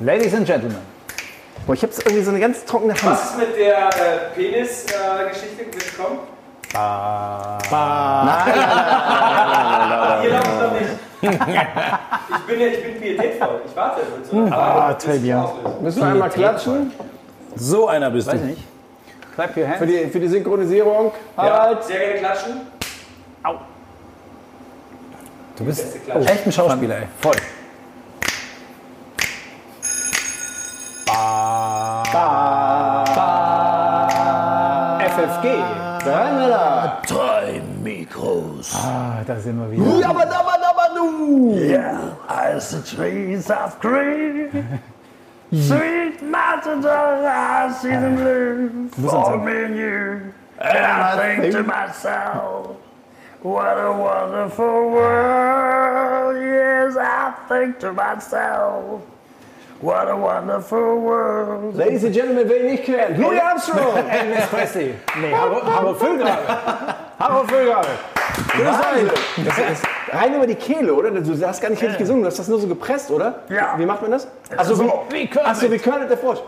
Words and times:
Ladies 0.00 0.34
and 0.34 0.46
Gentlemen. 0.46 0.78
Boah, 1.66 1.74
ich 1.74 1.82
habe 1.82 1.92
irgendwie 1.98 2.22
so 2.22 2.30
eine 2.30 2.40
ganz 2.40 2.64
trockene 2.64 2.94
Hand. 2.94 3.04
Was 3.04 3.30
ist 3.30 3.38
mit 3.38 3.56
der 3.56 3.88
äh, 3.88 4.34
Penis-Geschichte 4.34 5.64
gekommen? 5.66 6.20
Ihr 10.22 10.30
lauft 10.30 10.62
doch 10.62 10.72
nicht. 10.72 10.90
ich 11.22 12.46
bin 12.46 12.60
ja, 12.60 12.66
ich 12.68 12.82
bin 12.82 13.00
pietätvoll. 13.00 13.60
Ich 13.66 13.76
warte. 13.76 14.00
Hm. 14.30 14.52
Ah, 14.52 14.92
très 14.92 15.18
bien. 15.18 15.44
Müssen 15.80 16.00
wir 16.00 16.08
einmal 16.08 16.30
klatschen 16.30 16.92
So 17.56 17.88
einer 17.88 18.10
bist 18.10 18.28
Weiß 18.28 18.40
du. 18.40 18.46
nicht. 18.46 18.62
Clap 19.34 19.56
your 19.56 19.66
hands. 19.66 19.78
für 19.78 19.86
die, 19.86 20.06
für 20.06 20.20
die 20.20 20.28
Synchronisierung. 20.28 21.12
Ja, 21.36 21.42
Harald. 21.42 21.84
sehr 21.84 21.98
gerne 21.98 22.18
klatschen. 22.18 22.60
Du 25.56 25.64
bist 25.64 25.96
echt 26.26 26.46
ein 26.46 26.52
Schauspieler, 26.52 26.96
ey. 27.00 27.06
Voll. 27.20 27.36
FFG. 35.10 35.46
Drei 36.02 36.32
Männer. 36.32 37.02
Drei 37.06 37.62
Mikros. 37.82 38.74
Ah, 38.74 39.22
da 39.26 39.36
sind 39.36 39.58
wir 39.60 39.70
wieder. 39.70 40.00
Jabba 40.00 40.24
dabba 40.24 40.56
dabba 40.58 40.94
du. 40.94 41.54
Yeah, 41.54 42.16
as 42.28 42.70
the 42.70 42.82
trees 42.82 43.50
of 43.50 43.78
green. 43.80 44.80
Sweet 45.52 46.22
mountains 46.22 46.86
are 46.86 47.26
I 47.26 47.72
see 47.72 47.90
them 47.90 48.16
blue. 48.16 48.88
For 49.08 49.36
me 49.38 49.64
and 49.64 49.76
you. 49.76 50.32
And 50.60 50.86
I 50.86 51.38
think 51.38 51.52
to 51.52 51.62
myself, 51.62 52.76
what 53.42 53.76
a 53.78 53.92
wonderful 53.92 54.90
world. 54.90 56.36
Yes, 56.36 56.96
I 56.96 57.32
think 57.48 57.78
to 57.80 57.92
myself, 57.92 59.02
what 59.80 60.08
a 60.08 60.16
wonderful 60.16 61.00
world. 61.00 61.74
Ladies 61.76 62.04
and 62.04 62.14
Gentlemen, 62.14 62.44
wer 62.48 62.60
ihn 62.60 62.66
nicht 62.72 62.84
kennt, 62.84 63.18
Louis 63.18 63.40
Armstrong. 63.40 63.96
Elvis 64.10 64.46
Presley. 64.46 64.94
Nee, 65.20 65.32
Harro, 65.34 65.62
Harro 65.64 65.94
Füllgrabe. 65.94 66.42
Harro 67.18 67.44
Füllgrabe. 67.46 67.88
Das 69.44 69.58
ist 69.58 69.84
rein 70.12 70.34
über 70.34 70.46
die 70.46 70.54
Kehle, 70.54 70.94
oder? 70.94 71.10
Du 71.10 71.46
hast 71.46 71.60
gar 71.60 71.70
nicht 71.70 71.82
richtig 71.82 71.98
gesungen, 71.98 72.22
du 72.22 72.28
hast 72.28 72.38
das 72.38 72.48
nur 72.48 72.60
so 72.60 72.66
gepresst, 72.66 73.10
oder? 73.10 73.40
Ja. 73.48 73.74
Wie 73.76 73.86
macht 73.86 74.02
man 74.02 74.10
das? 74.12 74.28
Achso, 74.56 74.78
wie, 74.80 74.90
Wie 75.10 75.26
Kermit. 75.26 75.50
ach 75.50 75.54
so, 75.54 75.70
wie 75.70 75.78
Kermit 75.78 76.10
der 76.10 76.18
Frosch. 76.18 76.38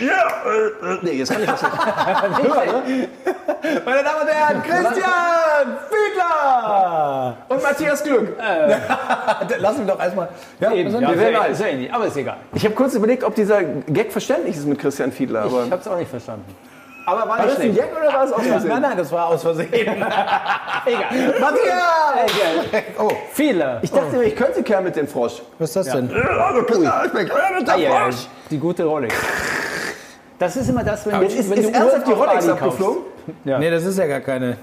Ja, 0.00 0.50
äh, 0.50 0.94
äh, 0.94 0.98
Nee, 1.02 1.12
jetzt 1.12 1.32
kann 1.32 1.42
ich 1.42 1.48
das 1.48 1.62
nicht. 1.62 1.72
Ne? 2.40 3.08
Meine 3.84 4.02
Damen 4.02 4.20
und 4.22 4.28
Herren, 4.28 4.62
Christian 4.66 5.76
Fiedler 5.90 7.36
und 7.48 7.62
Matthias 7.62 8.02
Glück. 8.02 8.36
lass 9.58 9.76
mich 9.78 9.86
doch 9.86 10.00
erstmal. 10.00 10.28
Ja, 10.58 10.72
Eben, 10.72 10.90
ja, 10.92 11.00
wir 11.00 11.08
werden 11.08 11.18
sehr, 11.18 11.40
alt. 11.42 11.56
sehr 11.56 11.70
ähnlich, 11.72 11.92
aber 11.92 12.06
ist 12.06 12.16
egal. 12.16 12.36
Ich 12.54 12.64
habe 12.64 12.74
kurz 12.74 12.94
überlegt, 12.94 13.24
ob 13.24 13.34
dieser 13.34 13.62
Gag 13.62 14.12
verständlich 14.12 14.56
ist 14.56 14.66
mit 14.66 14.78
Christian 14.78 15.12
Fiedler. 15.12 15.42
Aber 15.42 15.64
Ich 15.64 15.72
hab's 15.72 15.86
auch 15.86 15.96
nicht 15.96 16.10
verstanden. 16.10 16.44
Aber 17.06 17.20
war 17.28 17.38
war 17.38 17.46
das 17.46 17.58
ein. 17.58 17.74
Gag 17.74 17.88
oder 17.96 18.12
war 18.12 18.24
es 18.24 18.32
aus 18.32 18.46
Versehen? 18.46 18.68
Nein, 18.70 18.82
nein, 18.82 18.96
das 18.96 19.10
war 19.12 19.26
aus 19.26 19.42
Versehen. 19.42 19.72
Egal. 19.72 19.96
Matthias! 21.40 22.30
Oh, 22.98 23.10
Viele. 23.32 23.78
Ich 23.82 23.90
dachte, 23.90 24.22
ich 24.22 24.36
könnte 24.36 24.62
Kermit 24.62 24.96
den 24.96 25.08
Frosch. 25.08 25.42
was 25.58 25.70
ist 25.70 25.76
das 25.76 25.86
denn? 25.92 26.10
Hallo 26.38 26.62
Christian, 26.64 27.06
ich 27.06 27.12
bin 27.12 27.28
Kermit 27.28 27.66
der 27.68 27.76
ja, 27.76 27.90
ja, 27.90 28.00
Frosch. 28.04 28.26
die 28.50 28.58
gute 28.58 28.84
Rolex. 28.84 29.14
Das 30.40 30.56
ist 30.56 30.70
immer 30.70 30.82
das, 30.82 31.04
wenn, 31.04 31.20
Jetzt 31.20 31.36
ist, 31.36 31.50
wenn 31.50 31.58
ist 31.58 31.68
du 31.68 31.74
ernsthaft 31.74 32.06
die 32.06 32.12
Rolex 32.12 32.48
abgeflogen? 32.48 33.02
Nee, 33.44 33.70
das 33.70 33.84
ist 33.84 33.98
ja 33.98 34.06
gar 34.06 34.20
keine. 34.20 34.56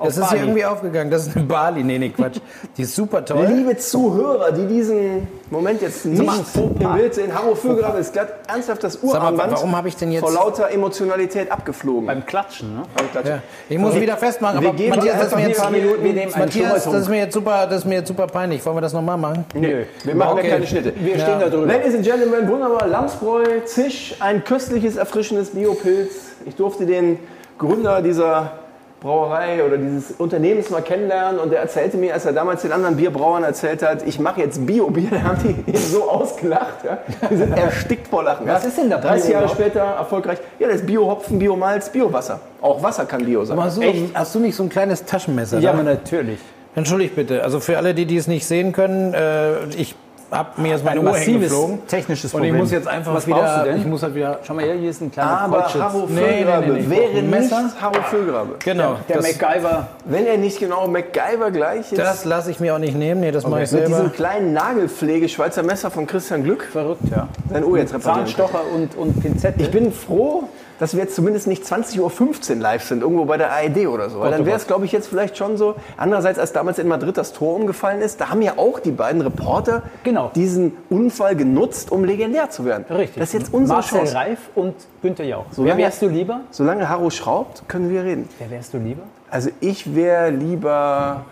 Auf 0.00 0.06
Das 0.08 0.16
ist 0.16 0.22
Bali. 0.22 0.36
hier 0.38 0.40
irgendwie 0.48 0.64
aufgegangen. 0.64 1.10
Das 1.10 1.26
ist 1.26 1.36
eine 1.36 1.44
Bali. 1.44 1.84
Nee, 1.84 1.98
nee, 1.98 2.08
Quatsch. 2.08 2.38
Die 2.76 2.82
ist 2.82 2.94
super 2.96 3.24
toll. 3.24 3.46
Liebe 3.46 3.76
Zuhörer, 3.76 4.50
die 4.52 4.66
diesen 4.66 5.28
Moment 5.50 5.82
jetzt 5.82 6.06
nicht 6.06 6.20
im 6.56 6.92
Bild 6.94 7.14
sehen, 7.14 7.34
Harro 7.34 7.54
Füllgrabe 7.54 7.98
ist 7.98 8.12
glatt 8.12 8.28
ernsthaft 8.48 8.82
das 8.82 8.94
Sag 8.94 9.22
mal, 9.22 9.36
warum 9.50 9.76
habe 9.76 9.88
ich 9.88 9.96
denn 9.96 10.10
jetzt. 10.12 10.22
vor 10.22 10.32
lauter 10.32 10.70
Emotionalität 10.70 11.52
abgeflogen. 11.52 12.06
Beim 12.06 12.24
Klatschen, 12.24 12.74
ne? 12.74 12.82
Ja, 13.24 13.38
ich 13.68 13.78
muss 13.78 13.94
wieder 13.94 14.16
festmachen, 14.16 14.60
Wir 14.60 14.68
aber 14.68 14.76
geben 14.76 14.90
Matthias, 14.96 15.14
dir 15.16 15.20
das 15.20 15.28
ist 15.32 15.36
mir 15.36 15.48
jetzt, 15.48 15.70
Minuten, 15.70 16.04
wir 16.04 16.26
Matthias, 16.38 16.84
das 16.84 16.94
ist 16.94 17.08
mir 17.08 17.18
jetzt 17.18 17.34
super, 17.34 17.66
das 17.66 17.78
ist 17.80 17.84
mir 17.84 17.94
jetzt 17.96 18.08
super 18.08 18.26
peinlich. 18.26 18.64
Wollen 18.64 18.76
wir 18.76 18.80
das 18.80 18.92
nochmal 18.92 19.18
machen? 19.18 19.44
Nö, 19.54 19.84
wir 20.04 20.14
machen 20.14 20.38
Okay. 20.38 20.46
ja 20.48 20.54
keine 20.54 20.66
Schnitte. 20.66 20.92
Wir 20.96 21.18
stehen 21.18 21.40
da 21.40 21.48
drüber. 21.50 21.66
Ladies 21.66 21.94
and 21.94 22.04
Gentlemen, 22.04 22.48
wunderbar, 22.48 22.86
Lamsbräu, 22.86 23.44
Zisch, 23.66 24.14
ein 24.20 24.44
köstliches, 24.44 24.96
erfrischendes 24.96 25.50
Biopilz. 25.50 26.10
Ich 26.46 26.54
durfte 26.56 26.86
den 26.86 27.18
Gründer 27.58 28.00
dieser 28.00 28.52
Brauerei 29.00 29.64
oder 29.64 29.78
dieses 29.78 30.12
Unternehmens 30.12 30.68
mal 30.68 30.82
kennenlernen 30.82 31.40
und 31.40 31.52
er 31.52 31.60
erzählte 31.60 31.96
mir, 31.96 32.12
als 32.12 32.26
er 32.26 32.34
damals 32.34 32.62
den 32.62 32.72
anderen 32.72 32.96
Bierbrauern 32.96 33.44
erzählt 33.44 33.82
hat, 33.82 34.06
ich 34.06 34.18
mache 34.18 34.40
jetzt 34.40 34.66
Bio-Bier, 34.66 35.08
da 35.10 35.22
haben 35.22 35.38
die 35.42 35.70
ihn 35.70 35.76
so 35.76 36.08
ausgelacht. 36.08 36.84
Ja? 36.84 36.98
Die 37.30 37.36
sind 37.36 37.56
erstickt 37.56 38.08
vor 38.08 38.22
Lachen. 38.22 38.46
Was 38.46 38.62
ja? 38.62 38.68
ist 38.68 38.78
denn 38.78 38.90
da 38.90 38.98
30 38.98 39.24
Bio 39.24 39.32
Jahre 39.32 39.44
überhaupt? 39.44 39.60
später 39.60 39.80
erfolgreich. 39.80 40.38
Ja, 40.58 40.68
das 40.68 40.76
ist 40.76 40.86
Bio-Hopfen, 40.86 41.38
Bio-Malz, 41.38 41.88
Bio-Wasser. 41.90 42.40
Auch 42.60 42.82
Wasser 42.82 43.06
kann 43.06 43.24
Bio 43.24 43.44
sein. 43.44 43.58
Hast 43.58 43.78
du, 43.78 43.82
hast 44.12 44.34
du 44.34 44.38
nicht 44.38 44.54
so 44.54 44.64
ein 44.64 44.68
kleines 44.68 45.04
Taschenmesser? 45.06 45.60
Ja, 45.60 45.72
natürlich. 45.72 46.38
Entschuldigt 46.74 47.16
bitte. 47.16 47.42
Also 47.42 47.58
für 47.58 47.78
alle, 47.78 47.94
die, 47.94 48.04
die 48.04 48.16
es 48.16 48.28
nicht 48.28 48.46
sehen 48.46 48.72
können, 48.72 49.14
äh, 49.14 49.64
ich 49.76 49.96
habe 50.30 50.60
mir 50.60 50.68
jetzt 50.70 50.84
meine 50.84 51.00
Ein 51.00 51.06
Uhr 51.06 51.16
hingeflogen. 51.16 51.86
technisches 51.86 52.32
Und 52.32 52.40
Problem. 52.40 52.54
ich 52.54 52.60
muss 52.60 52.70
jetzt 52.70 52.88
einfach 52.88 53.14
Was 53.14 53.26
wieder. 53.26 53.66
Ich 53.76 53.84
muss 53.86 54.02
halt 54.02 54.14
wieder. 54.14 54.38
Schau 54.42 54.54
mal 54.54 54.64
her, 54.64 54.74
hier 54.74 54.90
ist 54.90 55.00
ein 55.02 55.10
kleiner 55.10 55.40
Aber 55.40 55.58
Kreuzschutz. 55.62 55.82
Harro 55.82 56.06
Nee, 56.08 56.20
nee, 56.20 56.26
Füllgrabe 56.38 56.66
nee, 56.72 56.80
nee. 56.82 56.90
wäre 56.90 57.22
nicht 57.40 57.80
Harro 57.82 58.02
Füllgrabe. 58.08 58.54
Genau. 58.64 58.96
Der 59.08 59.16
das 59.16 59.38
MacGyver. 59.40 59.88
Wenn 60.04 60.26
er 60.26 60.36
nicht 60.38 60.58
genau 60.60 60.86
MacGyver 60.86 61.50
gleich 61.50 61.92
ist. 61.92 61.98
das 61.98 62.24
lasse 62.24 62.50
ich 62.50 62.60
mir 62.60 62.74
auch 62.74 62.78
nicht 62.78 62.96
nehmen. 62.96 63.20
Nee, 63.20 63.30
das 63.32 63.44
mache 63.46 63.62
ich 63.62 63.72
Mit 63.72 63.80
selber. 63.82 63.96
diesem 63.96 64.12
kleinen 64.12 64.52
Nagelpflege-Schweizer 64.52 65.62
Messer 65.62 65.90
von 65.90 66.06
Christian 66.06 66.44
Glück 66.44 66.64
Verrückt, 66.64 67.02
ja. 67.10 67.28
sein 67.50 67.64
Uhr 67.64 67.78
jetzt 67.78 67.94
reparieren. 67.94 68.24
kann. 68.24 68.26
Zahnstocher 68.26 68.60
und, 68.74 68.96
und 68.96 69.20
Pinzette. 69.20 69.60
Ich 69.62 69.70
bin 69.70 69.92
froh, 69.92 70.44
dass 70.80 70.94
wir 70.94 71.02
jetzt 71.04 71.14
zumindest 71.14 71.46
nicht 71.46 71.62
20.15 71.62 72.00
Uhr 72.00 72.56
live 72.56 72.82
sind, 72.82 73.02
irgendwo 73.02 73.24
bei 73.26 73.36
der 73.36 73.52
ARD 73.52 73.86
oder 73.86 74.10
so. 74.10 74.18
Weil 74.20 74.32
dann 74.32 74.46
wäre 74.46 74.56
es, 74.56 74.66
glaube 74.66 74.84
ich, 74.86 74.92
jetzt 74.92 75.06
vielleicht 75.08 75.36
schon 75.36 75.56
so. 75.56 75.76
Andererseits, 75.96 76.38
als 76.38 76.52
damals 76.52 76.78
in 76.80 76.88
Madrid 76.88 77.16
das 77.16 77.32
Tor 77.32 77.54
umgefallen 77.54 78.00
ist, 78.00 78.20
da 78.20 78.30
haben 78.30 78.42
ja 78.42 78.54
auch 78.56 78.80
die 78.80 78.90
beiden 78.90 79.20
Reporter 79.22 79.82
Genau. 80.02 80.30
diesen 80.34 80.72
Unfall 80.88 81.36
genutzt, 81.36 81.92
um 81.92 82.02
legendär 82.04 82.50
zu 82.50 82.64
werden. 82.64 82.84
Richtig. 82.90 83.18
Das 83.20 83.28
ist 83.34 83.40
jetzt 83.40 83.54
unsere 83.54 83.76
Marcel 83.78 83.98
Chance. 83.98 84.14
Reif 84.16 84.38
und 84.56 84.74
Günther 85.02 85.24
Jauch. 85.24 85.44
Wer 85.56 85.66
lange- 85.66 85.82
wärst 85.82 86.02
du 86.02 86.08
lieber? 86.08 86.40
Solange 86.50 86.88
Harro 86.88 87.10
schraubt, 87.10 87.62
können 87.68 87.90
wir 87.90 88.02
reden. 88.02 88.28
Wer 88.38 88.50
wärst 88.50 88.74
du 88.74 88.78
lieber? 88.78 89.02
Also 89.30 89.50
ich 89.60 89.94
wäre 89.94 90.30
lieber... 90.30 91.24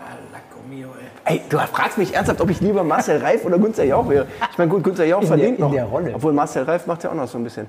Ey, 1.25 1.41
du 1.49 1.57
fragst 1.57 1.97
mich 1.97 2.13
ernsthaft, 2.15 2.41
ob 2.41 2.49
ich 2.49 2.59
lieber 2.61 2.83
Marcel 2.83 3.17
Reif 3.17 3.45
oder 3.45 3.57
Günther 3.59 3.83
Jauch 3.83 4.07
wäre. 4.09 4.25
Ich 4.51 4.57
meine, 4.57 4.69
gut, 4.69 4.83
Günther 4.83 5.05
Jauch 5.05 5.19
der- 5.19 5.27
verdient 5.27 5.57
in 5.57 5.63
noch. 5.65 5.71
der 5.71 5.85
Rolle. 5.85 6.11
Obwohl 6.15 6.33
Marcel 6.33 6.63
Reif 6.63 6.85
macht 6.87 7.03
ja 7.03 7.09
auch 7.11 7.15
noch 7.15 7.27
so 7.27 7.37
ein 7.37 7.43
bisschen. 7.43 7.67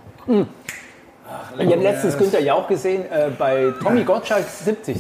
Ich 1.59 1.71
habe 1.73 1.83
letztens 1.83 2.17
Günther 2.17 2.41
Jauch 2.41 2.69
gesehen 2.69 3.03
äh, 3.11 3.29
bei 3.37 3.73
Tommy 3.83 4.05
Gottschalks 4.05 4.65
70. 4.65 4.97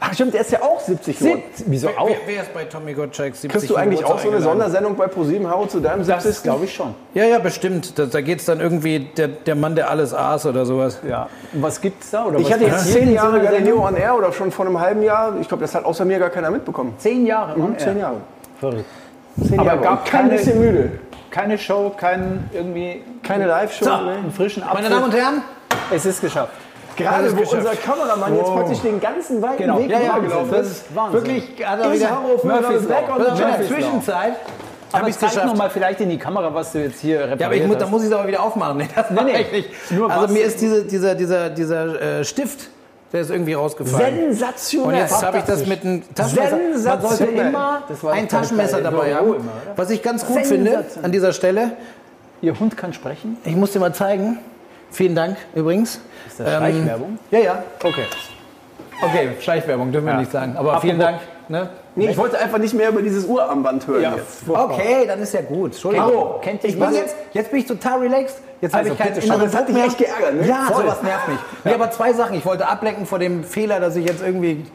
Ach 0.00 0.14
stimmt, 0.14 0.32
der 0.32 0.42
ist 0.42 0.52
ja 0.52 0.62
auch 0.62 0.78
70 0.78 1.18
geworden. 1.18 1.42
Wieso 1.66 1.88
auch? 1.88 2.08
Wer, 2.08 2.16
wer 2.26 2.42
ist 2.42 2.54
bei 2.54 2.64
Tommy 2.64 2.94
Gottschalk 2.94 3.34
70 3.34 3.50
Kriegst 3.50 3.68
du 3.68 3.74
eigentlich 3.74 4.04
auch 4.04 4.18
so 4.20 4.30
eine 4.30 4.40
Sondersendung 4.40 4.94
bei 4.94 5.08
ProSieben 5.08 5.50
Hau 5.50 5.66
zu 5.66 5.80
deinem 5.80 6.06
Das 6.06 6.22
70. 6.22 6.44
glaube 6.44 6.66
ich 6.66 6.72
schon. 6.74 6.94
Ja, 7.14 7.24
ja, 7.24 7.40
bestimmt. 7.40 7.98
Da, 7.98 8.06
da 8.06 8.20
geht 8.20 8.38
es 8.38 8.44
dann 8.44 8.60
irgendwie 8.60 9.00
der, 9.00 9.26
der 9.26 9.56
Mann, 9.56 9.74
der 9.74 9.90
alles 9.90 10.14
aß 10.14 10.46
oder 10.46 10.64
sowas. 10.66 11.00
Ja. 11.08 11.28
Was 11.54 11.80
gibt's 11.80 12.10
da? 12.12 12.26
Oder 12.26 12.38
Ich 12.38 12.52
hatte 12.52 12.64
jetzt 12.64 12.92
zehn 12.92 13.12
Jahre 13.12 13.40
Galileo 13.40 13.84
on 13.84 13.96
Air 13.96 14.16
oder 14.16 14.32
schon 14.32 14.52
vor 14.52 14.66
einem 14.66 14.78
halben 14.78 15.02
Jahr. 15.02 15.34
Ich 15.40 15.48
glaube, 15.48 15.62
das 15.62 15.74
hat 15.74 15.84
außer 15.84 16.04
mir 16.04 16.20
gar 16.20 16.30
keiner 16.30 16.52
mitbekommen. 16.52 16.94
Zehn 16.98 17.26
Jahre. 17.26 17.58
on 17.60 17.76
Zehn 17.76 17.96
air. 17.96 18.00
Jahre. 18.02 18.16
Verrückt. 18.60 18.84
Zehn 19.48 19.58
Aber 19.58 19.66
Jahre. 19.70 19.80
gab 19.80 20.04
kein 20.04 20.30
bisschen 20.30 20.60
müde. 20.60 20.90
Keine 21.30 21.58
Show, 21.58 21.92
kein 21.96 22.48
irgendwie 22.52 23.02
Keine 23.24 23.46
Live-Show. 23.46 23.84
so, 23.84 23.90
ne? 23.96 24.12
einen 24.12 24.30
frischen 24.32 24.62
Apfel. 24.62 24.76
Meine 24.82 24.94
Damen 24.94 25.04
und 25.06 25.14
Herren, 25.14 25.42
es 25.90 26.06
ist 26.06 26.20
geschafft. 26.20 26.52
Gerade 26.96 27.30
wo 27.36 27.40
unser 27.40 27.76
Kameramann 27.76 28.34
jetzt 28.36 28.52
praktisch 28.52 28.80
den 28.80 29.00
ganzen 29.00 29.40
weiten 29.40 29.58
Genau. 29.58 29.78
Weg 29.78 29.90
Ja, 29.90 30.00
ja, 30.00 30.18
gelaufen 30.18 30.50
das 30.50 30.66
ist. 30.66 30.94
Wahnsinn. 30.96 31.20
wirklich 31.20 31.64
hat 31.64 31.80
er 31.80 31.92
wieder 31.92 32.20
Murphy's 32.42 32.86
on 32.86 33.24
the 33.24 33.30
in 33.30 33.36
der? 33.38 33.66
Zwischenzeit. 33.68 34.32
Aber 34.90 35.02
Hab 35.02 35.08
ich's 35.08 35.18
zeig 35.18 35.44
noch 35.44 35.54
mal 35.54 35.68
vielleicht 35.70 36.00
in 36.00 36.08
die 36.08 36.18
Kamera, 36.18 36.52
was 36.52 36.72
du 36.72 36.78
jetzt 36.82 37.00
hier 37.00 37.20
repariert 37.20 37.40
Ja, 37.40 37.46
aber 37.46 37.56
ich 37.56 37.66
muss, 37.66 37.76
da 37.78 37.86
muss 37.86 38.02
ich 38.02 38.08
es 38.08 38.14
aber 38.14 38.26
wieder 38.26 38.42
aufmachen. 38.42 38.78
Nee, 38.78 38.88
das 38.94 39.10
Nee, 39.10 39.20
nee. 39.24 39.40
ich 39.42 39.52
nicht. 39.52 39.90
Nur 39.92 40.10
also 40.10 40.32
mir 40.32 40.44
ist 40.44 40.60
diese, 40.60 40.84
dieser, 40.84 41.14
dieser, 41.14 41.50
dieser 41.50 42.00
äh, 42.20 42.24
Stift, 42.24 42.70
der 43.12 43.20
ist 43.20 43.30
irgendwie 43.30 43.52
rausgefallen. 43.52 44.16
Sensationell. 44.32 44.88
Und 44.88 44.94
jetzt 44.98 45.22
habe 45.22 45.38
ich 45.38 45.44
das 45.44 45.66
mit 45.66 45.84
einem 45.84 46.02
Taschenmesser. 46.14 46.56
Man 46.56 46.78
sollte 46.78 46.78
Sensationell. 46.78 47.46
immer 47.48 47.82
ein 48.12 48.28
Taschenmesser 48.28 48.80
dabei 48.80 49.14
haben. 49.14 49.26
immer? 49.34 49.52
Was 49.76 49.90
ich 49.90 50.02
ganz 50.02 50.26
gut 50.26 50.38
finde 50.46 50.70
Sensationell. 50.70 51.04
an 51.04 51.12
dieser 51.12 51.32
Stelle, 51.32 51.72
Ihr 52.40 52.58
Hund 52.58 52.76
kann 52.76 52.92
sprechen. 52.92 53.36
ich 53.44 53.56
muss 53.56 53.72
dir 53.72 53.80
mal 53.80 53.92
zeigen. 53.94 54.38
Vielen 54.90 55.14
Dank 55.14 55.36
übrigens. 55.54 56.00
Ist 56.26 56.40
das 56.40 56.48
Schleichwerbung? 56.56 57.18
Ja, 57.30 57.38
ja. 57.38 57.62
Okay. 57.82 58.04
Okay, 59.00 59.28
Schleichwerbung 59.40 59.92
dürfen 59.92 60.06
wir 60.06 60.14
Ja. 60.14 60.20
nicht 60.20 60.32
sagen. 60.32 60.56
Aber 60.56 60.80
vielen 60.80 60.98
Dank. 60.98 61.20
Ne? 61.48 61.68
Nee, 61.94 62.10
ich 62.10 62.18
wollte 62.18 62.38
einfach 62.38 62.58
nicht 62.58 62.74
mehr 62.74 62.90
über 62.90 63.00
dieses 63.00 63.24
Uhrarmband 63.24 63.86
hören 63.86 64.02
Ja, 64.02 64.16
jetzt. 64.16 64.46
Okay, 64.46 65.06
dann 65.06 65.20
ist 65.20 65.32
ja 65.32 65.40
gut. 65.40 65.72
Entschuldigung. 65.72 66.10
Caro, 66.10 66.40
kennt 66.42 66.62
ich 66.64 66.78
bin 66.78 66.92
jetzt, 66.92 67.16
jetzt 67.32 67.50
bin 67.50 67.60
ich 67.60 67.66
total 67.66 68.00
relaxed. 68.00 68.38
Jetzt 68.60 68.72
habe 68.74 68.82
Also, 68.82 68.92
ich 68.92 68.98
keinen 68.98 69.08
bitte 69.14 69.20
schön. 69.22 69.30
inneren 69.34 69.50
Das 69.50 69.56
hat 69.60 69.68
dich 69.68 69.76
echt 69.76 69.98
geärgert, 69.98 70.34
ne? 70.34 70.46
Ja, 70.46 70.66
Voll. 70.70 70.82
sowas 70.84 71.02
nervt 71.02 71.28
mich. 71.28 71.38
Nee, 71.64 71.72
aber 71.74 71.90
zwei 71.90 72.12
Sachen. 72.12 72.36
Ich 72.36 72.44
wollte 72.44 72.66
ablenken 72.68 73.06
vor 73.06 73.18
dem 73.18 73.44
Fehler, 73.44 73.80
dass 73.80 73.96
ich 73.96 74.06
jetzt 74.06 74.22
irgendwie 74.22 74.66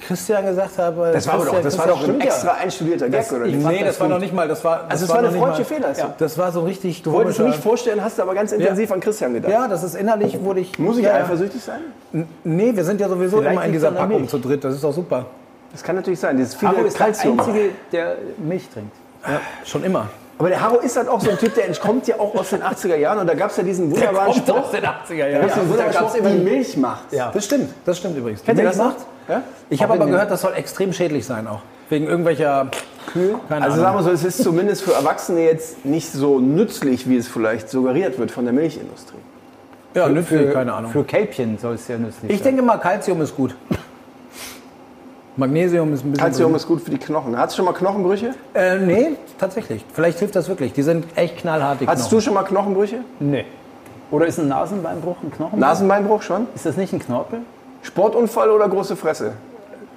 Christian 0.00 0.44
gesagt 0.46 0.78
habe. 0.78 1.10
Das 1.12 1.26
war 1.26 1.34
aber 1.34 1.44
doch, 1.46 1.52
Christian- 1.52 1.64
das 1.64 1.78
war 1.78 1.86
doch 1.86 2.08
ein 2.08 2.20
extra 2.20 2.52
einstudierter 2.52 3.08
Gag, 3.08 3.32
oder 3.32 3.46
Ich 3.46 3.54
nicht? 3.54 3.66
nee, 3.66 3.84
das 3.84 3.98
war 4.00 4.08
noch 4.08 4.18
nicht 4.18 4.34
mal. 4.34 4.46
Das 4.48 4.62
war, 4.64 4.82
das 4.82 4.90
Also 4.90 5.04
es 5.04 5.08
war 5.10 5.16
war 5.22 5.28
eine 5.28 5.38
freundliche 5.38 5.62
mal- 5.62 5.64
Fehlleistung. 5.80 6.08
Ja, 6.10 6.14
das 6.18 6.38
war 6.38 6.52
so 6.52 6.60
richtig 6.62 7.02
Du 7.02 7.12
wolltest 7.12 7.40
nicht 7.40 7.58
vorstellen, 7.62 8.02
hast 8.02 8.20
aber 8.20 8.34
ganz 8.34 8.52
intensiv 8.52 8.90
an 8.92 9.00
Christian 9.00 9.34
gedacht. 9.34 9.50
Ja, 9.52 9.68
das 9.68 9.82
ist 9.82 9.94
innerlich, 9.94 10.42
wurde 10.42 10.60
ich. 10.60 10.78
Muss 10.78 10.98
ich 10.98 11.04
ja, 11.04 11.10
ja. 11.18 11.24
eifersüchtig 11.24 11.62
sein? 11.62 11.80
Nee, 12.44 12.72
wir 12.74 12.84
sind 12.84 13.00
ja 13.00 13.08
sowieso 13.08 13.38
Vielleicht 13.38 13.52
immer 13.52 13.64
in 13.64 13.72
dieser 13.72 13.90
der 13.90 13.98
Packung 14.00 14.28
zu 14.28 14.38
dritt. 14.38 14.64
Das 14.64 14.74
ist 14.74 14.84
doch 14.84 14.92
super. 14.92 15.26
Das 15.72 15.82
kann 15.82 15.96
natürlich 15.96 16.20
sein. 16.20 16.36
Dieses 16.36 16.54
viele 16.54 16.72
Harro 16.72 16.82
ist 16.84 16.98
der. 16.98 17.06
Einzige, 17.06 17.70
der 17.92 18.16
Milch 18.38 18.68
trinkt. 18.68 18.94
Ja, 19.26 19.40
schon 19.64 19.82
immer. 19.84 20.08
Aber 20.38 20.50
der 20.50 20.60
Harro 20.60 20.76
ist 20.78 20.96
halt 20.96 21.08
auch 21.08 21.20
so 21.20 21.30
ein 21.30 21.38
Typ, 21.38 21.54
der 21.54 21.66
entkommt 21.66 22.06
ja 22.06 22.16
auch 22.20 22.34
aus 22.34 22.50
den 22.50 22.62
80er 22.62 22.96
Jahren. 22.96 23.18
Und 23.20 23.26
da 23.26 23.34
gab 23.34 23.50
es 23.50 23.56
ja 23.56 23.62
diesen 23.62 23.90
wunderbaren 23.90 24.34
Spruch. 24.34 24.70
den 24.70 24.84
80er 24.84 25.08
Da 25.08 25.14
Jahren. 25.28 25.40
gab's 25.42 25.54
diesen 25.54 25.68
wunderbaren 25.70 25.92
da 25.94 26.00
gab's 26.00 26.12
Spruch, 26.12 26.20
immer 26.26 26.30
die 26.30 26.44
Milch 26.44 26.76
macht. 26.76 27.12
Ja. 27.12 27.30
Das 27.32 27.44
stimmt, 27.44 27.70
das 27.86 27.98
stimmt 27.98 28.18
übrigens. 28.18 28.44
Kennt 28.44 28.58
ihr 28.58 28.64
das 28.66 28.76
noch? 28.76 28.84
macht? 28.86 28.96
Ja? 29.28 29.42
Ich 29.70 29.82
habe 29.82 29.94
aber 29.94 30.06
gehört, 30.06 30.30
das 30.30 30.40
soll 30.42 30.52
extrem 30.54 30.92
schädlich 30.92 31.26
sein 31.26 31.46
auch. 31.46 31.60
Wegen 31.88 32.06
irgendwelcher 32.06 32.68
Kühe. 33.12 33.36
Keine 33.48 33.64
Also 33.64 33.74
Ahnung. 33.82 33.84
sagen 33.84 33.96
wir 33.98 34.02
so, 34.02 34.10
es 34.10 34.24
ist 34.24 34.42
zumindest 34.42 34.82
für 34.82 34.92
Erwachsene 34.94 35.40
jetzt 35.44 35.84
nicht 35.84 36.10
so 36.12 36.38
nützlich, 36.40 37.08
wie 37.08 37.16
es 37.16 37.28
vielleicht 37.28 37.68
suggeriert 37.68 38.18
wird 38.18 38.30
von 38.30 38.44
der 38.44 38.52
Milchindustrie. 38.54 39.18
ja, 39.94 40.08
nützlich, 40.08 40.52
keine 40.52 40.72
Ahnung. 40.74 40.90
Für 40.90 41.04
Kälbchen 41.04 41.58
soll 41.58 41.74
es 41.74 41.86
ja 41.88 41.96
nützlich 41.98 42.30
Ich 42.30 42.38
sein. 42.38 42.44
denke 42.56 42.62
mal, 42.62 42.78
Calcium 42.78 43.20
ist 43.22 43.36
gut. 43.36 43.54
Magnesium 45.36 45.92
ist 45.92 46.04
ein 46.04 46.12
bisschen. 46.12 46.24
Calcium 46.24 46.54
ist 46.54 46.66
gut 46.66 46.80
für 46.80 46.90
die 46.90 46.98
Knochen. 46.98 47.36
Hattest 47.36 47.58
du 47.58 47.62
schon 47.62 47.66
mal 47.72 47.78
Knochenbrüche? 47.78 48.30
Äh, 48.54 48.78
nee, 48.78 49.08
tatsächlich. 49.38 49.84
Vielleicht 49.92 50.18
hilft 50.18 50.34
das 50.34 50.48
wirklich. 50.48 50.72
Die 50.72 50.82
sind 50.82 51.04
echt 51.14 51.36
knallhart, 51.38 51.80
die 51.82 51.86
Hattest 51.86 52.04
Knochen. 52.08 52.18
du 52.18 52.24
schon 52.24 52.34
mal 52.34 52.42
Knochenbrüche? 52.44 53.00
Nee. 53.20 53.44
Oder 54.10 54.26
ist 54.26 54.38
ein 54.38 54.48
Nasenbeinbruch 54.48 55.16
ein 55.22 55.30
Knochen? 55.30 55.58
Nasenbeinbruch 55.58 56.22
schon? 56.22 56.46
Ist 56.54 56.64
das 56.64 56.76
nicht 56.76 56.92
ein 56.94 57.00
Knorpel? 57.00 57.40
Sportunfall 57.86 58.50
oder 58.50 58.68
große 58.68 58.96
Fresse? 58.96 59.32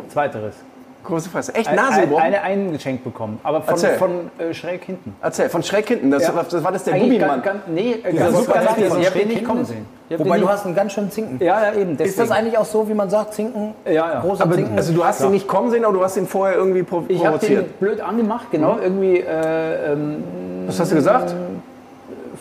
Zweiteres. 0.09 0.55
Große 1.03 1.29
Fresse. 1.29 1.55
Echt 1.55 1.67
Ein, 1.69 1.79
ein, 1.79 1.85
Nasenbruch? 1.85 2.19
eine 2.19 2.41
eingeschenkt 2.41 3.03
bekommen, 3.05 3.39
aber 3.41 3.61
von, 3.61 3.73
Erzähl. 3.73 3.97
von 3.97 4.29
äh, 4.37 4.53
schräg 4.53 4.83
hinten. 4.83 5.15
Erzähl, 5.21 5.49
von 5.49 5.63
schräg 5.63 5.87
hinten. 5.87 6.11
Das, 6.11 6.23
Ja. 6.23 6.33
das 6.33 6.63
war 6.63 6.71
das 6.73 6.83
der 6.83 6.93
Eigentlich 6.93 7.19
Gummimann. 7.19 7.41
Ganz, 7.41 7.63
ganz, 7.65 7.67
nee, 7.67 7.93
äh, 8.03 8.13
Ja, 8.15 8.25
ganz, 8.25 8.37
super 8.37 8.53
ganz, 8.53 8.65
ganz, 8.75 8.87
von 8.89 8.99
ich 8.99 9.05
hab 9.07 9.13
schräg 9.13 9.21
den 9.23 9.27
nicht 9.29 9.37
hinten. 9.37 9.45
kommen 9.51 9.65
sehen. 9.65 9.85
Ich 10.09 10.13
hab 10.13 10.19
Wobei 10.19 10.35
den 10.35 10.41
du 10.41 10.45
nicht- 10.47 10.53
hast 10.57 10.65
einen 10.65 10.75
ganz 10.75 10.91
schönen 10.93 11.09
Zinken. 11.11 11.39
Ja, 11.43 11.63
ja, 11.63 11.73
eben. 11.73 11.91
Ist 11.93 11.99
das 12.01 12.07
deswegen. 12.15 12.31
eigentlich 12.33 12.57
auch 12.57 12.65
so, 12.65 12.87
wie 12.89 12.93
man 12.93 13.09
sagt, 13.09 13.33
Zinken? 13.33 13.73
Ja, 13.85 13.91
ja. 13.93 14.19
Großer 14.19 14.43
Aber, 14.43 14.55
Zinken? 14.55 14.77
also 14.77 14.93
du 14.93 15.03
hast 15.05 15.21
ihn 15.23 15.31
nicht 15.31 15.47
kommen 15.47 15.71
sehen, 15.71 15.85
aber 15.85 15.93
du 15.93 16.03
hast 16.03 16.17
ihn 16.17 16.27
vorher 16.27 16.57
irgendwie 16.57 16.83
pro 16.83 17.03
Ich 17.07 17.25
habe 17.25 17.39
den 17.39 17.47
provoziert. 17.47 17.79
blöd 17.79 18.01
angemacht, 18.01 18.51
genau. 18.51 18.77
Irgendwie 18.77 19.19
äh, 19.21 19.93
ähm, 19.93 20.23
Was 20.67 20.79
hast 20.81 20.91
du 20.91 20.95
gesagt? 20.95 21.33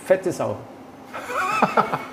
fette 0.04 0.32
Sau. 0.32 0.56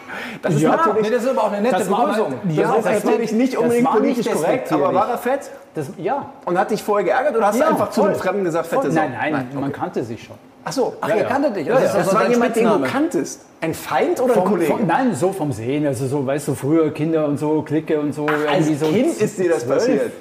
Das 0.46 0.54
ist 0.56 0.62
Ja, 0.62 0.76
natürlich, 0.76 1.02
nee, 1.10 1.10
das 1.16 1.24
ist 1.24 1.30
aber 1.30 1.44
auch 1.44 1.52
eine 1.52 1.62
nette 1.64 1.76
Das 1.80 1.90
war 1.90 2.00
aber- 2.00 2.08
Begrüßung. 2.14 2.34
das 2.44 2.56
Ja, 2.56 2.76
ist 2.76 2.86
das 2.86 3.04
natürlich 3.04 3.32
nicht 3.32 3.54
das 3.56 3.62
unbedingt 3.62 3.84
nicht 3.84 4.00
politisch 4.00 4.32
korrekt, 4.32 4.72
aber 4.72 4.94
war 4.94 5.10
er 5.10 5.18
fett 5.18 5.50
Das, 5.74 5.88
ja. 5.98 6.26
und 6.46 6.60
hat 6.60 6.70
dich 6.70 6.84
vorher 6.84 7.04
geärgert 7.04 7.36
oder 7.36 7.48
hast 7.48 7.58
Ja, 7.58 7.66
du 7.66 7.72
einfach 7.72 7.90
zu 7.90 8.02
voll. 8.02 8.12
einem 8.12 8.20
Fremden 8.20 8.44
gesagt, 8.44 8.68
fette 8.68 8.92
Sau? 8.92 9.02
Nein, 9.02 9.32
nein, 9.32 9.48
man 9.60 9.72
kannte 9.72 10.04
sich 10.04 10.24
schon. 10.24 10.36
Ach 10.64 10.72
so. 10.72 10.94
Ach, 11.02 11.10
ihr 11.10 11.24
kanntet 11.24 11.56
dich. 11.56 11.66
Ja, 11.68 11.74
ja. 11.76 11.80
ist 11.80 11.96
Das 11.96 12.10
so 12.10 12.16
war 12.16 12.28
jemand, 12.30 12.56
den 12.56 12.64
du 12.64 12.70
Spitzname. 12.70 12.88
kanntest. 12.88 13.42
Ein 13.62 13.74
Feind 13.74 14.20
oder 14.22 14.34
ein 14.34 14.40
Vom, 14.40 14.50
Kollege? 14.52 14.72
vom, 14.72 14.86
nein, 14.88 15.16
so 15.16 15.32
vom 15.32 15.52
Sehen. 15.52 15.86
Also 15.88 16.06
so, 16.08 16.26
weißt 16.26 16.48
du, 16.48 16.56
früher 16.56 16.92
Kinder 16.94 17.26
und 17.26 17.38
so, 17.40 17.62
Clique 17.64 18.00
und 18.00 18.14
so. 18.14 18.26
Als 18.28 18.68
irgendwie 18.68 18.76
so 18.76 18.86
Kind 18.88 19.18
ist 19.22 19.38
dir 19.40 19.50
das 19.50 19.64
passiert. 19.68 20.12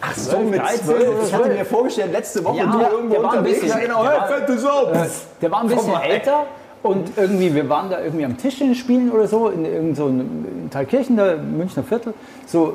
Ach 0.00 0.14
so, 0.14 0.30
Zwölf, 0.32 0.50
mit 0.50 0.60
13 0.60 0.84
zwölf. 0.86 1.08
oder 1.08 1.22
Ich 1.26 1.32
hatte 1.34 1.48
mir 1.48 1.64
vorgestellt, 1.64 2.12
letzte 2.12 2.44
Woche 2.44 2.56
Ja, 2.58 2.64
du 2.66 2.78
irgendwo 2.96 3.14
der 3.14 3.22
war 3.22 3.32
ein 3.32 3.38
unterwegs. 3.38 3.60
bisschen- 3.60 3.78
Ja, 3.80 3.86
genau, 3.86 4.02
der 4.02 4.12
war- 4.12 4.58
Sau. 4.58 4.92
Der 5.40 5.50
war 5.50 5.60
ein 5.62 5.66
bisschen 5.68 6.00
älter 6.02 6.44
und 6.88 7.12
irgendwie, 7.16 7.54
wir 7.54 7.68
waren 7.68 7.90
da 7.90 8.00
irgendwie 8.00 8.24
am 8.24 8.36
Tischtennis 8.36 8.78
spielen 8.78 9.10
oder 9.10 9.28
so, 9.28 9.48
in, 9.48 9.64
irgend 9.64 9.96
so 9.96 10.08
in 10.08 10.68
Thalkirchen, 10.70 11.16
da 11.16 11.36
Münchner 11.36 11.82
Viertel, 11.84 12.14
so 12.46 12.74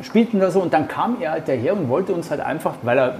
äh, 0.00 0.04
spielten 0.04 0.38
da 0.40 0.50
so 0.50 0.60
und 0.60 0.72
dann 0.74 0.86
kam 0.88 1.16
er 1.20 1.32
halt 1.32 1.48
daher 1.48 1.72
und 1.74 1.88
wollte 1.88 2.12
uns 2.12 2.30
halt 2.30 2.40
einfach, 2.40 2.74
weil 2.82 2.98
er 2.98 3.14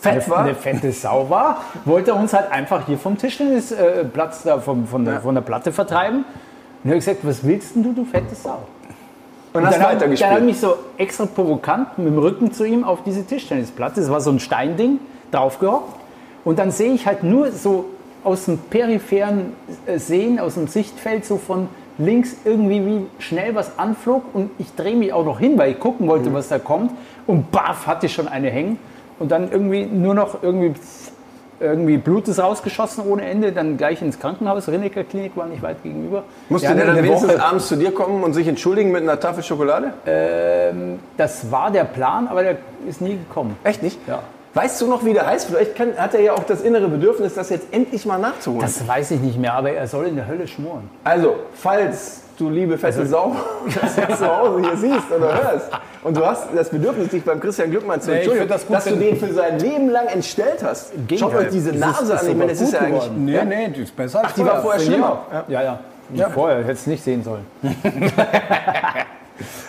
Fett 0.00 0.22
eine, 0.22 0.28
war? 0.30 0.38
eine 0.44 0.54
fette 0.54 0.90
Sau 0.92 1.28
war, 1.30 1.62
wollte 1.84 2.10
er 2.12 2.16
uns 2.16 2.32
halt 2.32 2.50
einfach 2.50 2.86
hier 2.86 2.98
vom 2.98 3.16
Tischtennisplatz 3.18 4.44
äh, 4.44 4.48
da 4.48 4.58
vom, 4.58 4.86
von, 4.86 5.04
der, 5.04 5.14
Ja. 5.14 5.20
von 5.20 5.34
der 5.34 5.42
Platte 5.42 5.70
vertreiben. 5.72 6.24
Und 6.82 6.90
er 6.90 6.96
hat 6.96 6.98
gesagt, 7.04 7.18
was 7.22 7.44
willst 7.46 7.76
denn 7.76 7.82
du, 7.84 7.92
du 7.92 8.04
fette 8.04 8.34
Sau? 8.34 8.58
Und 9.52 9.64
hast 9.66 9.74
dann, 9.74 9.82
hab- 9.82 9.90
dann 9.90 9.96
weitergespielt. 10.10 10.44
mich 10.44 10.58
so 10.58 10.74
extra 10.96 11.26
provokant 11.26 11.98
mit 11.98 12.08
dem 12.08 12.18
Rücken 12.18 12.52
zu 12.52 12.64
ihm 12.64 12.84
auf 12.84 13.04
diese 13.04 13.24
Tischtennisplatte, 13.24 14.00
das 14.00 14.10
war 14.10 14.20
so 14.20 14.30
ein 14.30 14.40
Steinding, 14.40 14.98
draufgehockt. 15.30 16.00
Und 16.44 16.58
dann 16.58 16.70
sehe 16.72 16.92
ich 16.92 17.06
halt 17.06 17.22
nur 17.22 17.52
so 17.52 17.84
aus 18.24 18.44
dem 18.46 18.58
peripheren 18.58 19.52
äh, 19.86 19.98
Sehen, 19.98 20.38
aus 20.38 20.54
dem 20.54 20.66
Sichtfeld, 20.68 21.24
so 21.24 21.38
von 21.38 21.68
links 21.98 22.34
irgendwie 22.44 22.84
wie 22.86 23.06
schnell 23.18 23.54
was 23.54 23.78
anflog. 23.78 24.22
Und 24.32 24.50
ich 24.58 24.74
drehe 24.74 24.96
mich 24.96 25.12
auch 25.12 25.24
noch 25.24 25.38
hin, 25.38 25.58
weil 25.58 25.72
ich 25.72 25.78
gucken 25.80 26.08
wollte, 26.08 26.30
Mhm. 26.30 26.34
was 26.34 26.48
da 26.48 26.58
kommt. 26.58 26.92
Und 27.26 27.50
baff, 27.50 27.86
hatte 27.86 28.06
ich 28.06 28.14
schon 28.14 28.28
eine 28.28 28.50
hängen. 28.50 28.78
Und 29.18 29.30
dann 29.30 29.50
irgendwie 29.52 29.84
nur 29.84 30.14
noch 30.14 30.42
irgendwie, 30.42 30.72
irgendwie 31.60 31.96
Blut 31.98 32.26
ist 32.26 32.40
rausgeschossen 32.40 33.04
ohne 33.06 33.24
Ende. 33.24 33.52
Dann 33.52 33.76
gleich 33.76 34.02
ins 34.02 34.18
Krankenhaus. 34.18 34.68
Rinnecker 34.68 35.04
Klinik 35.04 35.36
war 35.36 35.46
nicht 35.46 35.62
weit 35.62 35.82
gegenüber. 35.82 36.24
Musste 36.48 36.68
Ja, 36.68 36.74
der 36.74 36.86
dann 36.86 36.96
wenigstens 37.04 37.36
abends 37.36 37.68
zu 37.68 37.76
dir 37.76 37.92
kommen 37.92 38.24
und 38.24 38.32
sich 38.32 38.48
entschuldigen 38.48 38.90
mit 38.90 39.02
einer 39.02 39.20
Tafel 39.20 39.44
Schokolade? 39.44 39.92
Das 41.16 41.52
war 41.52 41.70
der 41.70 41.84
Plan, 41.84 42.26
aber 42.26 42.42
der 42.42 42.56
ist 42.88 43.00
nie 43.00 43.16
gekommen. 43.18 43.56
Echt 43.62 43.82
nicht? 43.82 43.98
Ja. 44.08 44.20
Weißt 44.54 44.80
du 44.82 44.86
noch, 44.86 45.02
wie 45.04 45.14
der 45.14 45.26
heißt? 45.26 45.46
Vielleicht 45.48 45.74
kann, 45.74 45.96
hat 45.96 46.12
er 46.14 46.20
ja 46.20 46.32
auch 46.34 46.44
das 46.44 46.60
innere 46.60 46.86
Bedürfnis, 46.88 47.34
das 47.34 47.48
jetzt 47.48 47.68
endlich 47.72 48.04
mal 48.04 48.18
nachzuholen. 48.18 48.60
Das 48.60 48.86
weiß 48.86 49.12
ich 49.12 49.20
nicht 49.20 49.38
mehr, 49.38 49.54
aber 49.54 49.70
er 49.72 49.86
soll 49.88 50.06
in 50.08 50.16
der 50.16 50.26
Hölle 50.28 50.46
schmoren. 50.46 50.90
Also, 51.04 51.36
falls 51.54 52.20
du, 52.36 52.50
liebe 52.50 52.76
fette 52.76 52.98
Also- 53.00 53.10
Sau, 53.10 53.36
das 53.80 53.96
jetzt 53.96 54.18
zu 54.18 54.26
Hause 54.36 54.60
hier 54.60 54.76
siehst 54.76 55.10
oder 55.10 55.28
hörst 55.52 55.70
und 56.04 56.16
du 56.16 56.26
hast 56.26 56.48
das 56.54 56.68
Bedürfnis, 56.68 57.08
dich 57.08 57.24
beim 57.24 57.40
Christian 57.40 57.70
Glückmann 57.70 58.00
zu 58.02 58.10
Nee, 58.10 58.16
entschuldigen, 58.16 58.48
find 58.48 58.54
das 58.54 58.66
gut, 58.66 58.76
dass 58.76 58.84
du 58.84 58.96
den 58.96 59.16
für 59.16 59.32
sein 59.32 59.58
Leben 59.58 59.88
lang 59.88 60.06
entstellt 60.08 60.62
hast. 60.62 60.92
Schaut 61.18 61.34
euch 61.34 61.48
diese 61.48 61.72
Nase 61.72 62.18
an. 62.18 62.28
Ich 62.28 62.36
meine, 62.36 62.50
das 62.50 62.60
ist 62.60 62.72
ja 62.74 62.80
eigentlich... 62.80 63.10
Nee, 63.16 63.32
Ja? 63.34 63.44
nee, 63.46 63.68
die 63.68 63.82
ist 63.82 63.96
besser 63.96 64.20
Ach, 64.22 64.32
die 64.32 64.44
war 64.44 64.60
vorher 64.60 64.80
schlimmer. 64.82 65.22
Ja, 65.48 65.62
ja. 65.62 65.78
ja. 66.12 66.28
Vorher 66.28 66.58
hätte 66.58 66.72
es 66.72 66.86
nicht 66.86 67.02
sehen 67.02 67.24
sollen. 67.24 67.46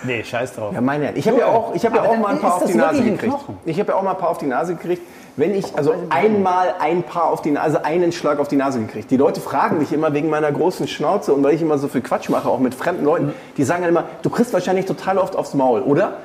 nee, 0.03 0.23
scheiß 0.23 0.53
drauf. 0.53 0.73
Ja, 0.73 0.81
meine 0.81 1.13
ich 1.13 1.27
habe 1.27 1.39
ja 1.39 1.47
auch, 1.47 1.75
ich 1.75 1.85
habe 1.85 1.97
ja 1.97 2.03
auch 2.03 2.17
mal 2.17 2.29
ein 2.29 2.39
paar 2.39 2.55
auf 2.55 2.65
die 2.65 2.75
Nase 2.75 3.03
gekriegt. 3.03 3.35
Ich 3.65 3.79
habe 3.79 3.91
ja 3.91 3.97
auch 3.97 4.03
mal 4.03 4.11
ein 4.11 4.17
paar 4.17 4.29
auf 4.29 4.37
die 4.37 4.45
Nase 4.45 4.75
gekriegt. 4.75 5.01
Wenn 5.35 5.55
ich, 5.55 5.75
also 5.75 5.95
einmal 6.09 6.75
ein 6.79 7.01
paar 7.01 7.31
auf 7.31 7.41
die 7.41 7.49
Nase, 7.49 7.83
einen 7.83 8.11
Schlag 8.11 8.39
auf 8.39 8.47
die 8.47 8.55
Nase 8.55 8.79
gekriegt. 8.79 9.09
Die 9.09 9.17
Leute 9.17 9.41
fragen 9.41 9.79
mich 9.79 9.91
immer 9.91 10.13
wegen 10.13 10.29
meiner 10.29 10.51
großen 10.51 10.87
Schnauze 10.87 11.33
und 11.33 11.43
weil 11.43 11.55
ich 11.55 11.61
immer 11.61 11.79
so 11.79 11.87
viel 11.87 12.01
Quatsch 12.01 12.29
mache, 12.29 12.47
auch 12.47 12.59
mit 12.59 12.75
fremden 12.75 13.03
Leuten, 13.03 13.33
die 13.57 13.63
sagen 13.63 13.81
dann 13.81 13.89
immer, 13.89 14.03
du 14.21 14.29
kriegst 14.29 14.53
wahrscheinlich 14.53 14.85
total 14.85 15.17
oft 15.17 15.35
aufs 15.35 15.55
Maul, 15.55 15.81
oder? 15.81 16.17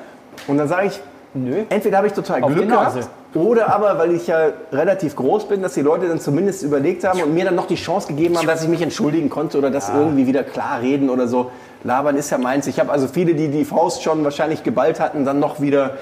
Und 0.47 0.57
dann 0.57 0.67
sage 0.67 0.87
ich, 0.87 0.99
Nö. 1.33 1.63
entweder 1.69 1.97
habe 1.97 2.07
ich 2.07 2.13
total 2.13 2.43
Auf 2.43 2.53
Glück 2.53 2.69
gehabt, 2.69 3.09
oder 3.35 3.73
aber, 3.73 3.99
weil 3.99 4.13
ich 4.13 4.25
ja 4.25 4.49
relativ 4.71 5.15
groß 5.15 5.47
bin, 5.47 5.61
dass 5.61 5.75
die 5.75 5.81
Leute 5.81 6.07
dann 6.07 6.19
zumindest 6.19 6.63
überlegt 6.63 7.03
haben 7.03 7.21
und 7.21 7.33
mir 7.33 7.45
dann 7.45 7.55
noch 7.55 7.67
die 7.67 7.75
Chance 7.75 8.07
gegeben 8.07 8.37
haben, 8.37 8.47
dass 8.47 8.63
ich 8.63 8.69
mich 8.69 8.81
entschuldigen 8.81 9.29
konnte 9.29 9.59
oder 9.59 9.69
das 9.69 9.89
irgendwie 9.89 10.25
wieder 10.25 10.43
klar 10.43 10.81
reden 10.81 11.11
oder 11.11 11.27
so. 11.27 11.51
Labern 11.83 12.17
ist 12.17 12.29
ja 12.29 12.37
meins. 12.37 12.67
Ich 12.67 12.79
habe 12.79 12.91
also 12.91 13.07
viele, 13.07 13.35
die 13.35 13.47
die 13.47 13.65
Faust 13.65 14.03
schon 14.03 14.23
wahrscheinlich 14.23 14.63
geballt 14.63 14.99
hatten, 14.99 15.25
dann 15.25 15.39
noch 15.39 15.61
wieder 15.61 15.97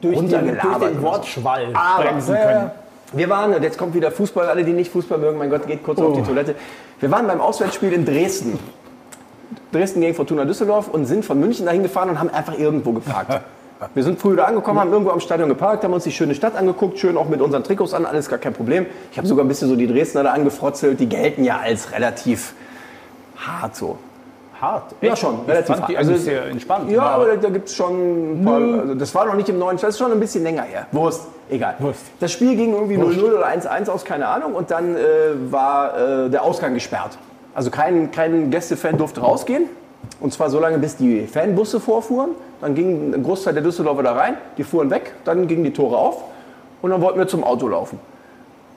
Durch 0.00 0.18
den, 0.18 0.28
durch 0.28 0.78
den 0.78 0.96
so. 0.96 1.02
Wortschwall 1.02 1.68
Aber- 1.74 2.02
bremsen 2.04 2.34
ja, 2.34 2.40
können. 2.42 2.54
ja. 2.54 2.74
Wir 3.14 3.30
waren, 3.30 3.54
und 3.54 3.62
jetzt 3.62 3.78
kommt 3.78 3.94
wieder 3.94 4.10
Fußball, 4.10 4.48
alle, 4.48 4.64
die 4.64 4.72
nicht 4.74 4.92
Fußball 4.92 5.16
mögen, 5.16 5.38
mein 5.38 5.48
Gott, 5.48 5.66
geht 5.66 5.82
kurz 5.82 5.98
auf 5.98 6.14
die 6.14 6.22
Toilette. 6.22 6.54
Wir 7.00 7.10
waren 7.10 7.26
beim 7.26 7.40
Auswärtsspiel 7.40 7.92
in 7.94 8.04
Dresden. 8.04 8.58
Dresden 9.72 10.02
gegen 10.02 10.14
Fortuna 10.14 10.44
Düsseldorf 10.44 10.88
und 10.88 11.06
sind 11.06 11.24
von 11.24 11.40
München 11.40 11.64
dahin 11.64 11.82
gefahren 11.82 12.10
und 12.10 12.18
haben 12.20 12.28
einfach 12.28 12.58
irgendwo 12.58 12.92
geparkt. 12.92 13.40
Wir 13.94 14.02
sind 14.02 14.18
früh 14.20 14.34
da 14.34 14.44
angekommen, 14.46 14.80
haben 14.80 14.90
irgendwo 14.90 15.12
am 15.12 15.20
Stadion 15.20 15.48
geparkt, 15.48 15.84
haben 15.84 15.92
uns 15.92 16.02
die 16.02 16.10
schöne 16.10 16.34
Stadt 16.34 16.56
angeguckt, 16.56 16.98
schön 16.98 17.16
auch 17.16 17.28
mit 17.28 17.40
unseren 17.40 17.62
Trikots 17.62 17.94
an, 17.94 18.04
alles 18.06 18.28
gar 18.28 18.40
kein 18.40 18.52
Problem. 18.52 18.86
Ich 19.12 19.18
habe 19.18 19.28
sogar 19.28 19.44
ein 19.44 19.48
bisschen 19.48 19.68
so 19.68 19.76
die 19.76 19.86
Dresdner 19.86 20.24
da 20.24 20.32
angefrotzelt, 20.32 20.98
die 20.98 21.08
gelten 21.08 21.44
ja 21.44 21.58
als 21.58 21.92
relativ 21.92 22.54
hart 23.36 23.76
so. 23.76 23.96
Hart. 24.60 24.94
Ja, 25.00 25.12
Echt? 25.12 25.18
schon, 25.18 25.40
Ich 25.42 25.48
relativ 25.48 25.80
hart. 25.80 25.96
Also- 25.96 26.16
sehr 26.16 26.46
entspannt. 26.46 26.90
Ja, 26.90 27.02
aber 27.02 27.26
da, 27.26 27.36
da 27.36 27.48
gibt 27.50 27.68
es 27.68 27.74
schon 27.76 28.40
ein 28.40 28.44
paar, 28.44 28.60
also 28.80 28.94
das 28.94 29.14
war 29.14 29.26
noch 29.26 29.34
nicht 29.34 29.48
im 29.48 29.58
neuen, 29.58 29.76
das 29.76 29.90
ist 29.90 29.98
schon 29.98 30.10
ein 30.12 30.20
bisschen 30.20 30.42
länger 30.42 30.62
her. 30.62 30.86
Wurst, 30.92 31.26
egal. 31.48 31.76
Wurst. 31.78 32.00
Das 32.20 32.32
Spiel 32.32 32.56
ging 32.56 32.74
irgendwie 32.74 32.96
0-0 32.96 33.22
oder 33.36 33.46
1-1 33.46 33.88
aus, 33.88 34.04
keine 34.04 34.26
Ahnung, 34.28 34.54
und 34.54 34.70
dann 34.70 34.96
äh, 34.96 35.00
war 35.50 36.24
äh, 36.26 36.30
der 36.30 36.42
Ausgang 36.42 36.74
gesperrt. 36.74 37.18
Also 37.54 37.70
kein, 37.70 38.10
kein 38.10 38.50
Gästefan 38.50 38.96
durfte 38.98 39.20
rausgehen. 39.20 39.64
Und 40.20 40.32
zwar 40.32 40.48
so 40.48 40.60
lange, 40.60 40.78
bis 40.78 40.96
die 40.96 41.26
Fanbusse 41.26 41.80
vorfuhren. 41.80 42.30
Dann 42.60 42.74
ging 42.74 43.14
ein 43.14 43.22
Großteil 43.22 43.54
der 43.54 43.62
Düsseldorfer 43.62 44.02
da 44.02 44.12
rein, 44.12 44.36
die 44.56 44.64
fuhren 44.64 44.90
weg, 44.90 45.14
dann 45.24 45.46
gingen 45.46 45.64
die 45.64 45.72
Tore 45.72 45.96
auf 45.96 46.22
und 46.82 46.90
dann 46.90 47.00
wollten 47.00 47.18
wir 47.18 47.28
zum 47.28 47.44
Auto 47.44 47.68
laufen. 47.68 48.00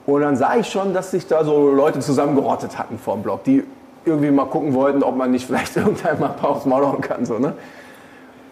Und 0.06 0.20
dann 0.20 0.36
sah 0.36 0.56
ich 0.56 0.66
schon, 0.68 0.94
dass 0.94 1.10
sich 1.12 1.26
da 1.26 1.44
so 1.44 1.70
Leute 1.70 2.00
zusammengerottet 2.00 2.78
hatten 2.78 2.98
vor 2.98 3.14
dem 3.14 3.22
Block, 3.22 3.44
die 3.44 3.62
irgendwie 4.04 4.30
mal 4.30 4.46
gucken 4.46 4.74
wollten, 4.74 5.02
ob 5.02 5.16
man 5.16 5.30
nicht 5.30 5.46
vielleicht 5.46 5.76
irgendwann 5.76 6.20
mal 6.20 6.30
ein 6.30 6.36
paar 6.36 6.50
aufs 6.50 6.66
Maul 6.66 6.86
hauen 6.86 7.00
kann. 7.00 7.24
So, 7.24 7.38
ne? 7.38 7.54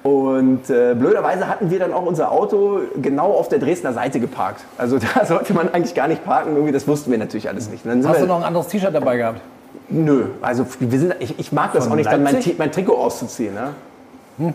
Und 0.02 0.70
äh, 0.70 0.94
blöderweise 0.94 1.46
hatten 1.46 1.70
wir 1.70 1.78
dann 1.78 1.92
auch 1.92 2.06
unser 2.06 2.32
Auto 2.32 2.80
genau 3.00 3.32
auf 3.32 3.48
der 3.48 3.58
Dresdner 3.58 3.92
Seite 3.92 4.18
geparkt. 4.18 4.64
Also 4.78 4.98
da 5.14 5.26
sollte 5.26 5.52
man 5.52 5.72
eigentlich 5.72 5.94
gar 5.94 6.08
nicht 6.08 6.24
parken, 6.24 6.54
irgendwie, 6.54 6.72
das 6.72 6.88
wussten 6.88 7.10
wir 7.10 7.18
natürlich 7.18 7.48
alles 7.48 7.70
nicht. 7.70 7.84
Hast 7.84 8.22
du 8.22 8.26
noch 8.26 8.38
ein 8.38 8.44
anderes 8.44 8.68
T-Shirt 8.68 8.94
dabei 8.94 9.18
gehabt? 9.18 9.40
Nö, 9.88 10.26
also 10.40 10.64
wir 10.78 10.98
sind, 10.98 11.16
ich, 11.18 11.38
ich 11.38 11.52
mag 11.52 11.72
das 11.72 11.84
Von 11.84 11.92
auch 11.92 11.96
nicht, 11.96 12.10
dann 12.10 12.22
mein, 12.22 12.36
mein 12.58 12.72
Trikot 12.72 12.96
auszuziehen. 12.96 13.54
Ne? 13.54 14.54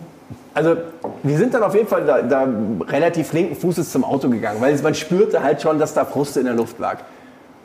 Also 0.54 0.76
wir 1.22 1.36
sind 1.36 1.54
dann 1.54 1.62
auf 1.62 1.74
jeden 1.74 1.86
Fall 1.86 2.04
da, 2.04 2.22
da 2.22 2.48
relativ 2.88 3.32
linken 3.32 3.54
Fußes 3.54 3.92
zum 3.92 4.02
Auto 4.02 4.28
gegangen, 4.28 4.60
weil 4.60 4.76
man 4.82 4.94
spürte 4.94 5.42
halt 5.42 5.62
schon, 5.62 5.78
dass 5.78 5.94
da 5.94 6.04
Frust 6.04 6.36
in 6.38 6.46
der 6.46 6.54
Luft 6.54 6.78
lag. 6.78 6.98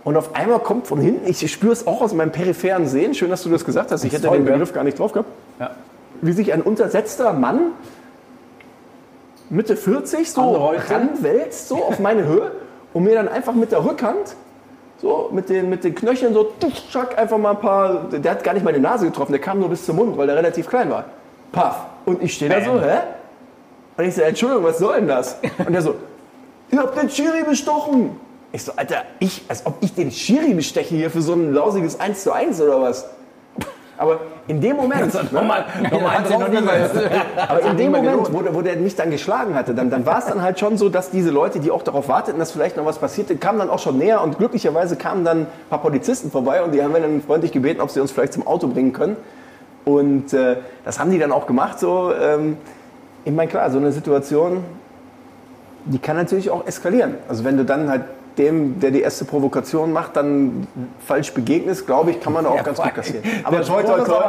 Und 0.04 0.18
auf 0.18 0.36
einmal 0.36 0.60
kommt 0.60 0.88
von 0.88 1.00
hinten, 1.00 1.30
ich 1.30 1.52
spüre 1.52 1.74
es 1.74 1.86
auch 1.86 2.02
aus 2.02 2.14
meinem 2.14 2.32
peripheren 2.32 2.88
Sehen, 2.88 3.14
schön, 3.14 3.30
dass 3.30 3.44
du 3.44 3.50
das 3.50 3.66
gesagt 3.66 3.92
hast, 3.92 4.04
ich 4.04 4.12
hätte 4.14 4.30
den? 4.30 4.46
Begriff 4.46 4.74
gar 4.74 4.84
nicht 4.84 4.98
drauf 4.98 5.12
gehabt, 5.12 5.30
Ja. 5.60 5.72
wie 6.22 6.32
sich 6.32 6.52
ein 6.54 6.62
untersetzter 6.62 7.34
Mann 7.34 7.60
Mitte 9.50 9.76
40 9.76 10.32
so 10.32 10.72
ranwälzt, 10.90 11.68
so 11.68 11.84
auf 11.84 12.00
meine 12.00 12.26
Höhe 12.26 12.52
und 12.94 13.04
mir 13.04 13.14
dann 13.16 13.28
einfach 13.28 13.54
mit 13.54 13.72
der 13.74 13.84
Rückhand, 13.84 14.36
so 15.02 15.30
mit 15.32 15.50
den, 15.50 15.70
mit 15.70 15.84
den 15.84 15.94
Knöcheln 15.94 16.34
so, 16.34 16.46
tuff, 16.60 16.74
schack, 16.90 17.18
einfach 17.18 17.38
mal 17.38 17.52
ein 17.52 17.60
paar, 17.60 18.06
der 18.12 18.32
hat 18.32 18.44
gar 18.44 18.54
nicht 18.54 18.64
meine 18.64 18.80
Nase 18.80 19.06
getroffen, 19.06 19.34
der 19.34 19.42
kam 19.42 19.60
nur 19.60 19.70
bis 19.70 19.86
zum 19.86 19.98
Mund, 19.98 20.18
weil 20.18 20.28
der 20.28 20.38
relativ 20.38 20.68
klein 20.68 20.90
war. 20.90 21.06
Paff. 21.52 21.76
Und 22.06 22.24
ich 22.24 22.34
stehe 22.34 22.50
da 22.50 22.62
so, 22.64 22.80
hä? 22.80 23.00
Und 23.98 24.06
ich 24.06 24.16
so, 24.16 24.22
Entschuldigung, 24.22 24.64
was 24.64 24.78
soll 24.78 24.96
denn 24.96 25.08
das? 25.10 25.38
Und 25.66 25.74
der 25.74 25.82
so, 25.82 25.96
ihr 26.72 26.80
habt 26.80 26.98
den 27.00 27.10
Schiri 27.10 27.44
bestochen. 27.44 28.12
Ich 28.54 28.64
so, 28.64 28.74
Alter, 28.76 29.04
ich, 29.20 29.44
als 29.48 29.66
ob 29.66 29.76
ich 29.82 29.94
den 29.94 30.12
Schiri 30.12 30.54
besteche 30.54 30.96
hier 30.96 31.10
für 31.10 31.22
so 31.22 31.34
ein 31.34 31.54
lausiges 31.54 32.00
1 32.00 32.24
zu 32.24 32.34
1 32.34 32.60
oder 32.62 32.82
was? 32.82 33.06
Aber 33.98 34.20
in 34.48 34.60
dem 34.60 34.78
Moment, 34.78 35.14
ne, 35.14 35.24
Nochmal, 35.32 35.66
nochmal 35.92 36.24
draufgesetzt. 36.24 36.96
aber 37.48 37.62
in 37.62 37.78
dem 37.78 37.92
Moment, 37.92 38.34
wo, 38.34 38.42
der- 38.42 38.56
wo 38.56 38.62
der 38.64 38.76
mich 38.78 38.96
dann 38.96 39.12
geschlagen 39.12 39.54
hatte, 39.54 39.76
dann, 39.76 39.92
dann 39.92 40.06
war 40.08 40.18
es 40.18 40.26
dann 40.26 40.42
halt 40.42 40.60
schon 40.60 40.76
so, 40.78 40.90
dass 40.90 41.12
diese 41.12 41.30
Leute, 41.30 41.60
die 41.60 41.70
auch 41.70 41.84
darauf 41.84 42.08
warteten, 42.10 42.40
dass 42.40 42.52
vielleicht 42.52 42.78
noch 42.78 42.86
was 42.86 42.98
passierte, 42.98 43.36
kamen 43.38 43.60
dann 43.60 43.70
auch 43.70 43.78
schon 43.78 44.00
näher 44.00 44.22
und 44.24 44.40
glücklicherweise 44.40 44.96
kamen 44.96 45.24
dann 45.24 45.42
ein 45.42 45.48
paar 45.70 45.82
Polizisten 45.84 46.32
vorbei 46.32 46.64
und 46.64 46.72
die 46.74 46.82
haben 46.82 46.94
wir 46.94 47.00
dann 47.02 47.22
freundlich 47.22 47.52
gebeten, 47.52 47.80
ob 47.80 47.92
sie 47.92 48.00
uns 48.00 48.12
vielleicht 48.12 48.34
zum 48.34 48.48
Auto 48.48 48.68
bringen 48.68 48.92
können. 48.92 49.18
Und 49.86 50.34
äh, 50.34 50.58
das 50.84 50.98
haben 51.00 51.12
die 51.12 51.20
dann 51.20 51.32
auch 51.32 51.46
gemacht. 51.46 51.80
So, 51.80 52.12
ähm, 52.20 52.58
ich 53.24 53.32
meine, 53.32 53.50
klar, 53.52 53.70
so 53.70 53.78
eine 53.78 53.92
Situation, 53.92 54.64
die 55.86 56.00
kann 56.00 56.16
natürlich 56.16 56.50
auch 56.50 56.66
eskalieren. 56.66 57.16
Also 57.30 57.44
wenn 57.44 57.56
du 57.56 57.66
dann 57.66 57.88
halt 57.88 58.02
dem, 58.38 58.80
der 58.80 58.92
die 58.92 59.02
erste 59.02 59.26
Provokation 59.26 59.92
macht, 59.92 60.16
dann 60.16 60.68
falsch 61.06 61.34
begegnest, 61.34 61.86
glaube 61.86 62.12
ich, 62.12 62.20
kann 62.20 62.34
man 62.34 62.46
da 62.46 62.52
auch 62.52 62.64
ganz 62.64 62.80
gut 62.80 62.94
kassieren. 62.94 63.24
Aber 63.44 63.62
toi, 63.62 63.84
toi, 63.84 64.00
toi. 64.00 64.24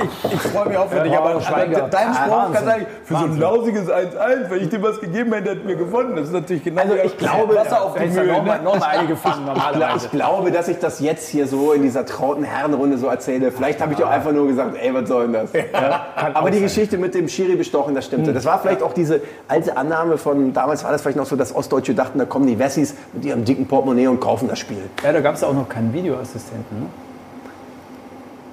Ich, 0.00 0.32
ich 0.32 0.40
freue 0.40 0.68
mich 0.68 0.78
auch 0.78 0.88
für 0.88 1.00
dich, 1.00 1.16
aber, 1.16 1.30
aber 1.30 1.88
dein 1.90 2.14
Spruch, 2.14 2.52
ganz 2.52 2.66
ehrlich, 2.66 2.86
für 3.04 3.16
so 3.16 3.24
ein 3.24 3.38
lausiges 3.38 3.88
1-1, 3.88 4.50
wenn 4.50 4.62
ich 4.62 4.68
dir 4.68 4.82
was 4.82 5.00
gegeben 5.00 5.32
hätte, 5.32 5.50
hätte 5.50 5.66
mir 5.66 5.76
gewonnen. 5.76 6.16
Das 6.16 6.26
ist 6.26 6.32
natürlich 6.32 6.64
genau 6.64 6.82
Also 6.82 6.94
ich 7.02 7.16
glaube, 7.16 7.54
Wasser 7.54 7.82
auf 7.82 7.94
die 7.94 8.08
du 8.08 8.20
Mühlen. 8.20 8.44
noch 8.64 8.76
ne? 8.76 8.86
eine 8.86 9.08
gefangen 9.08 9.44
normalerweise. 9.46 10.06
ich 10.06 10.10
glaube, 10.10 10.50
dass 10.50 10.68
ich 10.68 10.78
das 10.78 11.00
jetzt 11.00 11.28
hier 11.28 11.46
so 11.46 11.72
in 11.72 11.82
dieser 11.82 12.06
trauten 12.06 12.44
Herrenrunde 12.44 12.98
so 12.98 13.06
erzähle. 13.06 13.52
Vielleicht 13.52 13.80
habe 13.80 13.92
ich 13.94 14.02
auch 14.02 14.10
einfach 14.10 14.32
nur 14.32 14.46
gesagt, 14.46 14.76
ey, 14.80 14.92
was 14.94 15.08
soll 15.08 15.28
denn 15.28 15.32
das? 15.32 15.52
Ja? 15.52 16.06
Aber 16.34 16.50
die 16.50 16.60
Geschichte 16.60 16.98
mit 16.98 17.14
dem 17.14 17.28
Schiri 17.28 17.56
bestochen, 17.56 17.94
das 17.94 18.06
stimmte. 18.06 18.32
Das 18.32 18.44
war 18.44 18.58
vielleicht 18.60 18.82
auch 18.82 18.92
diese 18.92 19.20
alte 19.48 19.76
Annahme 19.76 20.18
von, 20.18 20.52
damals 20.52 20.84
war 20.84 20.92
das 20.92 21.02
vielleicht 21.02 21.18
noch 21.18 21.26
so, 21.26 21.36
dass 21.36 21.54
Ostdeutsche 21.54 21.94
dachten, 21.94 22.18
da 22.18 22.24
kommen 22.24 22.46
die 22.46 22.58
Wessis 22.58 22.94
mit 23.12 23.24
ihrem 23.24 23.37
dicken 23.44 23.66
Portemonnaie 23.66 24.06
und 24.08 24.20
kaufen 24.20 24.48
das 24.48 24.58
Spiel. 24.58 24.78
Ja, 25.04 25.12
da 25.12 25.20
gab 25.20 25.34
es 25.34 25.44
auch 25.44 25.52
noch 25.54 25.68
keinen 25.68 25.92
Videoassistenten. 25.92 26.78
Ne? 26.80 26.86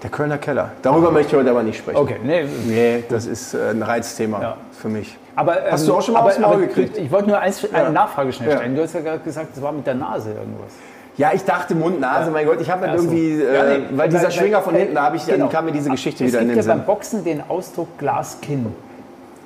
Der 0.03 0.09
Kölner 0.09 0.37
Keller. 0.37 0.71
Darüber 0.81 1.09
möchte 1.11 1.31
ich 1.31 1.37
heute 1.39 1.49
aber 1.49 1.63
nicht 1.63 1.77
sprechen. 1.79 1.97
Okay, 1.97 2.17
nee. 2.23 2.45
Nee, 2.67 3.03
das 3.09 3.25
ist 3.25 3.53
äh, 3.53 3.71
ein 3.71 3.81
Reizthema 3.81 4.41
Ja. 4.41 4.57
für 4.71 4.89
mich. 4.89 5.17
Aber, 5.35 5.57
ähm, 5.65 5.71
Hast 5.71 5.87
du 5.87 5.93
auch 5.95 6.01
schon 6.01 6.13
mal 6.13 6.19
aber, 6.19 6.29
aufs 6.29 6.39
Maul 6.39 6.59
gekriegt? 6.59 6.97
Ich 6.97 7.11
wollte 7.11 7.27
nur 7.29 7.39
eins, 7.39 7.65
eine 7.73 7.85
Ja. 7.85 7.89
Nachfrage 7.89 8.31
schnell 8.31 8.51
Ja. 8.51 8.57
stellen. 8.57 8.75
Du 8.75 8.83
hast 8.83 8.93
ja 8.93 9.01
gerade 9.01 9.19
gesagt, 9.19 9.49
es 9.55 9.61
war 9.61 9.71
mit 9.71 9.87
der 9.87 9.95
Nase 9.95 10.29
irgendwas. 10.29 10.71
Ja, 11.17 11.31
ich 11.33 11.43
dachte 11.45 11.73
Mund, 11.75 11.99
Nase, 12.01 12.29
mein 12.29 12.45
Gott, 12.45 12.59
ich 12.61 12.69
habe 12.69 12.81
halt 12.81 12.91
Ja, 12.91 12.97
so. 12.99 13.05
irgendwie, 13.05 13.41
äh, 13.41 13.55
Ja, 13.55 13.77
nee, 13.77 13.83
weil 13.91 14.09
dieser 14.09 14.29
Schwinger 14.31 14.61
von 14.61 14.73
weil- 14.73 14.81
hinten, 14.81 14.95
da 14.95 15.03
habe 15.03 15.15
ich, 15.15 15.25
genau. 15.25 15.37
dann 15.39 15.49
kam 15.49 15.65
mir 15.65 15.71
diese 15.71 15.89
Geschichte 15.89 16.23
es 16.25 16.31
wieder 16.31 16.41
in 16.41 16.47
gibt 16.49 16.57
den 16.61 16.67
ja 16.67 16.73
Sinn. 16.73 16.77
beim 16.79 16.85
Boxen 16.85 17.23
den 17.23 17.41
Ausdruck 17.47 17.97
Glaskinn. 17.97 18.67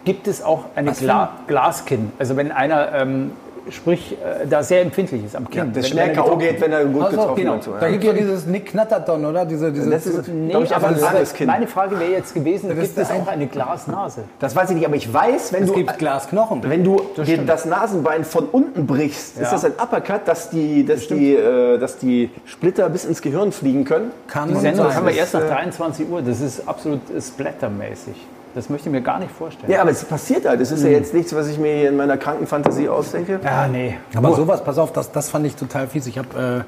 Gibt 0.03 0.27
es 0.27 0.43
auch 0.43 0.63
eine 0.75 0.91
Gla 0.93 1.29
Glaskinn? 1.47 2.11
Also 2.17 2.35
wenn 2.37 2.51
einer, 2.51 2.91
ähm, 2.93 3.31
sprich, 3.71 4.13
äh, 4.13 4.45
da 4.47 4.63
sehr 4.63 4.81
empfindlich 4.81 5.25
ist 5.25 5.35
am 5.35 5.49
Kinn. 5.49 5.71
Das 5.73 5.83
wenn, 5.85 5.91
schnell 5.91 6.13
K.O. 6.13 6.37
geht, 6.37 6.59
wenn 6.61 6.71
er 6.71 6.85
gut 6.85 7.01
Ach 7.03 7.11
so, 7.11 7.17
getroffen 7.17 7.35
genau. 7.35 7.51
wird. 7.53 7.63
So, 7.63 7.71
Da 7.79 7.85
ja. 7.85 7.91
gibt 7.91 8.03
es 8.03 8.09
ja 8.09 8.13
dieses 8.17 8.45
Nick 8.45 8.65
Knatterton, 8.67 9.25
oder? 9.25 9.45
Diese, 9.45 9.71
diese, 9.71 9.89
Das 9.89 10.05
ist, 10.05 10.27
Nee, 10.27 10.53
ich, 10.63 10.75
aber, 10.75 10.87
aber 10.89 10.97
langes 10.99 11.33
Kinn. 11.33 11.47
meine 11.47 11.67
Frage 11.67 11.99
wäre 11.99 12.11
jetzt 12.11 12.33
gewesen, 12.33 12.69
gibt 12.69 12.81
ist 12.81 12.97
es 12.97 13.09
ein- 13.09 13.21
auch 13.21 13.27
eine 13.27 13.47
Glasnase? 13.47 14.23
Das 14.39 14.55
weiß 14.55 14.69
ich 14.71 14.75
nicht, 14.75 14.85
aber 14.85 14.95
ich 14.95 15.11
weiß, 15.13 15.53
wenn 15.53 15.63
es 15.63 15.69
du, 15.69 15.75
gibt 15.75 15.97
Glasknochen. 15.97 16.61
wenn 16.63 16.83
du 16.83 17.01
dir 17.25 17.37
das 17.39 17.65
Nasenbein 17.65 18.23
von 18.23 18.45
unten 18.45 18.87
brichst, 18.87 19.35
ist 19.37 19.43
Ja. 19.43 19.51
das 19.51 19.65
ein 19.65 19.73
Uppercut, 19.81 20.21
dass 20.27 20.49
die, 20.49 20.85
dass, 20.85 21.07
die, 21.07 21.35
äh, 21.35 21.77
dass 21.77 21.97
die 21.97 22.29
Splitter 22.45 22.89
bis 22.89 23.05
ins 23.05 23.21
Gehirn 23.21 23.51
fliegen 23.51 23.85
können. 23.85 24.11
Kann 24.27 24.49
Die 24.49 24.55
Sendung 24.55 24.93
haben 24.93 25.05
wir 25.05 25.11
ist, 25.11 25.17
erst 25.19 25.33
nach 25.35 25.43
äh, 25.43 25.49
23 25.49 26.09
Uhr. 26.09 26.21
Das 26.21 26.41
ist 26.41 26.67
absolut 26.67 27.01
äh, 27.09 27.21
splattermäßig. 27.21 28.15
Das 28.55 28.69
möchte 28.69 28.89
ich 28.89 28.91
mir 28.91 29.01
gar 29.01 29.19
nicht 29.19 29.31
vorstellen. 29.31 29.71
Ja, 29.71 29.81
aber 29.81 29.91
es 29.91 30.03
passiert 30.03 30.45
halt. 30.45 30.59
Es 30.59 30.71
ist 30.71 30.83
ja 30.83 30.89
jetzt 30.89 31.13
nichts, 31.13 31.33
was 31.35 31.47
ich 31.47 31.59
mir 31.59 31.73
hier 31.75 31.89
in 31.89 31.95
meiner 31.97 32.17
kranken 32.17 32.47
Fantasie 32.47 32.89
ausdenke. 32.89 33.39
Ah, 33.43 33.67
nee. 33.67 33.97
Aber 34.15 34.33
sowas, 34.35 34.63
pass 34.63 34.77
auf, 34.77 34.91
das, 34.91 35.11
das 35.11 35.29
fand 35.29 35.45
ich 35.45 35.55
total 35.55 35.87
fies. 35.87 36.07
Ich 36.07 36.17
habe 36.17 36.65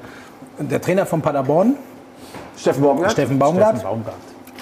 äh, 0.58 0.64
der 0.64 0.80
Trainer 0.80 1.06
von 1.06 1.20
Paderborn, 1.22 1.74
Steffen 2.56 2.82
Baumgart? 2.82 3.12
Steffen 3.12 3.38
Baumgart, 3.38 3.78
Steffen 3.78 3.88
Baumgart. 3.88 4.14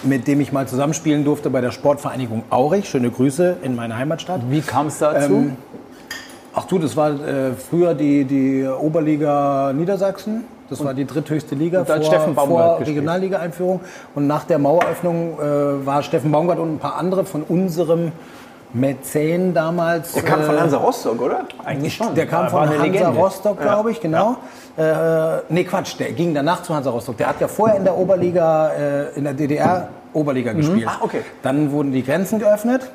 mit 0.03 0.27
dem 0.27 0.41
ich 0.41 0.53
mal 0.53 0.67
zusammenspielen 0.67 1.25
durfte 1.25 1.50
bei 1.50 1.61
der 1.61 1.73
Sportvereinigung 1.73 2.45
Aurich. 2.49 2.89
Schöne 2.89 3.11
Grüße 3.11 3.59
in 3.62 3.77
meine 3.77 3.97
Heimatstadt. 3.99 4.41
Wie 4.49 4.62
kam 4.62 4.87
es 4.87 4.99
dazu? 4.99 5.33
Ähm, 5.35 5.57
Ach 6.54 6.64
du, 6.64 6.78
das 6.78 6.97
war 6.97 7.11
äh, 7.11 7.52
früher 7.52 7.95
die, 7.95 8.25
die 8.25 8.66
Oberliga 8.66 9.73
Niedersachsen. 9.73 10.45
Das 10.69 10.85
war 10.85 10.95
die 10.95 11.04
dritthöchste 11.04 11.57
Liga 11.57 11.85
vor, 11.85 12.02
Steffen 12.02 12.35
Baumgart 12.35 12.78
vor. 12.78 12.87
Regionalliga-Einführung. 12.87 13.80
Und 14.14 14.26
nach 14.28 14.45
der 14.45 14.59
Maueröffnung 14.59 15.38
äh, 15.38 15.87
war 15.87 16.02
Steffen 16.02 16.30
Baumgart 16.30 16.61
und 16.61 16.75
ein 16.75 16.78
paar 16.78 16.97
andere 16.97 17.25
von 17.25 17.42
unserem 17.42 18.12
Mäzen 18.73 19.52
damals. 19.52 20.12
Der 20.12 20.23
kam 20.23 20.42
von 20.42 20.54
äh, 20.54 20.61
Hansa 20.61 20.76
Rostock, 20.76 21.21
oder? 21.21 21.40
Eigentlich 21.64 21.95
schon. 21.95 22.14
Der 22.14 22.26
kam 22.26 22.49
von 22.49 22.69
Hansa 22.69 22.83
Legende. 22.83 23.19
Rostock, 23.19 23.61
glaube 23.61 23.90
ich, 23.90 24.00
genau. 24.00 24.37
Äh, 24.76 25.38
nee, 25.49 25.64
Quatsch, 25.64 25.99
der 25.99 26.12
ging 26.12 26.35
danach 26.35 26.62
zu 26.62 26.75
Hansa 26.75 26.90
Rostock. 26.90 27.16
Der 27.16 27.28
hat 27.28 27.40
ja 27.40 27.49
vorher 27.49 27.76
in 27.76 27.85
der 27.85 27.97
Oberliga, 27.97 28.71
äh, 28.71 29.16
in 29.16 29.25
der 29.25 29.35
DDR 29.35 29.88
Oberliga 30.12 30.52
gespielt. 30.52 30.87
Ah, 30.88 30.99
okay. 31.00 31.23
Dann 31.42 31.71
wurden 31.73 31.92
die 31.92 32.04
Grenzen 32.04 32.38
geöffnet. 32.38 32.90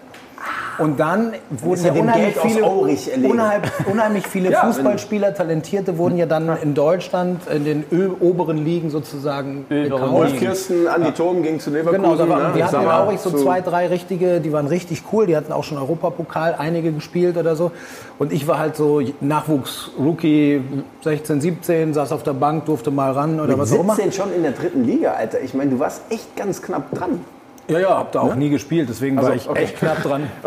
Und 0.80 1.00
dann 1.00 1.34
wurden 1.50 1.86
ja 1.86 1.94
er 1.94 2.02
unheimlich 2.02 2.38
viele, 2.38 2.66
unheimlich, 2.66 3.72
unheimlich 3.92 4.28
viele 4.28 4.52
Ja, 4.52 4.66
Fußballspieler, 4.66 5.34
Talentierte, 5.34 5.98
wurden 5.98 6.18
ja 6.18 6.26
dann 6.26 6.50
in 6.62 6.74
Deutschland 6.74 7.48
in 7.48 7.66
den 7.66 7.84
Ö 7.92 8.10
oberen 8.20 8.58
Ligen 8.58 8.90
sozusagen 8.90 9.66
gekauft. 9.70 10.12
Wolf 10.12 10.40
Kirsten, 10.40 10.88
Andi 10.88 11.12
Thom 11.12 11.44
ging 11.44 11.60
zu 11.60 11.70
Leverkusen. 11.70 12.04
Genau, 12.04 12.16
da 12.16 12.30
waren, 12.30 12.44
ne? 12.44 12.54
die 12.56 12.64
hatten 12.64 12.82
ja 12.82 13.04
auch 13.04 13.18
so 13.18 13.32
zwei, 13.32 13.62
drei 13.62 13.88
richtige, 13.88 14.42
die 14.42 14.52
waren 14.52 14.68
richtig 14.68 15.04
cool. 15.12 15.28
Die 15.28 15.36
hatten 15.36 15.52
auch 15.52 15.64
schon 15.64 15.78
Europapokal, 15.78 16.56
einige 16.58 16.92
gespielt 16.92 17.38
oder 17.38 17.56
so. 17.56 17.72
Und 18.18 18.32
ich 18.32 18.48
war 18.48 18.60
halt 18.60 18.76
so 18.76 19.02
Nachwuchs-Rookie, 19.22 20.62
16, 21.04 21.42
17, 21.42 21.94
saß 21.94 22.12
auf 22.12 22.24
der 22.24 22.34
Bank, 22.34 22.66
durfte 22.66 22.92
mal 22.92 23.12
ran 23.12 23.40
oder 23.40 23.50
Mit 23.50 23.60
was 23.60 23.74
auch 23.74 23.82
immer. 23.82 23.96
17 23.96 24.12
schon 24.12 24.34
in 24.34 24.44
der 24.44 24.52
dritten 24.52 24.84
Liga, 24.84 25.14
Alter. 25.14 25.42
Ich 25.42 25.54
meine, 25.54 25.72
du 25.72 25.80
warst 25.80 26.02
echt 26.10 26.36
ganz 26.36 26.62
knapp 26.62 26.92
dran. 26.92 27.20
Ja, 27.68 27.80
ja, 27.80 27.98
hab 27.98 28.12
da 28.12 28.22
auch 28.22 28.36
nie 28.36 28.50
gespielt, 28.50 28.90
deswegen 28.90 29.20
war 29.22 29.34
ich 29.34 29.50
okay. 29.50 29.64
echt 29.64 29.78
knapp 29.78 30.02
dran. 30.04 30.30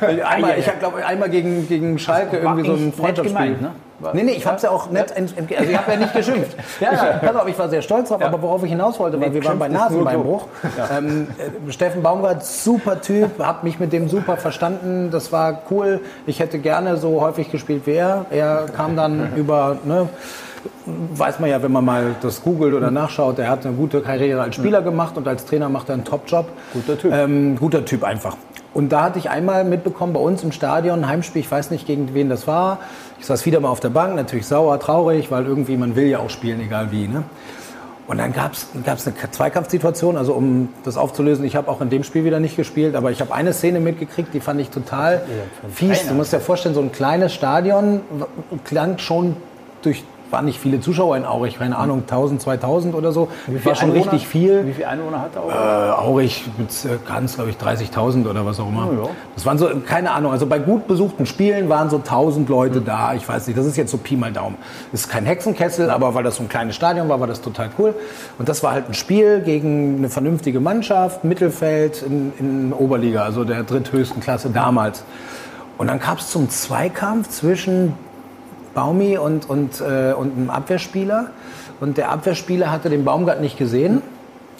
Also, 0.00 0.22
einmal, 0.24 0.58
ich 0.58 0.66
habe 0.66 0.78
glaube 0.78 1.04
einmal 1.04 1.28
gegen, 1.30 1.68
gegen 1.68 1.98
Schalke 1.98 2.38
irgendwie 2.38 2.66
so 2.66 2.72
ein 2.72 2.92
Freundschaftsspiel. 2.92 3.46
gemeint, 3.46 3.62
ne? 3.62 3.70
Nee, 4.12 4.22
nee, 4.24 4.32
ich 4.32 4.46
hab's 4.46 4.62
ja 4.62 4.70
auch 4.70 4.90
nett, 4.90 5.14
also 5.16 5.34
ich 5.38 5.78
habe 5.78 5.92
ja 5.92 5.98
nicht 5.98 6.12
geschimpft. 6.14 6.56
Ja, 6.80 6.92
ja. 6.92 7.14
Ich, 7.14 7.28
pass 7.28 7.36
auf, 7.36 7.48
ich 7.48 7.58
war 7.58 7.68
sehr 7.68 7.82
stolz 7.82 8.08
drauf, 8.08 8.22
aber 8.22 8.42
worauf 8.42 8.62
ich 8.64 8.70
hinaus 8.70 8.98
wollte, 8.98 9.20
weil 9.20 9.32
wir 9.32 9.44
waren 9.44 9.58
bei 9.58 9.68
Nasenbeinbruch. 9.68 10.46
Ähm, 10.90 11.28
äh, 11.38 11.72
Steffen 11.72 12.02
Baumgart, 12.02 12.44
super 12.44 13.00
Typ, 13.00 13.38
hab 13.38 13.64
mich 13.64 13.78
mit 13.78 13.92
dem 13.92 14.08
super 14.08 14.36
verstanden, 14.36 15.10
das 15.10 15.32
war 15.32 15.62
cool. 15.70 16.00
Ich 16.26 16.40
hätte 16.40 16.58
gerne 16.58 16.96
so 16.96 17.20
häufig 17.20 17.50
gespielt 17.50 17.82
wie 17.86 17.92
er. 17.92 18.26
Er 18.30 18.66
kam 18.74 18.96
dann 18.96 19.34
über, 19.36 19.78
ne, 19.84 20.08
weiß 20.86 21.40
man 21.40 21.50
ja, 21.50 21.62
wenn 21.62 21.72
man 21.72 21.84
mal 21.84 22.14
das 22.20 22.42
googelt 22.42 22.74
oder 22.74 22.90
nachschaut, 22.90 23.38
er 23.38 23.48
hat 23.48 23.64
eine 23.64 23.74
gute 23.74 24.00
Karriere 24.00 24.42
als 24.42 24.56
Spieler 24.56 24.82
gemacht 24.82 25.16
und 25.16 25.26
als 25.26 25.44
Trainer 25.44 25.68
macht 25.68 25.88
er 25.88 25.94
einen 25.94 26.04
Top-Job. 26.04 26.48
Guter 26.72 26.98
Typ. 26.98 27.12
Ähm, 27.12 27.56
guter 27.56 27.84
Typ 27.84 28.04
einfach. 28.04 28.36
Und 28.72 28.90
da 28.90 29.04
hatte 29.04 29.20
ich 29.20 29.30
einmal 29.30 29.64
mitbekommen, 29.64 30.12
bei 30.12 30.20
uns 30.20 30.42
im 30.42 30.50
Stadion, 30.50 31.00
ein 31.00 31.08
Heimspiel, 31.08 31.40
ich 31.40 31.50
weiß 31.50 31.70
nicht, 31.70 31.86
gegen 31.86 32.12
wen 32.12 32.28
das 32.28 32.48
war. 32.48 32.78
Ich 33.20 33.26
saß 33.26 33.46
wieder 33.46 33.60
mal 33.60 33.68
auf 33.68 33.80
der 33.80 33.90
Bank, 33.90 34.16
natürlich 34.16 34.46
sauer, 34.46 34.80
traurig, 34.80 35.30
weil 35.30 35.46
irgendwie, 35.46 35.76
man 35.76 35.94
will 35.94 36.06
ja 36.06 36.18
auch 36.18 36.30
spielen, 36.30 36.60
egal 36.60 36.90
wie. 36.90 37.06
Ne? 37.06 37.22
Und 38.06 38.18
dann 38.18 38.32
gab 38.32 38.52
es 38.52 38.66
eine 38.74 39.30
Zweikampfsituation, 39.30 40.16
also 40.16 40.34
um 40.34 40.68
das 40.84 40.96
aufzulösen, 40.96 41.44
ich 41.44 41.56
habe 41.56 41.70
auch 41.70 41.80
in 41.80 41.88
dem 41.88 42.02
Spiel 42.02 42.24
wieder 42.24 42.38
nicht 42.40 42.56
gespielt, 42.56 42.96
aber 42.96 43.10
ich 43.10 43.20
habe 43.20 43.32
eine 43.32 43.52
Szene 43.52 43.80
mitgekriegt, 43.80 44.34
die 44.34 44.40
fand 44.40 44.60
ich 44.60 44.68
total 44.70 45.22
fies. 45.72 46.06
Du 46.06 46.14
musst 46.14 46.32
dir 46.32 46.40
vorstellen, 46.40 46.74
so 46.74 46.82
ein 46.82 46.92
kleines 46.92 47.32
Stadion 47.32 48.02
klang 48.64 48.98
schon 48.98 49.36
durch 49.82 50.04
waren 50.34 50.46
nicht 50.46 50.58
viele 50.58 50.80
Zuschauer 50.80 51.16
in 51.16 51.24
Aurich, 51.24 51.58
keine 51.60 51.78
Ahnung, 51.78 52.00
1000, 52.00 52.42
2000 52.42 52.94
oder 52.96 53.12
so. 53.12 53.28
Wie 53.46 53.64
war 53.64 53.76
schon 53.76 53.90
Einwohner? 53.90 54.12
richtig 54.12 54.26
viel. 54.26 54.66
Wie 54.66 54.72
viele 54.72 54.88
Einwohner 54.88 55.20
hat 55.20 55.36
auch? 55.36 55.48
Äh, 55.48 55.92
Aurich 55.92 56.44
kann 57.06 57.26
es, 57.26 57.36
glaube 57.36 57.50
ich, 57.50 57.56
30.000 57.56 58.28
oder 58.28 58.44
was 58.44 58.58
auch 58.58 58.68
immer. 58.68 58.88
Oh, 58.90 59.04
ja. 59.04 59.10
Das 59.36 59.46
waren 59.46 59.58
so, 59.58 59.70
keine 59.86 60.10
Ahnung, 60.10 60.32
also 60.32 60.46
bei 60.46 60.58
gut 60.58 60.88
besuchten 60.88 61.24
Spielen 61.24 61.68
waren 61.68 61.88
so 61.88 61.98
1000 61.98 62.48
Leute 62.48 62.80
da. 62.80 63.14
Ich 63.14 63.28
weiß 63.28 63.46
nicht, 63.46 63.56
das 63.56 63.64
ist 63.64 63.76
jetzt 63.76 63.92
so 63.92 63.96
Pi 63.96 64.16
mal 64.16 64.32
Daumen. 64.32 64.56
Das 64.90 65.02
ist 65.02 65.08
kein 65.08 65.24
Hexenkessel, 65.24 65.88
aber 65.88 66.14
weil 66.16 66.24
das 66.24 66.36
so 66.36 66.42
ein 66.42 66.48
kleines 66.48 66.74
Stadion 66.74 67.08
war, 67.08 67.20
war 67.20 67.28
das 67.28 67.40
total 67.40 67.70
cool. 67.78 67.94
Und 68.36 68.48
das 68.48 68.64
war 68.64 68.72
halt 68.72 68.88
ein 68.88 68.94
Spiel 68.94 69.40
gegen 69.40 69.98
eine 69.98 70.08
vernünftige 70.08 70.58
Mannschaft, 70.58 71.22
Mittelfeld 71.22 72.02
in, 72.02 72.32
in 72.40 72.72
Oberliga, 72.72 73.22
also 73.22 73.44
der 73.44 73.62
dritthöchsten 73.62 74.20
Klasse 74.20 74.50
damals. 74.50 75.04
Und 75.78 75.86
dann 75.86 76.00
kam 76.00 76.18
es 76.18 76.28
zum 76.28 76.50
Zweikampf 76.50 77.28
zwischen 77.28 77.94
Baumi 78.74 79.16
und, 79.16 79.48
und, 79.48 79.80
äh, 79.80 80.12
und 80.12 80.36
einem 80.36 80.50
Abwehrspieler. 80.50 81.30
Und 81.80 81.96
der 81.96 82.10
Abwehrspieler 82.10 82.70
hatte 82.70 82.90
den 82.90 83.04
Baumgart 83.04 83.40
nicht 83.40 83.58
gesehen. 83.58 84.02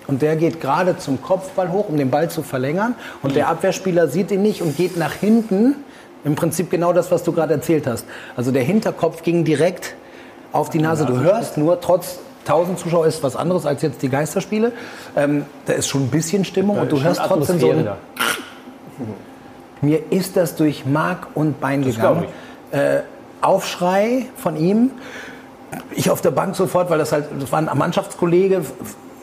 Und 0.06 0.22
der 0.22 0.36
geht 0.36 0.60
gerade 0.60 0.98
zum 0.98 1.22
Kopfball 1.22 1.70
hoch, 1.72 1.88
um 1.88 1.96
den 1.96 2.10
Ball 2.10 2.30
zu 2.30 2.42
verlängern. 2.42 2.94
Und 3.22 3.36
der 3.36 3.48
Abwehrspieler 3.48 4.08
sieht 4.08 4.30
ihn 4.30 4.42
nicht 4.42 4.62
und 4.62 4.76
geht 4.76 4.96
nach 4.96 5.12
hinten. 5.12 5.76
Im 6.24 6.34
Prinzip 6.34 6.70
genau 6.70 6.92
das, 6.92 7.10
was 7.10 7.22
du 7.22 7.32
gerade 7.32 7.54
erzählt 7.54 7.86
hast. 7.86 8.06
Also 8.36 8.50
der 8.50 8.62
Hinterkopf 8.62 9.22
ging 9.22 9.44
direkt 9.44 9.94
auf 10.52 10.70
die 10.70 10.78
Nase. 10.78 11.06
Du 11.06 11.20
hörst 11.20 11.56
nur, 11.56 11.80
trotz 11.80 12.18
1000 12.44 12.78
Zuschauer 12.78 13.06
ist 13.06 13.22
was 13.22 13.36
anderes 13.36 13.66
als 13.66 13.82
jetzt 13.82 14.02
die 14.02 14.08
Geisterspiele. 14.08 14.72
Ähm, 15.16 15.46
da 15.66 15.72
ist 15.72 15.88
schon 15.88 16.04
ein 16.04 16.10
bisschen 16.10 16.44
Stimmung 16.44 16.78
und 16.78 16.92
du 16.92 17.02
hörst 17.02 17.20
trotzdem 17.26 17.58
so 17.58 17.70
ein, 17.70 17.88
mir 19.80 20.00
ist 20.10 20.36
das 20.36 20.56
durch 20.56 20.84
Mark 20.86 21.28
und 21.34 21.60
Bein 21.60 21.82
glaub 21.82 21.94
gegangen. 21.94 22.24
Äh, 22.70 23.00
Aufschrei 23.44 24.26
von 24.36 24.56
ihm. 24.56 24.90
Ich 25.94 26.10
auf 26.10 26.20
der 26.20 26.30
Bank 26.30 26.54
sofort, 26.56 26.90
weil 26.90 26.98
das 26.98 27.12
halt, 27.12 27.26
das 27.38 27.50
war 27.50 27.58
ein 27.58 27.78
Mannschaftskollege, 27.78 28.62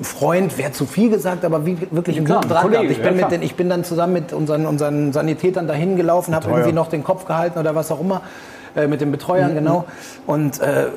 Freund, 0.02 0.58
wäre 0.58 0.72
zu 0.72 0.86
viel 0.86 1.10
gesagt, 1.10 1.46
aber 1.46 1.66
wie, 1.66 1.78
wirklich 1.92 2.18
einen 2.18 2.26
klar, 2.26 2.42
Draht 2.42 2.64
Kollege. 2.64 2.92
Ich 2.92 2.98
ja, 2.98 3.06
bin, 3.06 3.18
mit 3.18 3.32
den, 3.32 3.42
ich 3.44 3.56
bin 3.56 3.70
dann 3.70 3.84
zusammen 3.84 4.14
mit 4.14 4.34
unseren, 4.34 4.66
unseren 4.66 5.14
Sanitätern 5.14 5.68
dahin 5.68 5.96
gelaufen, 5.96 6.34
habe 6.34 6.50
irgendwie 6.50 6.72
noch 6.72 6.88
den 6.90 7.04
Kopf 7.04 7.26
gehalten 7.26 7.60
oder 7.60 7.76
was 7.76 7.92
auch 7.92 8.00
immer, 8.00 8.22
äh, 8.76 8.88
mit 8.88 9.02
den 9.02 9.10
Mhm. 9.10 9.12
Betreuern, 9.12 9.54
genau. 9.54 9.86
Und 10.26 10.60
äh, 10.60 10.88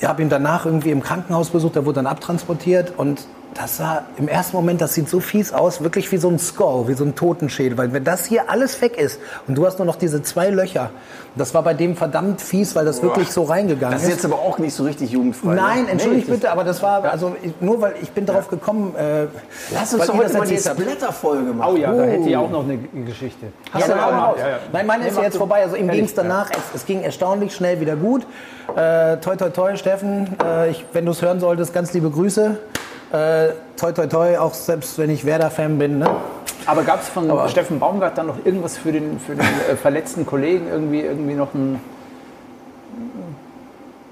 ich 0.00 0.08
habe 0.08 0.22
ihn 0.22 0.28
danach 0.28 0.66
irgendwie 0.66 0.90
im 0.90 1.02
Krankenhaus 1.02 1.50
besucht, 1.50 1.76
der 1.76 1.86
wurde 1.86 1.96
dann 1.96 2.06
abtransportiert 2.06 2.94
und 2.96 3.26
das 3.54 3.76
sah 3.76 4.04
im 4.16 4.28
ersten 4.28 4.56
Moment, 4.56 4.80
das 4.80 4.94
sieht 4.94 5.08
so 5.08 5.20
fies 5.20 5.52
aus, 5.52 5.82
wirklich 5.82 6.10
wie 6.12 6.16
so 6.16 6.28
ein 6.28 6.38
Skull, 6.38 6.88
wie 6.88 6.94
so 6.94 7.04
ein 7.04 7.14
Totenschädel. 7.14 7.76
Weil 7.76 7.92
wenn 7.92 8.04
das 8.04 8.24
hier 8.26 8.48
alles 8.50 8.80
weg 8.80 8.96
ist 8.96 9.20
und 9.46 9.56
du 9.56 9.66
hast 9.66 9.78
nur 9.78 9.86
noch 9.86 9.96
diese 9.96 10.22
zwei 10.22 10.48
Löcher, 10.48 10.90
das 11.36 11.54
war 11.54 11.62
bei 11.62 11.74
dem 11.74 11.96
verdammt 11.96 12.40
fies, 12.40 12.74
weil 12.74 12.84
das 12.84 13.02
wirklich 13.02 13.30
so 13.30 13.44
reingegangen 13.44 13.94
Das 13.96 14.04
ist 14.04 14.10
jetzt 14.10 14.24
aber 14.24 14.36
auch 14.36 14.58
nicht 14.58 14.74
so 14.74 14.84
richtig 14.84 15.10
jugendfrei. 15.10 15.54
Nein, 15.54 15.84
ne? 15.84 15.90
entschuldigt 15.92 16.28
bitte, 16.28 16.50
aber 16.50 16.64
das 16.64 16.82
war, 16.82 17.04
also 17.04 17.36
nur 17.60 17.80
weil 17.80 17.94
ich 18.02 18.10
bin 18.10 18.26
darauf 18.26 18.48
gekommen, 18.48 18.94
äh, 18.96 19.26
Lass 19.72 19.94
uns 19.94 20.06
doch 20.06 20.16
heute 20.16 20.36
mal 20.36 20.46
die. 20.46 20.58
Splatter-Folge 20.58 21.52
machen. 21.52 21.72
Oh 21.74 21.76
ja, 21.76 21.92
da 21.92 22.02
hätte 22.04 22.28
ich 22.28 22.36
auch 22.36 22.50
noch 22.50 22.64
eine 22.64 22.78
Geschichte. 22.78 23.46
Hast 23.72 23.86
du 23.86 23.92
Ja, 23.92 23.96
noch 23.96 24.10
ja, 24.10 24.24
raus? 24.26 24.36
ja, 24.38 24.48
ja. 24.48 24.58
Nein, 24.72 24.86
meine 24.86 25.08
ist 25.08 25.16
ja 25.16 25.22
jetzt 25.22 25.36
vorbei. 25.36 25.62
Also 25.62 25.76
ihm 25.76 25.88
ging 25.88 26.04
es 26.04 26.14
danach, 26.14 26.50
es, 26.50 26.80
es 26.80 26.86
ging 26.86 27.02
erstaunlich 27.02 27.54
schnell 27.54 27.80
wieder 27.80 27.96
gut. 27.96 28.26
Äh, 28.76 29.16
toi, 29.18 29.36
toi, 29.36 29.50
toi, 29.50 29.76
Steffen, 29.76 30.36
äh, 30.44 30.70
ich, 30.70 30.84
wenn 30.92 31.04
du 31.04 31.12
es 31.12 31.20
hören 31.22 31.40
solltest, 31.40 31.74
ganz 31.74 31.92
liebe 31.92 32.10
Grüße. 32.10 32.58
Äh, 33.12 33.52
toi, 33.76 33.92
toi, 33.92 34.06
toi, 34.06 34.38
auch 34.38 34.54
selbst 34.54 34.98
wenn 34.98 35.10
ich 35.10 35.26
Werder-Fan 35.26 35.78
bin. 35.78 35.98
Ne? 35.98 36.08
Aber 36.64 36.82
gab 36.82 37.02
es 37.02 37.10
von 37.10 37.30
Steffen 37.48 37.78
Baumgart 37.78 38.16
dann 38.16 38.28
noch 38.28 38.38
irgendwas 38.44 38.78
für 38.78 38.90
den, 38.90 39.20
für 39.20 39.34
den 39.34 39.44
äh, 39.70 39.76
verletzten 39.76 40.24
Kollegen? 40.24 40.66
Irgendwie, 40.68 41.00
irgendwie 41.00 41.34
noch 41.34 41.52
ein 41.52 41.78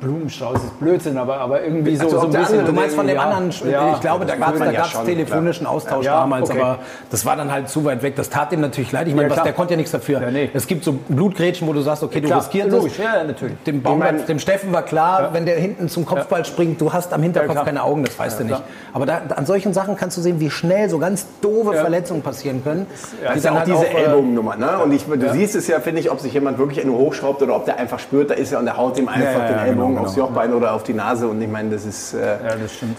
Blumenstrauß 0.00 0.56
ist 0.56 0.80
Blödsinn, 0.80 1.18
aber, 1.18 1.36
aber 1.38 1.62
irgendwie 1.62 1.94
so, 1.96 2.04
Also 2.04 2.20
so 2.20 2.26
ein 2.26 2.32
bisschen. 2.32 2.64
Du 2.64 2.72
meinst 2.72 2.96
von 2.96 3.06
dem 3.06 3.16
Ja, 3.16 3.22
anderen, 3.22 3.70
ja. 3.70 3.92
ich 3.94 4.00
glaube, 4.00 4.24
da 4.24 4.36
gab 4.36 4.54
es 4.54 4.60
ja 4.72 4.84
schon, 4.84 5.04
telefonischen 5.04 5.66
Austausch 5.66 6.06
Ja, 6.06 6.20
damals, 6.20 6.50
okay. 6.50 6.60
aber 6.60 6.78
das 7.10 7.24
war 7.26 7.36
dann 7.36 7.52
halt 7.52 7.68
zu 7.68 7.84
weit 7.84 8.02
weg. 8.02 8.16
Das 8.16 8.30
tat 8.30 8.52
ihm 8.52 8.60
natürlich 8.60 8.92
leid. 8.92 9.08
Ich 9.08 9.14
meine, 9.14 9.28
Ja, 9.28 9.36
was, 9.36 9.42
der 9.42 9.52
konnte 9.52 9.74
ja 9.74 9.76
nichts 9.76 9.92
dafür. 9.92 10.20
Ja, 10.22 10.30
nee. 10.30 10.48
Es 10.54 10.66
gibt 10.66 10.84
so 10.84 10.92
Blutgrätschen, 11.08 11.68
wo 11.68 11.72
du 11.72 11.80
sagst, 11.82 12.02
okay, 12.02 12.20
du 12.20 12.34
riskierst 12.34 12.72
es. 12.72 12.96
ja, 12.98 13.16
ja, 13.16 13.24
natürlich. 13.24 13.56
Dem, 13.66 13.82
Baumgart, 13.82 14.12
meine- 14.12 14.24
dem 14.24 14.38
Steffen 14.38 14.72
war 14.72 14.82
klar, 14.82 15.30
wenn 15.32 15.44
der 15.44 15.56
hinten 15.56 15.88
zum 15.88 16.06
Kopfball 16.06 16.44
springt, 16.44 16.80
du 16.80 16.92
hast 16.92 17.12
am 17.12 17.22
Hinterkopf 17.22 17.64
keine 17.64 17.82
Augen, 17.82 18.04
das 18.04 18.18
weißt 18.18 18.40
du 18.40 18.44
nicht. 18.44 18.62
Aber 18.92 19.06
da, 19.06 19.20
an 19.36 19.46
solchen 19.46 19.72
Sachen 19.74 19.96
kannst 19.96 20.16
du 20.16 20.22
sehen, 20.22 20.40
wie 20.40 20.50
schnell 20.50 20.88
so 20.88 20.98
ganz 20.98 21.26
doofe 21.42 21.74
Verletzungen 21.74 22.22
passieren 22.22 22.64
können. 22.64 22.86
Das 22.90 23.32
die 23.32 23.38
ist 23.38 23.44
ja 23.44 23.52
auch 23.52 23.56
halt 23.56 23.66
diese 23.68 23.86
äh, 23.86 24.04
Ellbogennummer. 24.04 24.56
Ne? 24.56 24.78
Und 24.82 24.92
ich, 24.92 25.04
du 25.04 25.30
siehst 25.32 25.54
es 25.54 25.66
ja, 25.68 25.80
finde 25.80 26.00
ich, 26.00 26.10
ob 26.10 26.20
sich 26.20 26.32
jemand 26.32 26.58
wirklich 26.58 26.84
nur 26.84 26.98
hochschraubt 26.98 27.42
oder 27.42 27.54
ob 27.56 27.64
der 27.66 27.78
einfach 27.78 27.98
spürt, 27.98 28.30
da 28.30 28.34
ist 28.34 28.52
er 28.52 28.58
und 28.60 28.64
der 28.64 28.76
haut 28.76 28.98
ihm 28.98 29.08
einfach 29.08 29.40
ja, 29.40 29.46
den 29.48 29.56
ja, 29.56 29.64
Ellbogen 29.90 29.96
genau, 29.96 30.08
aufs. 30.08 30.16
Jochbein 30.16 30.54
oder 30.54 30.72
auf 30.74 30.82
die 30.82 30.94
Nase. 30.94 31.28
Und 31.28 31.40
ich 31.42 31.48
meine, 31.48 31.70
das 31.70 31.84
ist. 31.84 32.14
Äh, 32.14 32.18
Ja, 32.18 32.56
das 32.56 32.72
stimmt. 32.74 32.96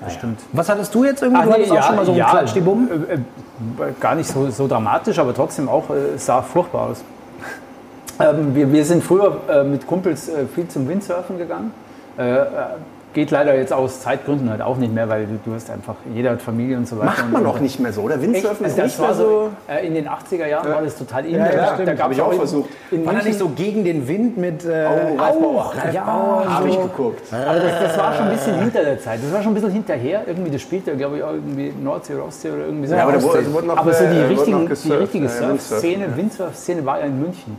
Das 0.00 0.12
stimmt. 0.14 0.40
Was 0.52 0.68
hattest 0.68 0.94
du 0.94 1.04
jetzt 1.04 1.22
irgendwie? 1.22 1.40
Ach, 1.40 1.44
du 1.44 1.50
nee, 1.50 1.54
hattest 1.54 1.70
auch 1.72 1.76
ja, 1.76 1.82
schon 1.82 1.96
mal 1.96 2.04
so 2.04 2.10
einen 2.12 2.18
ja, 2.18 2.30
Klatschdibum? 2.30 2.88
äh, 3.08 3.14
äh, 3.14 3.92
Gar 3.98 4.14
nicht 4.16 4.28
so, 4.28 4.50
so 4.50 4.68
dramatisch, 4.68 5.18
aber 5.18 5.32
trotzdem 5.34 5.68
auch 5.68 5.88
äh, 5.88 6.18
sah 6.18 6.42
furchtbar 6.42 6.90
aus. 6.90 7.02
Ähm, 8.20 8.54
wir, 8.54 8.70
wir 8.70 8.84
sind 8.84 9.02
früher 9.02 9.40
äh, 9.48 9.64
mit 9.64 9.86
Kumpels 9.86 10.28
äh, 10.28 10.46
viel 10.46 10.68
zum 10.68 10.88
Windsurfen 10.88 11.38
gegangen. 11.38 11.72
Äh, 13.16 13.20
äh, 13.20 13.24
geht 13.24 13.30
leider 13.30 13.54
jetzt 13.56 13.72
aus 13.72 14.00
Zeitgründen 14.00 14.50
halt 14.50 14.60
auch 14.60 14.76
nicht 14.76 14.92
mehr, 14.92 15.08
weil 15.08 15.26
du, 15.26 15.38
du 15.44 15.54
hast 15.54 15.70
einfach, 15.70 15.94
jeder 16.14 16.30
hat 16.32 16.42
Familie 16.42 16.76
und 16.76 16.86
so 16.86 16.96
weiter. 16.98 17.06
macht 17.06 17.32
man 17.32 17.46
auch 17.46 17.58
nicht 17.60 17.80
mehr 17.80 17.92
so. 17.92 18.02
oder? 18.02 18.20
Windsurfen 18.20 18.66
ist 18.66 18.76
das 18.78 18.84
nicht 18.86 18.98
war 18.98 19.06
mehr 19.08 19.14
so. 19.16 19.48
Äh, 19.68 19.86
in 19.86 19.94
den 19.94 20.08
80er 20.08 20.46
Jahren 20.46 20.70
war 20.70 20.82
das 20.82 20.96
total 20.96 21.24
in. 21.26 21.36
Ja, 21.36 21.46
ja, 21.52 21.76
da 21.76 21.84
da 21.84 21.94
gab's 21.94 22.14
ich 22.16 22.22
auch 22.22 22.30
in- 22.32 22.38
versucht. 22.38 22.70
In 22.90 23.06
War 23.06 23.14
da 23.14 23.22
nicht 23.22 23.38
so 23.38 23.48
gegen 23.48 23.84
den 23.84 24.06
Wind 24.06 24.36
mit. 24.36 24.64
Äh, 24.64 24.86
Oh, 24.86 25.18
Ralf 25.20 25.38
Bauer. 25.40 25.72
Ralf 25.76 25.94
Ja, 25.94 26.04
Bauer, 26.04 26.44
Habe 26.54 26.68
ich 26.68 26.74
so. 26.74 26.80
geguckt. 26.82 27.22
Aber 27.32 27.58
das, 27.60 27.72
das 27.82 27.98
war 27.98 28.14
schon 28.14 28.26
ein 28.26 28.32
bisschen 28.32 28.58
hinter 28.60 28.84
der 28.84 29.00
Zeit. 29.00 29.20
Das 29.22 29.32
war 29.32 29.42
schon 29.42 29.52
ein 29.52 29.54
bisschen 29.54 29.70
hinterher. 29.72 30.22
Irgendwie, 30.26 30.50
das 30.50 30.60
spielte, 30.62 30.96
glaube 30.96 31.16
ich, 31.18 31.22
auch 31.22 31.32
irgendwie 31.32 31.72
Nordsee 31.82 32.14
oder 32.14 32.26
Ostsee 32.26 32.50
oder 32.50 32.66
irgendwie 32.66 32.86
so. 32.86 32.94
Ja, 32.94 33.02
aber 33.02 33.12
da 33.12 33.22
wurde- 33.22 33.38
Ostsee. 33.38 33.52
wurde 33.52 33.66
noch, 33.66 33.76
aber 33.78 33.92
so 33.92 34.04
die, 34.04 34.10
äh, 34.10 34.16
wurde 34.22 34.28
richtigen, 34.30 34.64
noch 34.64 34.76
die 34.76 34.92
richtige 34.92 35.24
ja, 35.24 35.30
Surf-Szene, 35.30 36.16
Windsurf-Szene 36.16 36.84
war 36.86 37.00
ja 37.00 37.06
in 37.06 37.20
München. 37.20 37.58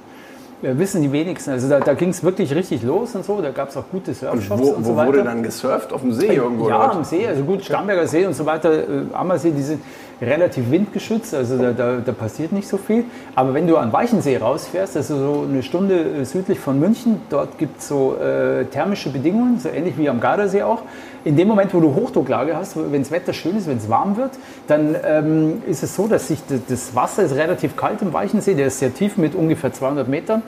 Ja, 0.63 0.77
wissen 0.77 1.03
die 1.03 1.11
wenigsten. 1.11 1.51
Also 1.51 1.69
da, 1.69 1.79
da 1.79 1.93
ging 1.93 2.09
es 2.09 2.23
wirklich 2.23 2.53
richtig 2.55 2.81
los 2.81 3.13
und 3.13 3.23
so. 3.23 3.41
Da 3.41 3.51
gab 3.51 3.69
es 3.69 3.77
auch 3.77 3.83
gute 3.91 4.13
Surfshops 4.13 4.61
Wo, 4.61 4.69
und 4.69 4.85
wo 4.85 4.89
so 4.89 4.95
weiter. 4.95 5.07
wurde 5.09 5.23
dann 5.23 5.43
gesurft? 5.43 5.93
Auf 5.93 6.01
dem 6.01 6.13
See 6.13 6.33
irgendwo? 6.33 6.67
Ja, 6.67 6.91
am 6.91 7.03
See, 7.03 7.27
also 7.27 7.43
gut, 7.43 7.63
Starnberger 7.63 8.07
See 8.07 8.25
und 8.25 8.33
so 8.33 8.45
weiter, 8.45 8.73
äh, 8.73 8.83
Ammersee, 9.13 9.51
die 9.51 9.61
sind 9.61 9.81
relativ 10.19 10.71
windgeschützt, 10.71 11.35
also 11.35 11.59
da, 11.59 11.73
da, 11.73 11.97
da 12.03 12.11
passiert 12.11 12.51
nicht 12.51 12.67
so 12.67 12.77
viel. 12.77 13.05
Aber 13.35 13.53
wenn 13.53 13.67
du 13.67 13.77
an 13.77 13.93
Weichensee 13.93 14.37
rausfährst, 14.37 14.97
also 14.97 15.15
so 15.15 15.45
eine 15.47 15.61
Stunde 15.61 15.99
äh, 16.21 16.25
südlich 16.25 16.59
von 16.59 16.79
München, 16.79 17.21
dort 17.29 17.59
gibt 17.59 17.79
es 17.79 17.87
so 17.87 18.15
äh, 18.15 18.65
thermische 18.65 19.11
Bedingungen, 19.11 19.59
so 19.59 19.69
ähnlich 19.69 19.95
wie 19.99 20.09
am 20.09 20.19
Gardasee 20.19 20.63
auch. 20.63 20.81
In 21.27 21.35
dem 21.35 21.49
Moment, 21.49 21.73
wo 21.73 21.81
du 21.81 21.93
Hochdrucklage 21.93 22.55
hast, 22.55 22.77
wenn 22.77 23.01
das 23.01 23.11
Wetter 23.11 23.33
schön 23.33 23.57
ist, 23.57 23.67
wenn 23.67 23.75
es 23.75 23.89
warm 23.89 24.15
wird, 24.15 24.31
dann 24.67 24.95
ähm, 25.03 25.61
ist 25.67 25.83
es 25.83 25.93
so, 25.93 26.07
dass 26.07 26.29
sich 26.29 26.39
das, 26.69 26.95
Wasser 26.95 27.23
ist 27.23 27.35
relativ 27.35 27.75
kalt 27.75 28.01
im 28.01 28.13
Weichensee, 28.13 28.53
der 28.53 28.67
ist 28.67 28.79
sehr 28.79 28.93
tief 28.93 29.17
mit 29.17 29.35
ungefähr 29.35 29.73
200 29.73 30.07
Metern. 30.07 30.41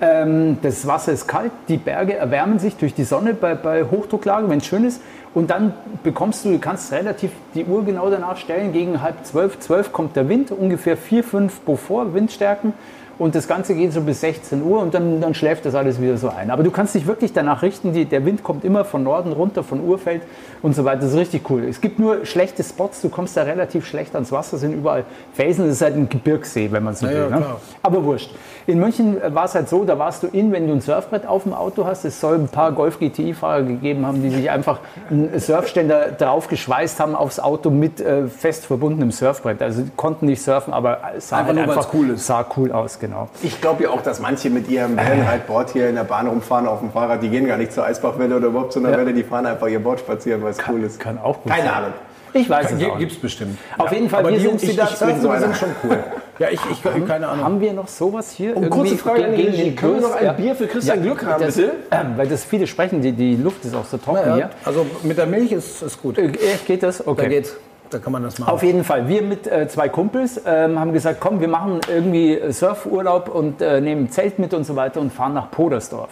Ähm, 0.00 0.56
das 0.62 0.86
Wasser 0.86 1.12
ist 1.12 1.28
kalt, 1.28 1.52
die 1.68 1.76
Berge 1.76 2.14
erwärmen 2.14 2.58
sich 2.58 2.76
durch 2.76 2.94
die 2.94 3.04
Sonne 3.04 3.34
bei, 3.34 3.54
bei 3.54 3.84
Hochdrucklage, 3.84 4.48
wenn 4.48 4.56
es 4.56 4.64
schön 4.64 4.86
ist. 4.86 5.02
Und 5.34 5.50
dann 5.50 5.74
bekommst 6.02 6.46
du, 6.46 6.52
du 6.52 6.58
kannst 6.58 6.92
relativ 6.92 7.30
die 7.54 7.66
Uhr 7.66 7.84
genau 7.84 8.08
danach 8.08 8.38
stellen, 8.38 8.72
gegen 8.72 9.02
halb 9.02 9.26
zwölf, 9.26 9.58
zwölf 9.58 9.92
kommt 9.92 10.16
der 10.16 10.30
Wind, 10.30 10.50
ungefähr 10.50 10.96
vier, 10.96 11.24
fünf 11.24 11.60
Beaufort 11.60 12.14
Windstärken. 12.14 12.72
Und 13.18 13.34
das 13.34 13.46
Ganze 13.46 13.74
geht 13.74 13.92
so 13.92 14.00
bis 14.00 14.20
16 14.20 14.62
Uhr 14.62 14.80
und 14.80 14.94
dann, 14.94 15.20
dann 15.20 15.34
schläft 15.34 15.64
das 15.64 15.74
alles 15.74 16.00
wieder 16.00 16.16
so 16.16 16.28
ein. 16.28 16.50
Aber 16.50 16.62
du 16.62 16.70
kannst 16.70 16.94
dich 16.94 17.06
wirklich 17.06 17.32
danach 17.32 17.62
richten, 17.62 17.92
die, 17.92 18.04
der 18.04 18.24
Wind 18.24 18.42
kommt 18.42 18.64
immer 18.64 18.84
von 18.84 19.02
Norden 19.02 19.32
runter, 19.32 19.62
von 19.62 19.80
Urfeld 19.80 20.22
und 20.62 20.74
so 20.74 20.84
weiter. 20.84 21.02
Das 21.02 21.10
ist 21.10 21.18
richtig 21.18 21.48
cool. 21.50 21.64
Es 21.64 21.80
gibt 21.80 21.98
nur 21.98 22.24
schlechte 22.24 22.64
Spots, 22.64 23.02
du 23.02 23.08
kommst 23.08 23.36
da 23.36 23.42
relativ 23.42 23.86
schlecht 23.86 24.14
ans 24.14 24.32
Wasser, 24.32 24.58
sind 24.58 24.72
überall 24.72 25.04
Felsen. 25.34 25.66
Das 25.66 25.76
ist 25.76 25.82
halt 25.82 25.94
ein 25.94 26.08
Gebirgssee, 26.08 26.72
wenn 26.72 26.82
man 26.82 26.94
so 26.94 27.06
will. 27.06 27.28
ja, 27.30 27.38
ne? 27.38 27.46
Aber 27.82 28.02
wurscht. 28.04 28.30
In 28.66 28.78
München 28.78 29.16
war 29.34 29.46
es 29.46 29.54
halt 29.54 29.68
so, 29.68 29.84
da 29.84 29.98
warst 29.98 30.22
du 30.22 30.28
in, 30.28 30.52
wenn 30.52 30.66
du 30.68 30.72
ein 30.72 30.80
Surfbrett 30.80 31.26
auf 31.26 31.42
dem 31.42 31.52
Auto 31.52 31.84
hast. 31.84 32.04
Es 32.04 32.20
soll 32.20 32.36
ein 32.36 32.48
paar 32.48 32.72
Golf 32.72 32.98
GTI-Fahrer 33.00 33.62
gegeben 33.62 34.06
haben, 34.06 34.22
die 34.22 34.30
sich 34.30 34.50
einfach 34.50 34.78
einen 35.10 35.38
Surfständer 35.40 36.12
drauf 36.12 36.48
geschweißt 36.48 37.00
haben 37.00 37.16
aufs 37.16 37.40
Auto 37.40 37.70
mit 37.70 38.00
äh, 38.00 38.28
fest 38.28 38.66
verbundenem 38.66 39.10
Surfbrett. 39.10 39.60
Also 39.62 39.82
konnten 39.96 40.26
nicht 40.26 40.42
surfen, 40.42 40.72
aber 40.72 40.98
es 41.16 41.28
sah 41.28 41.38
Einfach 41.38 41.56
halt 41.56 41.68
einfach 41.68 41.88
cool 41.94 42.10
ist. 42.10 42.26
Sah 42.26 42.46
cool 42.56 42.70
aus, 42.72 42.98
genau. 42.98 43.28
Ich 43.42 43.60
glaube 43.60 43.84
ja 43.84 43.90
auch, 43.90 44.02
dass 44.02 44.20
manche 44.20 44.48
mit 44.50 44.68
ihrem 44.68 44.96
Wellenreitboard 44.96 45.70
hier 45.70 45.88
in 45.88 45.96
der 45.96 46.04
Bahn 46.04 46.26
rumfahren 46.28 46.66
auf 46.68 46.78
dem 46.80 46.92
Fahrrad. 46.92 47.22
Die 47.22 47.28
gehen 47.30 47.46
gar 47.46 47.56
nicht 47.56 47.72
zur 47.72 47.84
Eisbachwelle 47.84 48.36
oder 48.36 48.46
überhaupt 48.48 48.72
zu 48.72 48.78
einer 48.78 48.90
Ja. 48.92 48.98
Welle. 48.98 49.12
Die 49.12 49.24
fahren 49.24 49.46
einfach 49.46 49.66
ihr 49.66 49.82
Board 49.82 50.00
spazieren, 50.00 50.42
weil 50.42 50.50
es 50.52 50.58
cool 50.68 50.82
ist. 50.84 51.00
Kann 51.00 51.18
auch 51.18 51.42
gut 51.42 51.50
Keine 51.52 51.64
sein. 51.64 51.74
Ahnung. 51.74 51.92
Ich 52.34 52.48
weiß 52.48 52.70
es 52.70 52.78
nicht. 52.78 52.98
Gibt 52.98 53.12
es 53.12 53.18
bestimmt. 53.20 53.58
Auf 53.76 53.92
jeden 53.92 54.08
Fall, 54.08 54.20
Aber 54.20 54.30
wir 54.30 54.36
die 54.36 54.42
sind, 54.42 54.50
Jungs, 54.52 54.62
die 54.62 54.70
ich, 54.70 54.76
da 54.76 54.84
ich, 54.84 54.90
surfen, 54.96 55.20
so 55.20 55.32
sind 55.36 55.56
schon 55.56 55.68
cool. 55.84 55.98
Ja, 56.38 56.48
ich, 56.50 56.60
ich 56.70 56.82
keine 57.06 57.28
Ahnung. 57.28 57.44
haben 57.44 57.60
wir 57.60 57.72
noch 57.72 57.88
sowas 57.88 58.30
hier? 58.30 58.56
Und 58.56 58.70
kurze 58.70 58.96
Frage 58.96 59.26
an 59.26 59.36
die 59.36 59.42
Regie. 59.42 59.74
Können 59.74 59.94
wir 59.96 60.00
noch 60.00 60.14
ein 60.14 60.36
Bier 60.36 60.54
für 60.54 60.66
Christian 60.66 61.02
Glück 61.02 61.24
haben, 61.24 61.42
das, 61.42 61.56
bitte? 61.56 61.72
äh, 61.90 61.96
weil 62.16 62.26
das 62.26 62.44
viele 62.44 62.66
sprechen, 62.66 63.02
die, 63.02 63.12
die 63.12 63.36
Luft 63.36 63.64
ist 63.64 63.74
auch 63.74 63.84
so 63.84 63.98
trocken 63.98 64.20
Ja, 64.26 64.34
hier. 64.34 64.50
also 64.64 64.86
mit 65.02 65.18
der 65.18 65.26
Milch 65.26 65.52
ist, 65.52 65.82
ist 65.82 66.00
gut. 66.00 66.16
Äh, 66.18 66.28
Echt, 66.28 66.66
geht 66.66 66.82
das? 66.82 67.06
Okay. 67.06 67.22
Da 67.22 67.28
geht's. 67.28 67.56
Da 67.90 67.98
kann 67.98 68.12
man 68.12 68.22
das 68.22 68.38
machen. 68.38 68.50
Auf 68.50 68.62
jeden 68.62 68.84
Fall. 68.84 69.06
Wir 69.08 69.20
mit 69.20 69.46
äh, 69.46 69.68
zwei 69.68 69.90
Kumpels 69.90 70.40
ähm, 70.46 70.80
haben 70.80 70.94
gesagt, 70.94 71.20
komm, 71.20 71.40
wir 71.40 71.48
machen 71.48 71.80
irgendwie 71.86 72.40
Surfurlaub 72.50 73.28
und 73.28 73.60
äh, 73.60 73.82
nehmen 73.82 74.10
Zelt 74.10 74.38
mit 74.38 74.54
und 74.54 74.64
so 74.64 74.74
weiter 74.76 74.98
und 75.00 75.12
fahren 75.12 75.34
nach 75.34 75.50
Podersdorf. 75.50 76.08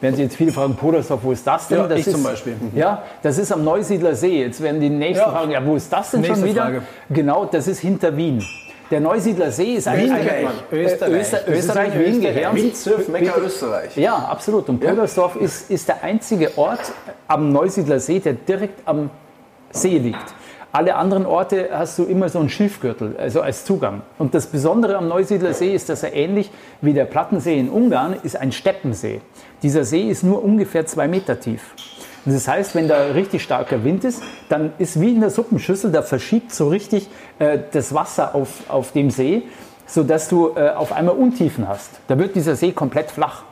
Werden 0.00 0.16
Sie 0.16 0.22
jetzt 0.22 0.36
viele 0.36 0.50
fragen, 0.50 0.74
Podersdorf, 0.76 1.20
wo 1.22 1.32
ist 1.32 1.46
das 1.46 1.68
denn? 1.68 1.76
Ja, 1.76 1.86
das 1.86 1.98
ich 1.98 2.06
ist, 2.06 2.14
zum 2.14 2.22
Beispiel. 2.22 2.54
Ja, 2.74 3.02
das 3.22 3.36
ist 3.36 3.52
am 3.52 3.62
Neusiedler 3.62 4.14
See. 4.14 4.40
Jetzt 4.42 4.62
werden 4.62 4.80
die 4.80 4.88
nächsten 4.88 5.26
Ja. 5.26 5.30
fragen, 5.30 5.50
ja, 5.50 5.64
wo 5.66 5.76
ist 5.76 5.92
das 5.92 6.10
denn 6.12 6.24
schon 6.24 6.36
Nächste 6.36 6.48
wieder? 6.48 6.62
Frage. 6.62 6.82
Genau, 7.10 7.44
das 7.44 7.68
ist 7.68 7.80
hinter 7.80 8.16
Wien. 8.16 8.42
Der 8.90 9.00
Neusiedler 9.00 9.52
See 9.52 9.74
ist 9.74 9.86
ein, 9.86 10.00
Wien 10.00 10.12
ein, 10.12 10.26
äh, 10.26 10.46
Österreich. 10.72 11.12
Österreich, 11.46 11.94
in 11.94 12.00
Wien 12.00 12.08
Österreich. 12.16 12.34
gehören. 12.34 12.56
Windsurf, 12.56 13.08
Mekka, 13.08 13.38
Österreich. 13.38 13.96
Ja, 13.96 14.16
absolut. 14.16 14.68
Und 14.68 14.80
Podersdorf 14.80 15.36
ist, 15.36 15.70
ist 15.70 15.86
der 15.86 16.02
einzige 16.02 16.58
Ort 16.58 16.92
am 17.28 17.52
Neusiedler 17.52 18.00
See, 18.00 18.18
der 18.18 18.32
direkt 18.32 18.80
am 18.86 19.10
See 19.70 19.98
liegt. 19.98 20.34
Alle 20.72 20.96
anderen 20.96 21.26
Orte 21.26 21.68
hast 21.72 21.98
du 21.98 22.04
immer 22.04 22.28
so 22.28 22.38
einen 22.38 22.48
Schilfgürtel, 22.48 23.16
also 23.16 23.40
als 23.40 23.64
Zugang. 23.64 24.02
Und 24.18 24.34
das 24.34 24.46
Besondere 24.46 24.96
am 24.96 25.08
Neusiedler 25.08 25.52
See 25.52 25.74
ist, 25.74 25.88
dass 25.88 26.02
er 26.02 26.12
ähnlich 26.12 26.50
wie 26.80 26.92
der 26.92 27.04
Plattensee 27.04 27.58
in 27.58 27.68
Ungarn 27.68 28.16
ist 28.22 28.36
ein 28.36 28.52
Steppensee. 28.52 29.20
Dieser 29.62 29.84
See 29.84 30.08
ist 30.08 30.22
nur 30.22 30.44
ungefähr 30.44 30.86
zwei 30.86 31.06
Meter 31.08 31.38
tief. 31.38 31.74
Und 32.26 32.34
das 32.34 32.46
heißt, 32.48 32.74
wenn 32.74 32.86
da 32.88 33.06
richtig 33.14 33.42
starker 33.42 33.82
Wind 33.84 34.04
ist, 34.04 34.22
dann 34.48 34.72
ist 34.78 35.00
wie 35.00 35.10
in 35.14 35.20
der 35.20 35.30
Suppenschüssel, 35.30 35.90
da 35.90 36.02
verschiebt 36.02 36.52
so 36.54 36.68
richtig 36.68 37.08
äh, 37.38 37.58
das 37.72 37.94
Wasser 37.94 38.34
auf, 38.34 38.48
auf 38.68 38.92
dem 38.92 39.10
See, 39.10 39.42
sodass 39.86 40.28
du 40.28 40.52
äh, 40.54 40.70
auf 40.70 40.92
einmal 40.92 41.14
Untiefen 41.16 41.66
hast. 41.68 41.90
Da 42.08 42.18
wird 42.18 42.34
dieser 42.36 42.56
See 42.56 42.72
komplett 42.72 43.10
flach. 43.10 43.42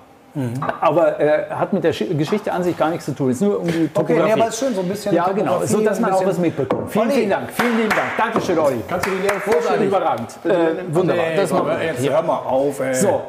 Aber 0.81 1.19
äh, 1.19 1.51
hat 1.51 1.73
mit 1.73 1.83
der 1.83 1.93
Schi- 1.93 2.15
Geschichte 2.17 2.53
an 2.53 2.63
sich 2.63 2.77
gar 2.79 2.91
nichts 2.91 3.07
zu 3.07 3.13
tun. 3.13 3.31
Es 3.31 3.37
ist 3.39 3.43
nur 3.43 3.59
um 3.61 3.67
die 3.67 3.73
Okay, 3.73 3.89
Topografie. 3.93 4.25
nee, 4.27 4.33
aber 4.41 4.49
ist 4.49 4.59
schön, 4.61 4.73
so 4.75 4.83
ein 4.83 4.89
bisschen 4.89 5.13
Ja, 5.15 5.33
genau, 5.33 5.63
so 5.65 5.81
dass 5.81 5.99
man 5.99 6.13
auch 6.13 6.25
was 6.25 6.39
mitbekommt. 6.39 6.93
Vielen, 6.93 7.07
Olli. 7.07 7.15
vielen 7.17 7.31
Dank. 7.31 7.51
Vielen 7.51 7.77
lieben 7.77 7.89
Dank. 7.89 8.03
Dankeschön, 8.17 8.59
Olli. 8.59 8.77
Kannst 8.89 9.07
du 9.07 9.11
die 9.11 9.23
Lehre 9.23 9.41
vorstellen? 9.41 9.83
überragend. 9.89 10.29
Äh, 10.45 10.95
wunderbar. 10.95 11.25
das 11.35 11.51
machen 11.51 11.67
wir. 11.69 11.83
jetzt 11.85 12.09
hör 12.09 12.23
mal 12.23 12.37
auf, 12.37 12.79
ey. 12.79 12.95
So, 12.95 13.21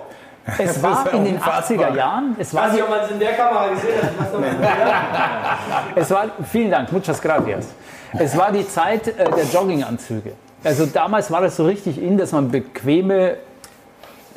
es 0.57 0.81
war 0.81 1.05
ja 1.05 1.11
in 1.11 1.25
den 1.25 1.35
unfassbar. 1.35 1.77
80er 1.77 1.95
Jahren, 1.95 2.35
es 2.37 2.47
Ich 2.49 2.53
war, 2.53 2.65
weiß 2.65 2.73
nicht, 2.73 2.83
ob 2.83 2.89
man 2.89 2.99
es 3.01 3.11
in 3.11 3.19
der 3.19 3.33
Kamera 3.33 3.67
gesehen 3.69 4.01
hat. 4.01 4.11
Ich 5.95 6.01
es 6.01 6.11
war, 6.11 6.25
vielen 6.51 6.71
Dank, 6.71 6.91
muchas 6.91 7.21
gracias. 7.21 7.67
Es 8.17 8.37
war 8.37 8.51
die 8.51 8.67
Zeit 8.67 9.07
äh, 9.07 9.29
der 9.29 9.45
Jogginganzüge. 9.45 10.33
Also 10.63 10.85
damals 10.85 11.31
war 11.31 11.41
das 11.41 11.55
so 11.55 11.65
richtig 11.65 12.01
in, 12.01 12.17
dass 12.17 12.31
man 12.31 12.51
bequeme 12.51 13.37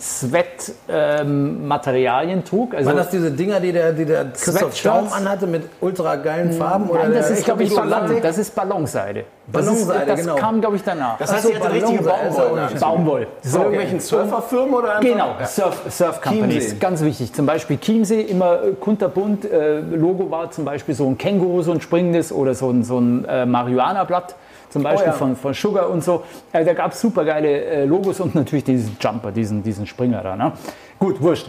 Sweat-Materialien 0.02 2.44
trug. 2.44 2.74
Also 2.74 2.88
Waren 2.88 2.96
das 2.96 3.10
diese 3.10 3.30
Dinger, 3.30 3.60
die 3.60 3.70
der, 3.72 3.92
die 3.92 4.04
der 4.04 4.24
Christoph 4.32 4.74
Sweatshirts? 4.74 5.12
anhatte 5.12 5.46
mit 5.46 5.62
ultra 5.80 6.16
geilen 6.16 6.52
Farben? 6.52 6.90
oder 6.90 7.04
Nein, 7.04 7.12
das 7.14 7.28
der 7.28 7.36
ist, 7.38 7.44
glaube 7.44 7.62
ich, 7.62 7.74
Ballon, 7.74 8.20
das 8.20 8.38
ist 8.38 8.54
Ballonseide. 8.54 9.24
Das, 9.46 9.64
Ballonseide, 9.66 10.00
ist, 10.02 10.08
das 10.08 10.20
genau. 10.20 10.34
kam, 10.36 10.60
glaube 10.60 10.76
ich, 10.76 10.82
danach. 10.84 11.18
Das 11.18 11.32
heißt, 11.32 11.48
ihr 11.50 11.56
hattet 11.56 11.72
richtige 11.72 11.98
ist 12.00 12.06
Baumwolle. 12.08 12.62
nicht- 12.66 12.80
Baumwoll. 12.80 13.26
Von 13.42 13.50
So, 13.50 13.58
irgendwelchen 13.58 14.00
Surferfirmen 14.00 14.74
oder 14.74 14.88
einfach? 14.96 15.00
Genau, 15.02 15.34
Surf, 15.44 15.82
Surf 15.88 16.20
Companies, 16.20 16.64
Chiemsee. 16.64 16.76
ganz 16.78 17.02
wichtig. 17.02 17.32
Zum 17.32 17.46
Beispiel 17.46 17.78
Chiemsee, 17.78 18.20
immer 18.22 18.62
äh, 18.62 18.72
kunterbunt. 18.72 19.44
Äh, 19.44 19.80
Logo 19.80 20.30
war 20.30 20.50
zum 20.50 20.64
Beispiel 20.64 20.94
so 20.94 21.06
ein 21.08 21.18
Känguru, 21.18 21.62
so 21.62 21.72
ein 21.72 21.80
springendes 21.80 22.32
oder 22.32 22.54
so 22.54 22.70
ein, 22.70 22.84
so 22.84 22.98
ein 22.98 23.24
äh, 23.24 23.46
Marihuana-Blatt. 23.46 24.34
Zum 24.72 24.82
Beispiel 24.82 25.08
ja. 25.08 25.12
von, 25.12 25.37
von 25.37 25.52
Sugar 25.52 25.90
und 25.90 26.02
so. 26.02 26.22
Äh, 26.50 26.64
da 26.64 26.72
gab 26.72 26.92
es 26.92 27.00
super 27.00 27.26
geile 27.26 27.62
äh, 27.64 27.85
Logos 27.85 28.20
und 28.20 28.35
natürlich 28.35 28.64
diesen 28.64 28.96
Jumper, 28.98 29.30
diesen, 29.30 29.62
diesen 29.62 29.87
Springer 29.87 30.22
da. 30.22 30.35
Ne? 30.35 30.52
Gut, 30.98 31.20
wurscht. 31.20 31.46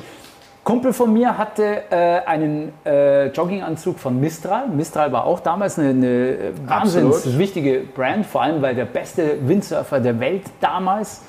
Kumpel 0.66 0.92
von 0.92 1.12
mir 1.12 1.38
hatte 1.38 1.84
äh, 1.90 2.20
einen 2.26 2.74
äh, 2.86 3.28
Jogginganzug 3.28 3.98
von 3.98 4.20
Mistral. 4.20 4.68
Mistral 4.68 5.12
war 5.14 5.26
auch 5.26 5.40
damals 5.40 5.80
eine, 5.80 5.90
eine 5.90 6.08
äh, 6.08 6.38
wahnsinnig 6.66 7.16
Absolut. 7.16 7.40
wichtige 7.40 7.80
Brand, 7.80 8.26
vor 8.26 8.42
allem 8.42 8.62
weil 8.62 8.76
der 8.76 8.86
beste 8.86 9.48
Windsurfer 9.48 10.02
der 10.02 10.20
Welt 10.20 10.44
damals 10.60 11.22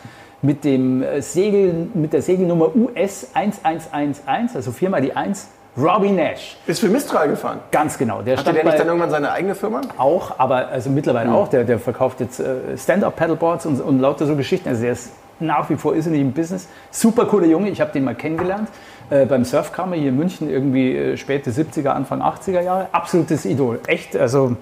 mit 0.42 0.64
dem 0.64 1.02
äh, 1.02 1.22
Segel, 1.22 1.88
mit 1.94 2.12
der 2.12 2.22
Segelnummer 2.22 2.74
US 2.74 3.30
1111, 3.34 4.56
also 4.56 4.72
viermal 4.72 5.00
die 5.00 5.14
1, 5.14 5.48
Robbie 5.76 6.10
Nash. 6.10 6.56
Ist 6.66 6.80
für 6.80 6.88
Mistral 6.88 7.28
gefahren. 7.28 7.58
Ganz 7.72 7.98
genau. 7.98 8.22
Der 8.22 8.34
Hatte 8.34 8.42
stand 8.42 8.58
der 8.58 8.64
nicht 8.64 8.78
dann 8.78 8.86
irgendwann 8.86 9.10
seine 9.10 9.32
eigene 9.32 9.54
Firma? 9.54 9.80
auch, 9.98 10.38
aber 10.38 10.68
also 10.68 10.88
mittlerweile 10.90 11.32
auch. 11.32 11.48
Der, 11.48 11.64
der 11.64 11.78
verkauft 11.78 12.20
jetzt 12.20 12.38
äh, 12.38 12.76
Stand-Up-Paddleboards 12.76 13.66
und, 13.66 13.80
und 13.80 13.98
lauter 13.98 14.26
so 14.26 14.36
Geschichten. 14.36 14.68
Also 14.68 14.82
der 14.82 14.92
ist 14.92 15.12
nach 15.40 15.68
wie 15.70 15.76
vor 15.76 15.96
irrsinnig 15.96 16.20
im 16.20 16.32
Business. 16.32 16.68
Super 16.90 17.26
cooler 17.26 17.46
Junge. 17.46 17.70
Ich 17.70 17.80
habe 17.80 17.90
den 17.90 18.04
mal 18.04 18.14
kennengelernt 18.14 18.68
äh, 19.10 19.26
beim 19.26 19.44
Surfkammer 19.44 19.96
hier 19.96 20.10
in 20.10 20.16
München, 20.16 20.48
irgendwie 20.48 20.96
äh, 20.96 21.16
späte 21.16 21.50
70er, 21.50 21.88
Anfang 21.88 22.22
80er 22.22 22.60
Jahre. 22.60 22.88
Absolutes 22.92 23.44
Idol. 23.44 23.80
Echt, 23.88 24.16
also 24.16 24.56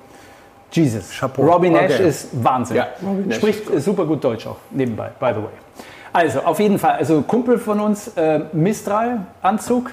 Jesus. 0.71 1.11
Chapeau. 1.11 1.43
Robbie 1.43 1.69
Nash 1.69 1.93
Okay. 1.93 2.09
ist 2.09 2.29
Wahnsinn. 2.33 2.79
Ja, 2.79 2.87
Nash 3.27 3.37
Spricht 3.37 3.71
äh, 3.71 3.81
super 3.81 4.07
gut 4.07 4.25
Deutsch 4.25 4.47
auch, 4.47 4.57
nebenbei, 4.71 5.11
by 5.21 5.33
the 5.35 5.43
way. 5.43 5.51
Also, 6.15 6.41
auf 6.41 6.59
jeden 6.61 6.79
Fall, 6.79 6.93
also 6.93 7.23
Kumpel 7.23 7.59
von 7.59 7.81
uns, 7.81 8.09
äh, 8.17 8.41
Mistral-Anzug, 8.53 9.91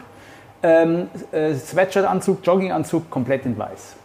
ähm, 0.64 1.08
äh, 1.32 1.54
Sweatshirt-Anzug, 1.54 2.40
Jogginganzug, 2.44 3.10
komplett 3.10 3.46
in 3.46 3.58
weiß. 3.58 3.96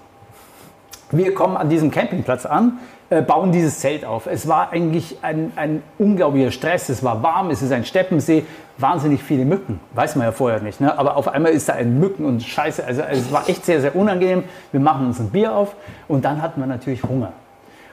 Wir 1.11 1.35
kommen 1.35 1.57
an 1.57 1.69
diesem 1.69 1.91
Campingplatz 1.91 2.47
an, 2.47 2.79
äh, 3.11 3.23
bauen 3.23 3.53
dieses 3.53 3.79
Zelt 3.81 4.05
auf. 4.05 4.27
Es 4.27 4.49
war 4.49 4.71
eigentlich 4.73 5.19
ein, 5.23 5.53
ein 5.57 5.83
unglaublicher 5.99 6.51
Stress. 6.51 6.89
Es 6.89 7.05
war 7.05 7.23
warm, 7.23 7.51
es 7.51 7.63
ist 7.63 7.73
ein 7.73 7.85
Steppensee, 7.85 8.45
wahnsinnig 8.79 9.23
viele 9.23 9.45
Mücken. 9.45 9.79
Weiß 9.93 10.17
man 10.17 10.27
ja 10.27 10.33
vorher 10.33 10.61
nicht. 10.61 10.81
Ne? 10.81 10.97
Aber 10.99 11.17
auf 11.17 11.29
einmal 11.29 11.53
ist 11.53 11.69
da 11.69 11.75
ein 11.75 12.01
Mücken 12.01 12.25
und 12.25 12.43
Scheiße. 12.43 12.85
Also 12.85 13.03
es 13.03 13.31
war 13.31 13.49
echt 13.49 13.65
sehr, 13.65 13.81
sehr 13.81 13.95
unangenehm. 13.95 14.45
Wir 14.73 14.81
machen 14.81 15.07
uns 15.07 15.21
ein 15.21 15.31
Bier 15.31 15.55
auf 15.55 15.77
und 16.09 16.25
dann 16.25 16.41
hatten 16.43 16.61
wir 16.61 16.67
natürlich 16.67 17.03
Hunger. 17.05 17.33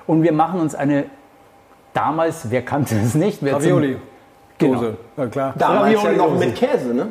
Und 0.07 0.23
wir 0.23 0.33
machen 0.33 0.59
uns 0.59 0.73
eine, 0.73 1.05
damals, 1.93 2.49
wer 2.49 2.63
kannte 2.63 2.95
es 2.95 3.13
nicht? 3.13 3.39
Wer 3.41 3.53
zum- 3.59 3.61
Ravioli. 3.61 3.97
Genau. 4.57 4.83
Ja, 5.17 5.25
klar. 5.27 5.53
Damals 5.57 5.93
ja 5.93 5.99
Ravioli 5.99 6.17
noch 6.17 6.27
Dose. 6.29 6.45
mit 6.45 6.55
Käse, 6.55 6.93
ne? 6.93 7.07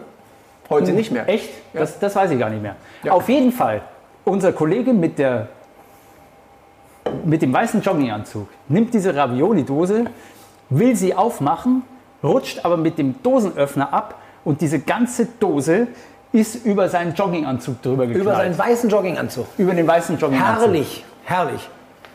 Heute 0.70 0.92
nicht 0.92 1.10
mehr. 1.10 1.28
Echt? 1.28 1.50
Das, 1.72 1.98
das 1.98 2.14
weiß 2.16 2.30
ich 2.30 2.38
gar 2.38 2.48
nicht 2.48 2.62
mehr. 2.62 2.76
Auf 3.10 3.28
jeden 3.28 3.52
Fall, 3.52 3.82
unser 4.24 4.52
Kollege 4.52 4.92
mit, 4.92 5.18
der, 5.18 5.48
mit 7.24 7.42
dem 7.42 7.52
weißen 7.52 7.82
Jogginganzug 7.82 8.48
nimmt 8.68 8.94
diese 8.94 9.14
Ravioli-Dose, 9.14 10.04
will 10.70 10.94
sie 10.94 11.14
aufmachen, 11.14 11.82
rutscht 12.22 12.64
aber 12.64 12.76
mit 12.76 12.98
dem 12.98 13.20
Dosenöffner 13.22 13.92
ab 13.92 14.14
und 14.44 14.60
diese 14.60 14.78
ganze 14.78 15.26
Dose 15.26 15.88
ist 16.32 16.64
über 16.64 16.88
seinen 16.88 17.14
Jogginganzug 17.14 17.82
drüber 17.82 18.06
geknallt. 18.06 18.22
Über 18.22 18.36
seinen 18.36 18.56
weißen 18.56 18.88
Jogginganzug. 18.88 19.46
über 19.58 19.74
den 19.74 19.86
weißen 19.86 20.16
Jogginganzug. 20.18 20.62
Herrlich, 20.62 21.04
herrlich. 21.24 21.68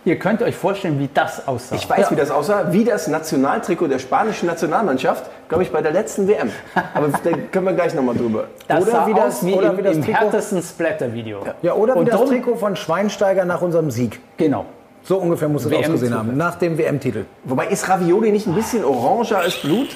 Ihr 0.06 0.20
könnt 0.20 0.44
euch 0.44 0.56
vorstellen, 0.56 1.00
wie 1.00 1.10
das 1.12 1.48
aussah. 1.48 1.76
Ich 1.76 1.90
weiß, 1.90 2.12
wie 2.12 2.16
das 2.16 2.30
aussah. 2.30 2.72
Wie 2.72 2.84
das 2.84 3.08
Nationaltrikot 3.08 3.88
der 3.88 3.98
spanischen 3.98 4.46
Nationalmannschaft, 4.46 5.26
glaube 5.50 5.64
ich, 5.64 5.72
bei 5.72 5.82
der 5.82 5.92
letzten 5.92 6.28
WM. 6.28 6.52
Aber 6.94 7.08
da 7.08 7.32
können 7.52 7.66
wir 7.66 7.74
gleich 7.74 7.96
nochmal 7.96 8.16
drüber. 8.16 8.46
das 8.68 8.84
oder 8.84 8.92
sah 8.92 9.08
wie 9.08 9.14
das- 9.16 9.38
aus 9.40 9.46
wie 9.46 9.54
oder 9.54 9.72
im, 9.72 9.78
wie 9.78 9.82
das 9.82 9.96
im 9.98 10.04
Trikot- 10.04 10.14
härtesten 10.20 10.62
Splatter-Video. 10.62 11.40
Ja, 11.64 11.74
oder 11.74 11.96
wie 11.96 12.00
Und 12.00 12.10
das 12.10 12.18
drum- 12.20 12.30
Trikot 12.30 12.56
von 12.56 12.76
Schweinsteiger 12.76 13.46
nach 13.46 13.62
unserem 13.64 13.90
Sieg. 13.90 14.20
Genau. 14.38 14.66
So 15.04 15.18
ungefähr 15.18 15.50
muss 15.50 15.66
es 15.66 15.74
ausgesehen 15.74 16.14
haben, 16.18 16.36
nach 16.38 16.56
dem 16.56 16.78
WM-Titel. 16.78 17.26
Wobei, 17.44 17.68
ist 17.68 17.88
Ravioli 17.90 18.32
nicht 18.32 18.48
ein 18.48 18.56
bisschen 18.56 18.84
oranger 18.86 19.38
als 19.40 19.56
Blut? 19.58 19.90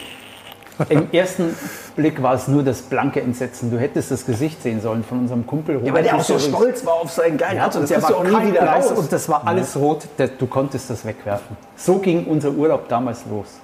Im 0.88 1.12
ersten 1.12 1.56
Blick 1.96 2.22
war 2.24 2.36
es 2.36 2.48
nur 2.48 2.64
das 2.64 2.82
blanke 2.82 3.22
Entsetzen. 3.22 3.70
Du 3.72 3.78
hättest 3.78 4.12
das 4.12 4.26
Gesicht 4.26 4.64
sehen 4.64 4.82
sollen 4.82 5.04
von 5.04 5.20
unserem 5.20 5.46
Kumpel 5.46 5.76
Robert. 5.76 5.88
Ja, 5.88 5.94
weil 5.94 6.04
der 6.04 6.16
auch 6.16 6.24
so 6.24 6.40
stolz 6.40 6.86
war 6.86 6.94
auf 6.94 7.12
seinen 7.12 7.38
geilen 7.38 7.58
Ja, 7.58 7.66
und 7.66 7.76
Das 7.76 7.90
der 7.90 8.02
war 8.02 8.16
auch 8.16 8.24
nie 8.24 8.48
wieder 8.48 8.64
raus. 8.64 8.92
und 8.92 9.12
das 9.12 9.28
war 9.28 9.46
alles 9.46 9.76
rot. 9.76 10.08
Du 10.38 10.48
konntest 10.48 10.90
das 10.90 11.04
wegwerfen. 11.06 11.58
So 11.76 11.98
ging 11.98 12.26
unser 12.26 12.52
Urlaub 12.52 12.88
damals 12.88 13.26
los. 13.30 13.60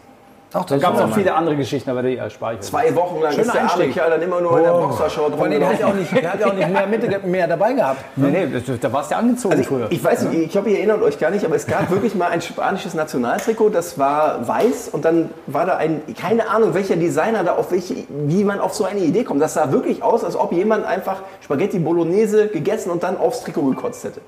Ach, 0.53 0.63
Da 0.65 0.77
gab 0.77 0.93
es 0.93 0.99
noch 1.01 1.13
viele 1.13 1.33
andere 1.33 1.55
Geschichten, 1.57 1.89
aber 1.89 2.01
die 2.03 2.15
erspare 2.17 2.53
ich 2.53 2.59
euch. 2.59 2.65
Zwei 2.65 2.95
Wochen 2.95 3.21
lang 3.21 3.31
Schöner 3.33 3.45
ist 3.47 3.53
der 3.55 3.71
arme. 3.71 3.87
Kerl 3.89 4.09
dann 4.11 4.21
immer 4.21 4.39
nur 4.41 4.57
in 4.57 4.63
der 4.63 4.71
Boxershort 4.71 5.39
allem, 5.41 5.59
der 5.59 5.67
hat 5.69 5.79
ja 5.79 5.87
auch 5.87 5.93
nicht, 5.93 6.11
der 6.15 6.31
hat 6.33 6.39
ja 6.39 6.47
auch 6.47 6.53
nicht 6.53 6.69
mehr, 6.69 6.87
Mitte, 6.87 7.19
mehr 7.27 7.47
dabei 7.47 7.73
gehabt. 7.73 8.03
Nee, 8.15 8.29
nee, 8.45 8.61
das- 8.65 8.79
da 8.79 8.93
warst 8.93 9.11
du 9.11 9.17
angezogen 9.17 9.53
Also 9.53 9.63
früher. 9.65 9.87
ich, 9.89 9.97
ich 9.97 10.03
weiß 10.03 10.23
nicht, 10.23 10.39
ich 10.43 10.51
glaube, 10.51 10.69
ihr 10.69 10.77
erinnert 10.77 11.01
euch 11.01 11.19
gar 11.19 11.29
nicht, 11.31 11.43
aber 11.45 11.55
es 11.55 11.67
gab 11.67 11.89
wirklich 11.91 12.15
mal 12.15 12.29
ein 12.29 12.41
spanisches 12.41 12.93
Nationaltrikot, 12.93 13.69
das 13.69 13.99
war 13.99 14.47
weiß 14.47 14.89
und 14.91 15.03
dann 15.03 15.29
war 15.47 15.65
da 15.65 15.77
ein, 15.77 16.01
keine 16.19 16.47
Ahnung, 16.49 16.73
welcher 16.73 16.95
Designer 16.95 17.43
da 17.43 17.55
auf 17.55 17.71
welche, 17.71 17.95
wie 18.09 18.43
man 18.43 18.59
auf 18.59 18.73
so 18.73 18.85
eine 18.85 18.99
Idee 19.01 19.23
kommt. 19.23 19.41
Das 19.41 19.55
sah 19.55 19.71
wirklich 19.71 20.03
aus, 20.03 20.23
als 20.23 20.35
ob 20.35 20.51
jemand 20.53 20.85
einfach 20.85 21.17
Spaghetti 21.41 21.79
Bolognese 21.79 22.47
gegessen 22.47 22.91
und 22.91 23.03
dann 23.03 23.17
aufs 23.17 23.41
Trikot 23.43 23.63
gekotzt 23.71 24.03
hätte. 24.05 24.21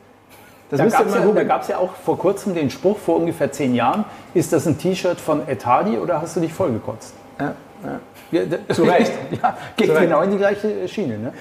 Das 0.69 0.80
Da 0.80 0.86
gab 1.43 1.62
es 1.62 1.67
ja, 1.69 1.75
ja 1.75 1.80
auch 1.80 1.93
vor 1.95 2.17
kurzem 2.17 2.53
den 2.53 2.69
Spruch, 2.69 2.97
vor 2.97 3.15
ungefähr 3.17 3.51
zehn 3.51 3.73
Jahren, 3.73 4.03
ist 4.34 4.51
das 4.51 4.67
ein 4.67 4.77
T-Shirt 4.77 5.19
von 5.19 5.47
Etadi 5.47 5.97
oder 5.97 6.21
hast 6.21 6.36
du 6.36 6.41
dich 6.41 6.53
vollgekotzt? 6.53 7.13
Ja, 7.39 7.53
Ja, 8.32 8.41
da- 8.45 8.73
Zu 8.73 8.84
Recht. 8.86 9.13
ja, 9.41 9.56
geht 9.77 9.88
Zu 9.88 9.93
Recht. 9.93 10.03
genau 10.03 10.21
in 10.23 10.32
die 10.32 10.38
gleiche 10.38 10.88
Schiene. 10.88 11.17
Ne? 11.19 11.34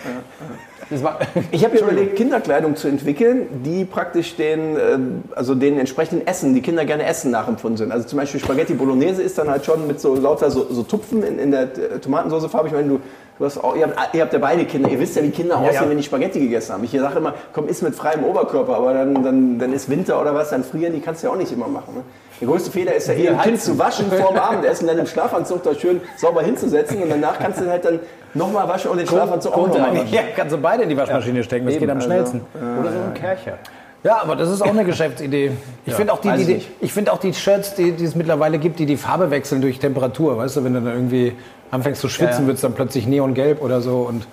War, 1.02 1.18
Ich 1.50 1.64
habe 1.64 1.76
ja 1.76 1.82
überlegt, 1.82 2.14
Kinderkleidung 2.14 2.76
zu 2.76 2.86
entwickeln, 2.86 3.62
die 3.64 3.84
praktisch 3.84 4.36
den, 4.36 4.76
ähm, 4.78 5.24
also 5.34 5.56
den 5.56 5.76
entsprechenden 5.80 6.24
Essen, 6.28 6.54
die 6.54 6.62
Kinder 6.62 6.84
gerne 6.84 7.04
essen, 7.04 7.32
nachempfunden 7.32 7.76
sind. 7.78 7.90
Also 7.90 8.06
zum 8.06 8.20
Beispiel 8.20 8.38
Spaghetti 8.38 8.74
Bolognese 8.74 9.22
ist 9.22 9.36
dann 9.38 9.50
halt 9.50 9.64
schon 9.64 9.88
mit 9.88 9.98
so 10.00 10.14
lauter 10.14 10.50
so, 10.52 10.64
so 10.70 10.84
Tupfen 10.84 11.24
in, 11.24 11.40
in 11.40 11.50
der 11.50 11.62
äh, 11.62 11.98
Tomatensauce 11.98 12.46
farbig. 12.46 12.72
Wenn 12.72 12.88
du 12.88 13.00
Du 13.38 13.44
hast 13.44 13.58
auch, 13.58 13.76
ihr, 13.76 13.84
habt, 13.84 14.14
ihr 14.14 14.22
habt 14.22 14.32
ja 14.32 14.38
beide 14.38 14.64
Kinder. 14.64 14.88
Ihr 14.88 14.98
wisst 14.98 15.14
ja, 15.14 15.22
wie 15.22 15.30
Kinder 15.30 15.58
aussehen, 15.58 15.74
ja. 15.74 15.90
wenn 15.90 15.96
die 15.98 16.02
Spaghetti 16.02 16.40
gegessen 16.40 16.72
haben. 16.72 16.84
Ich 16.84 16.92
sage 16.92 17.18
immer, 17.18 17.34
komm, 17.52 17.68
iss 17.68 17.82
mit 17.82 17.94
freiem 17.94 18.24
Oberkörper, 18.24 18.76
aber 18.76 18.94
dann, 18.94 19.22
dann, 19.22 19.58
dann 19.58 19.72
ist 19.74 19.90
Winter 19.90 20.18
oder 20.20 20.34
was, 20.34 20.50
dann 20.50 20.64
frieren, 20.64 20.94
die 20.94 21.00
kannst 21.00 21.22
du 21.22 21.26
ja 21.26 21.32
auch 21.34 21.36
nicht 21.36 21.52
immer 21.52 21.68
machen. 21.68 21.96
Ne? 21.96 22.02
Der 22.40 22.48
größte 22.48 22.70
Fehler 22.70 22.94
ist 22.94 23.08
ja 23.08 23.14
eh, 23.14 23.28
ein 23.28 23.40
Kind 23.40 23.60
zu 23.60 23.78
waschen 23.78 24.10
vor 24.10 24.30
dem 24.30 24.38
Abendessen, 24.38 24.86
dann 24.86 24.98
im 24.98 25.06
Schlafanzug 25.06 25.62
da 25.62 25.74
schön 25.74 26.00
sauber 26.16 26.42
hinzusetzen 26.42 27.02
und 27.02 27.10
danach 27.10 27.38
kannst 27.38 27.60
du 27.60 27.68
halt 27.68 27.84
dann 27.84 28.00
nochmal 28.32 28.68
waschen 28.68 28.90
und 28.90 28.98
den 28.98 29.06
Schlafanzug 29.06 29.52
auch 29.52 29.68
nochmal 29.68 29.94
waschen. 29.94 30.12
Ja, 30.12 30.22
kannst 30.34 30.54
du 30.54 30.58
beide 30.58 30.84
in 30.84 30.88
die 30.88 30.96
Waschmaschine 30.96 31.44
stecken, 31.44 31.66
das 31.66 31.78
geht 31.78 31.90
am 31.90 32.00
schnellsten. 32.00 32.40
Oder 32.54 32.90
so 32.90 32.98
ein 32.98 33.14
Kercher. 33.14 33.58
Ja, 34.02 34.22
aber 34.22 34.36
das 34.36 34.50
ist 34.50 34.62
auch 34.62 34.70
eine 34.70 34.84
Geschäftsidee. 34.84 35.50
Ich 35.84 35.94
finde 35.96 36.12
auch 36.12 36.20
die, 36.20 36.30
die, 36.30 36.40
ich 36.40 36.46
die, 36.46 36.66
ich 36.80 36.92
finde 36.92 37.12
auch 37.12 37.18
die 37.18 37.34
Shirts, 37.34 37.74
die, 37.74 37.92
die 37.92 38.04
es 38.04 38.14
mittlerweile 38.14 38.58
gibt, 38.58 38.78
die 38.78 38.86
die 38.86 38.96
Farbe 38.96 39.30
wechseln 39.30 39.60
durch 39.60 39.80
Temperatur. 39.80 40.38
Weißt 40.38 40.56
du, 40.56 40.64
wenn 40.64 40.74
du 40.74 40.80
dann 40.80 40.94
irgendwie 40.94 41.32
anfängst 41.70 42.00
zu 42.00 42.08
schwitzen, 42.08 42.34
Ja, 42.34 42.40
ja. 42.42 42.46
wird 42.46 42.56
es 42.56 42.62
dann 42.62 42.74
plötzlich 42.74 43.06
neongelb 43.06 43.62
oder 43.62 43.80
so 43.80 44.00
und 44.02 44.26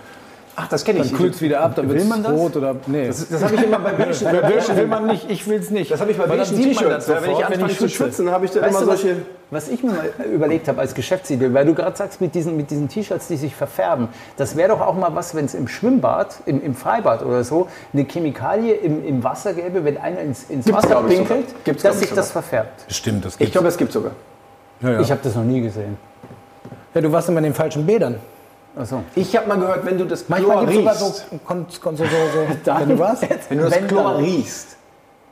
Ach, 0.55 0.67
das 0.67 0.83
kenne 0.85 0.99
ich. 0.99 1.09
dann 1.09 1.17
kühlt 1.17 1.33
es 1.33 1.41
wieder 1.41 1.61
ab, 1.61 1.73
dann 1.75 1.87
wird 1.89 1.95
Will 1.97 2.03
es 2.03 2.07
man 2.09 2.21
das? 2.21 2.31
rot 2.31 2.55
oder 2.55 2.75
nee. 2.85 3.07
Das, 3.07 3.27
das 3.27 3.43
habe 3.43 3.55
ich 3.55 3.63
immer 3.63 3.79
bei 3.79 3.91
beigen 3.93 4.13
Bei 4.23 4.41
Bürschen 4.51 4.77
will 4.77 4.85
man 4.85 5.07
nicht, 5.07 5.27
ich 5.27 5.47
will 5.47 5.59
es 5.59 5.71
nicht. 5.71 5.89
Das 5.89 5.99
habe 5.99 6.11
ich 6.11 6.17
bei 6.17 6.27
man 6.27 6.37
T-Shirts. 6.43 7.09
Wenn 7.09 7.31
ich 7.31 7.43
anfange 7.43 7.69
zu 7.69 7.75
schwitze. 7.75 7.89
schwitzen, 7.89 8.29
habe 8.29 8.45
ich 8.45 8.51
dann 8.51 8.61
Weißt 8.61 8.71
immer 8.75 8.81
du, 8.85 8.91
was, 8.91 9.01
solche... 9.01 9.15
was 9.49 9.67
ich 9.69 9.81
mir 9.81 9.93
mal 9.93 10.11
überlegt 10.31 10.67
habe 10.67 10.79
als 10.79 10.93
Geschäftsidee, 10.93 11.51
weil 11.55 11.65
du 11.65 11.73
gerade 11.73 11.97
sagst, 11.97 12.21
mit 12.21 12.35
diesen, 12.35 12.55
mit 12.55 12.69
diesen 12.69 12.87
T-Shirts, 12.87 13.29
die 13.29 13.37
sich 13.37 13.55
verfärben, 13.55 14.09
das 14.37 14.55
wäre 14.55 14.69
doch 14.69 14.81
auch 14.81 14.93
mal 14.93 15.15
was, 15.15 15.33
wenn 15.33 15.45
es 15.45 15.55
im 15.55 15.67
Schwimmbad, 15.67 16.35
im, 16.45 16.63
im 16.63 16.75
Freibad 16.75 17.25
oder 17.25 17.43
so, 17.43 17.67
eine 17.91 18.03
Chemikalie 18.05 18.75
im, 18.75 19.03
im 19.03 19.23
Wasser 19.23 19.55
gäbe, 19.55 19.83
wenn 19.85 19.97
einer 19.97 20.19
ins, 20.19 20.43
ins 20.51 20.65
Gibt's, 20.65 20.83
Wasser 20.83 21.03
ich, 21.09 21.15
pinkelt, 21.17 21.45
dass 21.83 21.95
ich, 21.95 22.09
sich 22.09 22.13
das 22.13 22.31
verfärbt. 22.31 22.85
Stimmt, 22.93 23.25
das 23.25 23.33
Ich 23.33 23.39
gibt's. 23.39 23.51
glaube, 23.53 23.69
es 23.69 23.77
gibt 23.77 23.91
sogar. 23.91 24.11
ja, 24.81 24.91
ja. 24.91 24.99
Ich 24.99 25.09
habe 25.09 25.21
das 25.23 25.33
noch 25.33 25.43
nie 25.43 25.61
gesehen. 25.61 25.97
Ja, 26.93 27.01
du 27.01 27.11
warst 27.11 27.29
immer 27.29 27.39
in 27.39 27.45
den 27.45 27.53
falschen 27.53 27.85
Bädern. 27.85 28.19
Achso. 28.75 29.03
Ich 29.15 29.35
habe 29.37 29.47
mal 29.47 29.59
gehört, 29.59 29.85
wenn 29.85 29.97
du 29.99 30.05
das 30.05 30.25
Chlor 30.25 30.39
Manchmal 30.39 30.65
es 30.65 30.73
sogar 30.75 30.93
riechst, 30.93 31.15
so, 31.29 31.39
kon, 31.45 31.65
kon, 31.81 31.95
so, 31.97 32.03
so, 32.05 32.09
so 32.09 32.71
wenn 32.79 32.89
du 32.89 32.99
was? 32.99 33.21
wenn 33.21 33.57
du 33.59 33.63
das 33.65 33.73
Wenn 33.75 33.87
Chlor 33.87 34.13
dann- 34.13 34.23
riechst, 34.23 34.77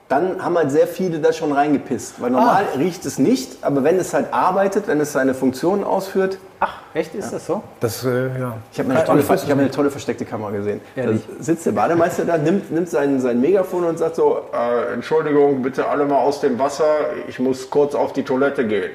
dann 0.10 0.44
haben 0.44 0.58
halt 0.58 0.70
sehr 0.72 0.88
viele 0.88 1.20
da 1.20 1.32
schon 1.32 1.54
reingepisst. 1.54 2.22
Weil 2.22 2.32
normal 2.32 2.66
Ah. 2.74 2.78
riecht 2.78 3.06
es 3.06 3.18
nicht, 3.18 3.64
aber 3.64 3.84
wenn 3.86 3.98
es 3.98 4.14
halt 4.14 4.34
arbeitet, 4.34 4.88
wenn 4.88 5.00
es 5.00 5.14
seine 5.14 5.34
Funktion 5.34 5.84
ausführt, 5.86 6.38
Ach, 6.60 6.82
echt, 6.94 7.16
ist 7.16 7.32
das 7.34 7.48
so? 7.48 7.64
Das, 7.80 8.04
äh, 8.06 8.28
ja. 8.38 8.58
Ich 8.74 8.78
habe 8.80 8.92
eine, 8.92 9.04
tolle, 9.06 9.22
ich 9.22 9.30
hab 9.50 9.58
eine 9.58 9.72
tolle 9.72 9.90
versteckte 9.90 10.26
Kamera 10.26 10.52
gesehen. 10.52 10.82
Da 10.96 11.04
Ehrlich? 11.04 11.22
sitzt 11.40 11.66
der 11.66 11.72
Bademeister 11.72 12.26
da, 12.26 12.38
nimmt, 12.38 12.72
nimmt 12.72 12.90
sein, 12.90 13.20
sein 13.22 13.40
Megafon 13.42 13.86
und 13.86 13.98
sagt 13.98 14.18
so, 14.18 14.42
äh, 14.54 14.94
Entschuldigung, 14.94 15.64
bitte 15.64 15.88
alle 15.88 16.06
mal 16.06 16.18
aus 16.20 16.42
dem 16.42 16.60
Wasser, 16.60 16.86
ich 17.28 17.40
muss 17.40 17.70
kurz 17.70 17.96
auf 17.96 18.12
die 18.14 18.24
Toilette 18.24 18.68
gehen. 18.68 18.92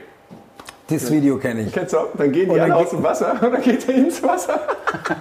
Das 0.89 1.11
Video 1.11 1.37
kenne 1.37 1.63
ich. 1.63 1.73
Kennst 1.73 1.95
du? 1.95 1.99
Dann 2.17 2.31
gehen 2.31 2.49
die 2.53 2.61
alle 2.61 2.77
aus 2.77 2.91
dem 2.91 3.03
Wasser 3.03 3.33
und 3.43 3.53
dann 3.53 3.63
geht 3.63 3.89
er 3.89 3.95
ins 3.95 4.23
Wasser. 4.23 4.61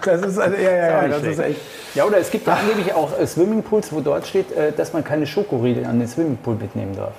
Das 0.03 0.21
ist, 0.21 0.39
also, 0.39 0.55
ja, 0.55 0.71
ja, 0.71 1.01
ja, 1.03 1.07
das 1.07 1.23
ist 1.23 1.39
echt. 1.39 1.59
Ja, 1.95 2.05
oder 2.05 2.17
es 2.17 2.31
gibt 2.31 2.47
angeblich 2.47 2.93
auch 2.93 3.19
äh, 3.19 3.25
Swimmingpools, 3.25 3.91
wo 3.91 3.99
dort 3.99 4.25
steht, 4.25 4.51
äh, 4.51 4.71
dass 4.71 4.93
man 4.93 5.03
keine 5.03 5.27
Schokoriegel 5.27 5.85
an 5.85 5.99
den 5.99 6.07
Swimmingpool 6.07 6.55
mitnehmen 6.55 6.95
darf. 6.95 7.13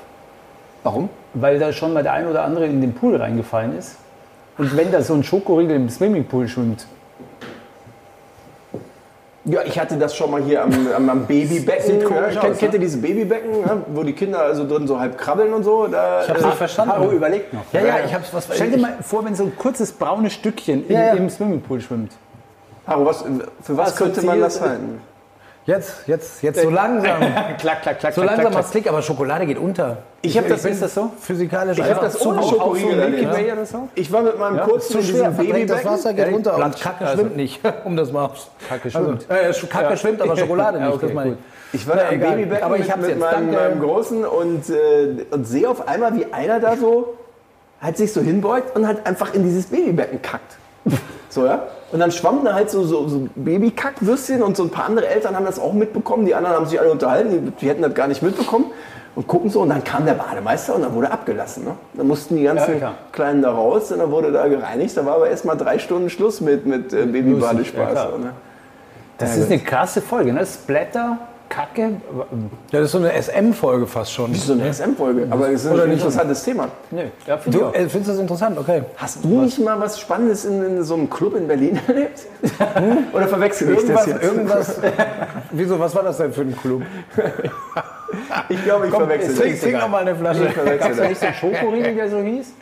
Warum? 0.83 1.09
Weil 1.35 1.59
da 1.59 1.73
schon 1.73 1.93
mal 1.93 2.03
der 2.03 2.13
ein 2.13 2.27
oder 2.27 2.45
andere 2.45 2.67
in 2.67 2.81
den 2.81 2.95
Pool 2.95 3.17
reingefallen 3.17 3.77
ist. 3.77 3.97
Und 4.59 4.77
wenn 4.77 4.91
da 4.91 5.03
so 5.03 5.15
ein 5.15 5.23
Schokoriegel 5.23 5.77
im 5.77 5.89
Swimmingpool 5.89 6.49
schwimmt, 6.49 6.87
Ja, 9.47 9.61
ich 9.65 9.79
hatte 9.79 9.97
das 9.97 10.17
schon 10.17 10.31
mal 10.31 10.43
hier 10.43 10.65
am, 10.65 10.73
am, 10.95 11.09
am 11.09 11.27
Babybecken. 11.27 12.01
Ja, 12.01 12.07
kennt, 12.09 12.39
aus, 12.39 12.59
kennt 12.59 12.73
ne? 12.73 12.79
ihr 12.79 12.79
diese 12.81 12.99
Babybecken, 12.99 13.61
ja, 13.61 13.77
wo 13.95 14.03
die 14.03 14.13
Kinder 14.13 14.41
also 14.41 14.67
drin 14.67 14.89
so 14.89 14.99
halb 14.99 15.17
krabbeln 15.17 15.53
und 15.53 15.63
so? 15.63 15.87
Da, 15.87 16.23
Ich 16.25 16.29
hab's 16.29 16.43
äh, 16.43 16.47
nicht 16.47 16.57
verstanden. 16.57 16.93
Haro 16.93 17.13
überlegt 17.13 17.53
noch. 17.55 17.63
Ja, 17.73 17.81
ja, 17.81 17.95
ich 18.05 18.13
hab's 18.13 18.35
was 18.35 18.49
Stell 18.53 18.71
dir 18.73 18.79
mal 18.79 18.97
vor, 19.03 19.25
wenn 19.25 19.37
so 19.37 19.45
ein 19.45 19.57
kurzes 19.57 19.93
braunes 19.93 20.33
Stückchen 20.33 20.89
in, 20.89 20.97
im 20.97 21.31
Swimmingpool 21.31 21.81
schwimmt. 21.81 22.13
Haro, 22.89 23.07
was, 23.07 23.25
für 23.63 23.77
was 23.77 23.95
könnte 23.95 24.23
man 24.23 24.41
das 24.41 24.61
halten? 24.61 25.01
Jetzt, 25.66 26.07
jetzt, 26.07 26.42
jetzt 26.44 26.62
so 26.62 26.70
langsam. 26.70 27.18
klack, 27.59 27.83
klack, 27.83 27.98
klack, 27.98 28.14
So 28.14 28.22
klack, 28.22 28.37
langsam 28.37 28.55
macht's 28.55 28.70
Klick, 28.70 28.88
aber 28.88 29.02
Schokolade 29.02 29.46
geht 29.46 29.59
unter. 29.59 29.98
Ich 30.22 30.38
habe 30.38 30.48
das, 30.48 30.64
Ist 30.64 30.81
das 30.81 30.94
so? 30.94 31.11
Physikalisch 31.20 31.76
ich 31.76 31.83
hab 31.83 31.90
einfach 31.90 32.05
das 32.05 32.24
ohne. 32.24 32.40
Schokoriegel 32.40 33.52
oder 33.52 33.66
so? 33.66 33.88
Ich 33.96 34.12
war 34.12 34.22
mit 34.22 34.38
meinem 34.38 34.61
kurzen 34.61 34.92
Zu 34.92 35.02
schwer, 35.02 35.33
verdrängt 35.33 35.68
das. 35.68 35.85
Wasser 35.85 36.14
geht 36.14 36.33
runter 36.33 36.57
und 36.57 36.81
Kacke 36.81 37.05
also- 37.05 37.22
schwimmt 37.22 37.37
nicht, 37.37 37.61
um 37.85 37.96
das 37.96 38.12
mal 38.12 38.26
aufs... 38.26 38.48
Kacke 38.68 38.90
schwimmt. 38.90 39.26
Also, 39.29 39.66
äh, 39.66 39.68
Kacke 39.68 39.96
schwimmt, 39.96 40.22
aber 40.22 40.37
Schokolade 40.37 40.79
nicht, 40.79 40.88
Ja, 40.88 40.94
okay, 40.94 41.07
das 41.07 41.14
meine 41.14 41.37
ich. 41.72 41.88
war 41.88 41.96
da 41.96 42.02
Na, 42.05 42.12
egal. 42.12 42.31
Babybecken 42.31 42.64
Aber 42.64 42.76
ich 42.76 42.83
mit, 42.83 42.90
hab's 42.92 43.02
mit 43.02 43.11
jetzt, 43.11 43.20
meinem, 43.20 43.52
meinem 43.52 43.81
Großen 43.81 44.24
und, 44.24 44.70
äh, 44.70 45.26
und 45.33 45.48
sehe 45.48 45.68
auf 45.68 45.88
einmal, 45.88 46.14
wie 46.16 46.33
einer 46.33 46.61
da 46.61 46.76
so 46.76 47.16
halt 47.83 47.96
sich 47.96 48.12
so 48.12 48.20
hinbeugt 48.20 48.76
und 48.76 48.87
halt 48.87 49.05
einfach 49.05 49.35
in 49.35 49.42
dieses 49.42 49.66
Babybecken 49.66 50.22
kackt. 50.22 50.57
So, 51.29 51.44
ja? 51.44 51.66
Und 51.92 52.01
dann 52.01 52.11
schwamm 52.11 52.44
da 52.44 52.55
halt 52.55 52.68
so, 52.70 52.83
so, 52.85 53.07
so 53.09 53.29
Babykackwürstchen 53.37 54.42
und 54.42 54.57
so 54.57 54.64
ein 54.64 54.70
paar 54.70 54.87
andere 54.87 55.07
Eltern 55.07 55.37
haben 55.37 55.46
das 55.46 55.59
auch 55.59 55.72
mitbekommen. 55.72 56.27
Die 56.27 56.35
anderen 56.35 56.57
haben 56.57 56.66
sich 56.66 56.81
alle 56.81 56.90
unterhalten, 56.90 57.31
die, 57.31 57.51
die 57.53 57.68
hätten 57.68 57.83
das 57.83 57.94
gar 57.94 58.09
nicht 58.09 58.22
mitbekommen. 58.22 58.66
Und 59.14 59.27
gucken 59.27 59.49
so 59.49 59.62
und 59.62 59.70
dann 59.70 59.83
kam 59.83 60.05
der 60.05 60.12
Bademeister 60.12 60.75
und 60.75 60.83
dann 60.83 60.92
wurde 60.92 61.11
abgelassen. 61.11 61.64
Ne? 61.64 61.70
Dann 61.94 62.07
mussten 62.07 62.37
die 62.37 62.42
ganzen 62.42 62.79
Ja. 62.79 62.92
Kleinen 63.12 63.40
da 63.40 63.51
raus 63.51 63.90
und 63.90 63.99
dann 64.01 64.11
wurde 64.11 64.31
da 64.31 64.46
gereinigt. 64.46 64.94
Da 64.94 65.07
war 65.07 65.14
aber 65.14 65.31
erst 65.31 65.46
mal 65.46 65.55
drei 65.55 65.79
Stunden 65.79 66.11
Schluss 66.11 66.42
mit, 66.42 66.66
mit 66.66 66.92
äh, 66.92 67.01
ja, 67.01 67.07
Babybadespaß. 67.07 67.94
ne? 68.18 68.33
Das 69.16 69.38
ist 69.38 69.51
eine 69.51 69.61
krasse 69.61 70.03
Folge, 70.03 70.35
ne? 70.35 70.44
Splatter, 70.44 71.16
Kacke. 71.57 71.83
Ja, 72.71 72.81
das 72.81 72.83
ist 72.83 72.92
so 72.92 72.99
eine 72.99 73.12
SM-Folge 73.23 73.87
fast 73.87 74.12
schon. 74.12 74.31
Das 74.31 74.40
ist 74.40 74.47
so 74.49 74.53
eine 74.53 74.71
SM-Folge, 74.73 75.27
aber 75.31 75.49
es 75.49 75.64
ist 75.64 75.71
ein 75.73 75.90
interessantes 75.90 76.45
Thema. 76.45 76.69
Nö, 76.90 77.05
ja, 77.27 77.38
finde 77.38 77.57
ich 77.57 77.62
Du 77.62 77.69
auch. 77.71 77.75
äh, 77.75 77.88
findest 77.88 78.11
das 78.11 78.19
interessant, 78.19 78.59
okay. 78.59 78.83
Hast 78.99 79.25
du 79.25 79.40
nicht 79.40 79.59
mal 79.61 79.81
was 79.81 79.99
Spannendes 79.99 80.45
in, 80.45 80.62
in 80.62 80.83
so 80.85 80.92
einem 80.95 81.09
Club 81.09 81.35
in 81.35 81.49
Berlin 81.49 81.81
erlebt? 81.88 82.27
Oder 83.14 83.27
verwechsel 83.29 83.71
ich 83.71 83.87
das 83.87 84.07
Irgendwas, 84.07 84.07
jetzt? 84.07 84.23
irgendwas. 84.23 84.81
Wieso, 85.53 85.81
was 85.81 85.95
war 85.95 86.03
das 86.03 86.19
denn 86.19 86.33
für 86.35 86.42
ein 86.42 86.55
Club? 86.55 86.83
Ich 88.51 88.62
glaube, 88.62 88.87
ich 88.88 88.95
verwechsel 88.95 89.35
Trink, 89.35 89.53
das. 89.55 89.61
trink 89.62 89.79
noch 89.81 89.88
mal 89.88 90.03
eine 90.03 90.14
Flasche. 90.14 90.51
Verwechsel 90.51 90.79
Gab 90.79 90.90
es 90.90 90.97
da 90.97 91.03
das. 91.03 91.09
nicht 91.09 91.21
so 91.21 91.27
einen 91.27 91.35
Schokoriegel, 91.37 91.95
der 91.95 92.11
so 92.11 92.19
hieß? 92.21 92.53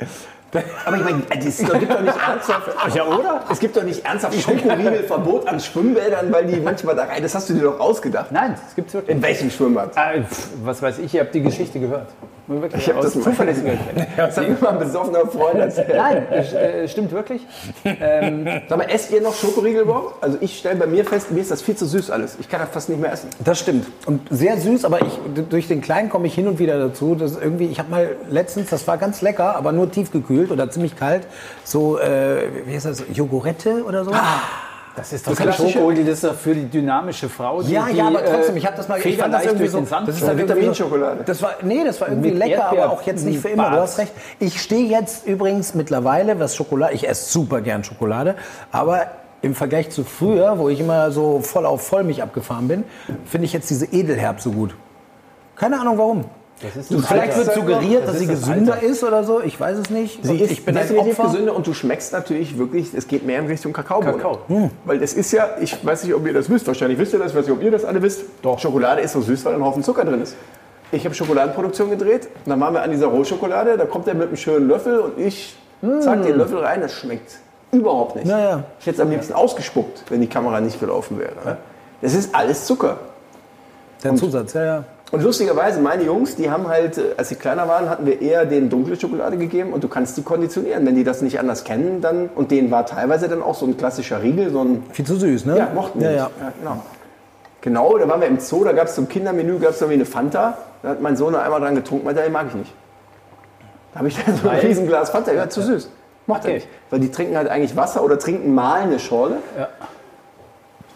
Aber 0.84 0.96
ich 0.96 1.04
meine, 1.04 1.22
es 1.46 1.58
gibt 1.58 1.70
doch 1.70 2.00
nicht 2.00 2.16
ernsthaft. 2.16 2.94
Ja, 2.94 3.06
oder? 3.06 3.44
Es 3.50 3.58
gibt 3.58 3.76
doch 3.76 3.82
nicht 3.82 4.04
ernsthaft 4.04 4.40
Schokoriegelverbot 4.40 5.48
an 5.48 5.60
Schwimmbädern, 5.60 6.32
weil 6.32 6.46
die 6.46 6.60
manchmal 6.60 6.94
da 6.94 7.04
rein. 7.04 7.22
Das 7.22 7.34
hast 7.34 7.48
du 7.50 7.54
dir 7.54 7.62
doch 7.62 7.80
ausgedacht. 7.80 8.30
Nein, 8.30 8.54
das 8.62 8.74
gibt's 8.74 8.94
wirklich. 8.94 9.16
In 9.16 9.22
welchem 9.22 9.50
Schwimmbad? 9.50 9.94
Pf, 9.94 10.48
was 10.64 10.82
weiß 10.82 10.98
ich, 10.98 11.14
ich 11.14 11.20
habe 11.20 11.30
die 11.32 11.42
Geschichte 11.42 11.80
gehört. 11.80 12.08
Nur 12.46 12.60
wirklich 12.60 12.86
Ich 12.88 12.94
aus 12.94 13.04
das 13.06 13.14
mal- 13.14 13.22
zuverlässiger 13.24 13.72
Quelle. 13.94 14.06
Das 14.16 14.36
hat 14.36 14.48
mir 14.48 14.56
mal 14.60 14.70
ein 14.72 14.78
besoffener 14.78 15.26
Freund 15.26 15.56
erzählt. 15.60 15.94
Nein, 15.96 16.26
äh, 16.30 16.86
stimmt 16.88 17.10
wirklich. 17.12 17.46
Sag 17.82 18.76
mal, 18.78 18.86
esst 18.90 19.10
ihr 19.12 19.22
noch 19.22 19.34
Schokoriegel 19.34 19.82
überhaupt? 19.82 20.22
Also 20.22 20.36
ich 20.40 20.58
stelle 20.58 20.76
bei 20.76 20.86
mir 20.86 21.04
fest, 21.04 21.30
mir 21.30 21.40
ist 21.40 21.50
das 21.50 21.62
viel 21.62 21.74
zu 21.76 21.86
süß 21.86 22.10
alles. 22.10 22.36
Ich 22.40 22.48
kann 22.48 22.60
das 22.60 22.68
fast 22.70 22.88
nicht 22.90 23.00
mehr 23.00 23.12
essen. 23.12 23.30
Das 23.42 23.58
stimmt. 23.58 23.86
Und 24.06 24.20
sehr 24.30 24.58
süß, 24.58 24.84
aber 24.84 25.00
ich, 25.00 25.18
durch 25.48 25.68
den 25.68 25.80
Kleinen 25.80 26.10
komme 26.10 26.26
ich 26.26 26.34
hin 26.34 26.46
und 26.46 26.58
wieder 26.58 26.78
dazu. 26.78 27.14
Das 27.14 27.32
ist 27.32 27.42
irgendwie, 27.42 27.66
ich 27.66 27.78
habe 27.78 27.90
mal 27.90 28.08
letztens, 28.28 28.68
das 28.70 28.86
war 28.86 28.98
ganz 28.98 29.22
lecker, 29.22 29.56
aber 29.56 29.72
nur 29.72 29.90
tiefgekühlt 29.90 30.50
oder 30.50 30.70
ziemlich 30.70 30.96
kalt, 30.96 31.26
so, 31.64 31.98
äh, 31.98 32.42
wie 32.66 32.74
heißt 32.74 32.86
das, 32.86 33.04
Jogurette 33.12 33.84
oder 33.84 34.04
so? 34.04 34.10
Das 34.96 35.12
ist 35.12 35.26
doch 35.26 35.34
kein 35.34 35.48
klassische- 35.48 35.72
Schokoriegel, 35.72 36.04
das 36.04 36.14
ist 36.14 36.24
doch 36.24 36.34
für 36.34 36.54
die 36.54 36.66
dynamische 36.66 37.28
Frau. 37.28 37.62
Die, 37.62 37.72
Ja, 37.72 37.88
ja, 37.88 38.06
aber 38.06 38.24
trotzdem, 38.24 38.54
äh, 38.54 38.58
ich 38.58 38.66
habe 38.66 38.76
das 38.76 38.88
mal 38.88 38.98
ich 38.98 39.02
fand 39.02 39.34
das 39.34 39.42
federleicht 39.42 39.46
irgendwie 39.46 39.66
so, 39.68 39.78
den 39.78 39.86
Sand 39.86 40.08
das 40.08 40.16
ist 40.16 40.22
halt 40.22 40.38
irgendwie 40.38 40.54
Vitaminschokolade. 40.54 41.16
So, 41.18 41.24
das 41.24 41.42
war, 41.42 41.50
nee, 41.62 41.84
das 41.84 42.00
war 42.00 42.08
irgendwie 42.08 42.30
Mit 42.30 42.38
lecker, 42.38 42.64
aber 42.66 42.76
Erdbeer- 42.78 42.90
auch 42.90 43.02
jetzt 43.02 43.24
nicht 43.24 43.40
für 43.40 43.48
immer. 43.48 43.64
Du 43.64 43.70
Bad. 43.70 43.80
hast 43.80 43.98
recht. 43.98 44.12
Ich 44.38 44.60
stehe 44.62 44.86
jetzt 44.86 45.26
übrigens 45.26 45.74
mittlerweile, 45.74 46.38
was 46.38 46.54
Schokolade, 46.54 46.94
ich 46.94 47.08
esse 47.08 47.30
super 47.32 47.60
gern 47.60 47.82
Schokolade, 47.82 48.36
aber 48.70 49.06
im 49.42 49.54
Vergleich 49.54 49.90
zu 49.90 50.04
früher, 50.04 50.58
wo 50.58 50.68
ich 50.68 50.78
immer 50.80 51.10
so 51.10 51.40
voll 51.40 51.66
auf 51.66 51.86
Vollmilch 51.86 52.22
abgefahren 52.22 52.68
bin, 52.68 52.84
finde 53.26 53.46
ich 53.46 53.52
jetzt 53.52 53.68
diese 53.70 53.86
Edelherb 53.86 54.40
so 54.40 54.52
gut. 54.52 54.74
Keine 55.56 55.80
Ahnung 55.80 55.98
warum. 55.98 56.24
Vielleicht 56.58 57.36
wird 57.36 57.54
suggeriert, 57.54 58.02
Das 58.04 58.12
dass 58.12 58.18
sie 58.20 58.26
das 58.26 58.40
gesünder 58.40 58.74
Alter. 58.74 58.86
ist 58.86 59.02
oder 59.02 59.24
so. 59.24 59.40
Ich 59.42 59.58
weiß 59.58 59.78
es 59.78 59.90
nicht. 59.90 60.24
Sie 60.24 60.30
Und 60.30 60.40
ist 60.40 60.50
ich 60.52 60.64
bin 60.64 60.74
definitiv 60.74 61.18
gesünder 61.18 61.54
und 61.54 61.66
du 61.66 61.74
schmeckst 61.74 62.12
natürlich 62.12 62.56
wirklich, 62.56 62.94
es 62.94 63.08
geht 63.08 63.26
mehr 63.26 63.40
in 63.40 63.46
Richtung 63.46 63.72
Kakaobohne. 63.72 64.12
Kakao. 64.12 64.70
Weil 64.84 64.98
das 64.98 65.14
ist 65.14 65.32
ja, 65.32 65.56
ich 65.60 65.84
weiß 65.84 66.04
nicht, 66.04 66.14
ob 66.14 66.26
ihr 66.26 66.32
das 66.32 66.48
wisst, 66.48 66.66
wahrscheinlich 66.66 66.98
wisst 66.98 67.12
ihr 67.12 67.18
das, 67.18 67.32
ich 67.32 67.36
weiß 67.36 67.46
nicht, 67.46 67.56
ob 67.56 67.62
ihr 67.62 67.70
das 67.70 67.84
alle 67.84 68.00
wisst. 68.00 68.22
Doch. 68.42 68.58
Schokolade 68.58 69.00
ist 69.00 69.12
so 69.12 69.20
süß, 69.20 69.44
weil 69.44 69.54
ein 69.54 69.64
Haufen 69.64 69.82
Zucker 69.82 70.04
drin 70.04 70.22
ist. 70.22 70.36
Ich 70.92 71.04
habe 71.04 71.14
Schokoladenproduktion 71.14 71.90
gedreht, 71.90 72.28
dann 72.46 72.60
waren 72.60 72.72
wir 72.72 72.82
an 72.82 72.90
dieser 72.90 73.06
Rohschokolade, 73.08 73.76
da 73.76 73.84
kommt 73.84 74.06
er 74.06 74.14
mit 74.14 74.28
einem 74.28 74.36
schönen 74.36 74.68
Löffel 74.68 75.00
und 75.00 75.18
ich 75.18 75.56
zack 76.00 76.22
den 76.22 76.36
Löffel 76.36 76.58
rein, 76.58 76.80
das 76.80 76.92
schmeckt 76.92 77.38
überhaupt 77.72 78.14
nicht. 78.14 78.28
Ja, 78.28 78.38
ja. 78.38 78.64
Ich 78.78 78.86
hätte 78.86 78.96
es 78.96 79.00
am 79.00 79.10
liebsten 79.10 79.32
ausgespuckt, 79.32 80.04
wenn 80.08 80.20
die 80.20 80.28
Kamera 80.28 80.60
nicht 80.60 80.78
gelaufen 80.78 81.18
wäre. 81.18 81.58
Das 82.00 82.14
ist 82.14 82.32
alles 82.34 82.64
Zucker. 82.66 82.98
Der 84.04 84.14
Zusatz, 84.14 84.52
ja, 84.52 84.64
ja. 84.64 84.84
Und 85.14 85.22
lustigerweise, 85.22 85.80
meine 85.80 86.02
Jungs, 86.04 86.36
die 86.36 86.50
haben 86.50 86.68
halt, 86.68 86.98
äh, 86.98 87.02
als 87.16 87.28
sie 87.28 87.36
kleiner 87.36 87.68
waren, 87.68 87.88
hatten 87.88 88.04
wir 88.04 88.20
eher 88.20 88.46
denen 88.46 88.68
dunkle 88.68 88.98
Schokolade 88.98 89.36
gegeben 89.36 89.72
und 89.72 89.84
du 89.84 89.88
kannst 89.88 90.16
die 90.16 90.22
konditionieren. 90.22 90.84
Wenn 90.84 90.96
die 90.96 91.04
das 91.04 91.22
nicht 91.22 91.38
anders 91.38 91.64
kennen, 91.64 92.00
dann, 92.00 92.28
und 92.34 92.50
denen 92.50 92.70
war 92.70 92.84
teilweise 92.84 93.28
dann 93.28 93.42
auch 93.42 93.54
so 93.54 93.66
ein 93.66 93.76
klassischer 93.76 94.22
Riegel, 94.22 94.50
so 94.50 94.62
ein, 94.62 94.82
Viel 94.90 95.06
zu 95.06 95.16
süß, 95.16 95.46
ne? 95.46 95.58
ja, 95.58 95.68
mochten 95.74 96.00
die 96.00 96.04
ja, 96.06 96.10
nicht. 96.10 96.20
ja. 96.20 96.30
Ja, 96.40 96.52
genau. 96.58 96.82
Genau, 97.60 97.96
da 97.96 98.08
waren 98.08 98.20
wir 98.20 98.28
im 98.28 98.40
Zoo, 98.40 98.64
da 98.64 98.72
gab 98.72 98.88
es 98.88 98.94
zum 98.94 99.08
Kindermenü 99.08 99.58
gab's 99.58 99.80
irgendwie 99.80 99.94
eine 99.94 100.04
Fanta. 100.04 100.58
Da 100.82 100.90
hat 100.90 101.00
mein 101.00 101.16
Sohn 101.16 101.34
einmal 101.34 101.60
dran 101.60 101.74
getrunken, 101.74 102.04
meinte, 102.04 102.20
den 102.22 102.32
mag 102.32 102.46
ich 102.48 102.54
nicht. 102.54 102.74
Da 103.92 104.00
habe 104.00 104.08
ich 104.08 104.22
dann 104.22 104.36
so 104.36 104.48
ein 104.48 104.58
Riesenglas 104.58 105.10
Fanta, 105.10 105.32
ja, 105.32 105.48
zu 105.48 105.62
süß. 105.62 105.88
Macht 106.26 106.44
er 106.44 106.48
Okay. 106.48 106.54
nicht. 106.56 106.68
Weil 106.90 107.00
die 107.00 107.10
trinken 107.10 107.36
halt 107.36 107.48
eigentlich 107.48 107.76
Wasser 107.76 108.02
oder 108.02 108.18
trinken 108.18 108.54
mal 108.54 108.80
eine 108.82 108.98
Schorle. 108.98 109.36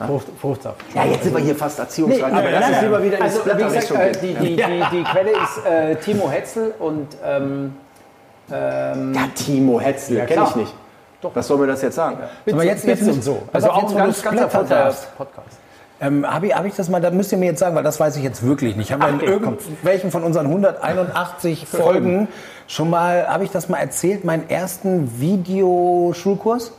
Frucht, 0.06 0.26
Fruchtsaft. 0.40 0.80
Ja, 0.94 1.04
jetzt 1.04 1.24
sind 1.24 1.34
wir 1.34 1.42
hier 1.42 1.56
fast 1.56 1.78
Erziehungsrat. 1.78 2.32
aber 2.32 2.50
lass 2.50 2.68
uns 2.68 2.80
lieber 2.82 3.02
wieder 3.02 3.20
Also, 3.20 3.40
wie 3.44 3.64
gesagt, 3.64 3.90
äh, 3.90 4.12
die, 4.12 4.34
die, 4.34 4.56
die, 4.56 4.84
die 4.92 5.04
Quelle 5.04 5.30
ist 5.30 5.66
äh, 5.66 5.96
Timo 5.96 6.30
Hetzel 6.30 6.74
und 6.78 7.08
ähm, 7.24 7.74
ähm, 8.50 9.14
Ja, 9.14 9.28
Timo 9.34 9.80
Hetzel, 9.80 10.18
Ja, 10.18 10.26
kenne 10.26 10.46
ich 10.48 10.56
nicht. 10.56 10.74
Was 11.34 11.48
soll 11.48 11.58
mir 11.58 11.66
das 11.66 11.82
jetzt 11.82 11.96
sagen? 11.96 12.18
Aber 12.50 12.64
jetzt, 12.64 12.84
jetzt 12.84 13.02
und 13.02 13.24
so. 13.24 13.42
Also 13.52 13.70
Also 13.70 13.86
auch 13.86 13.90
ein 13.90 13.96
ganz, 13.96 14.22
ganz 14.22 14.52
sagst. 14.68 15.16
Podcast. 15.16 15.58
Ähm, 16.00 16.24
Habe 16.32 16.46
ich, 16.46 16.54
hab 16.54 16.64
ich 16.64 16.74
das 16.74 16.88
mal, 16.88 17.00
da 17.00 17.10
müsst 17.10 17.32
ihr 17.32 17.38
mir 17.38 17.46
jetzt 17.46 17.58
sagen, 17.58 17.74
weil 17.74 17.82
das 17.82 17.98
weiß 17.98 18.16
ich 18.16 18.22
jetzt 18.22 18.46
wirklich 18.46 18.76
nicht. 18.76 18.92
Haben 18.92 19.02
wir 19.02 19.08
in 19.08 19.20
irgendwelchen 19.20 20.12
von 20.12 20.22
unseren 20.22 20.46
181 20.46 21.66
Folgen 21.68 22.28
schon 22.68 22.88
mal, 22.88 23.26
habe 23.26 23.42
ich 23.42 23.50
das 23.50 23.68
mal 23.68 23.78
erzählt, 23.78 24.24
meinen 24.24 24.48
ersten 24.48 25.20
Videoschulkurs? 25.20 26.70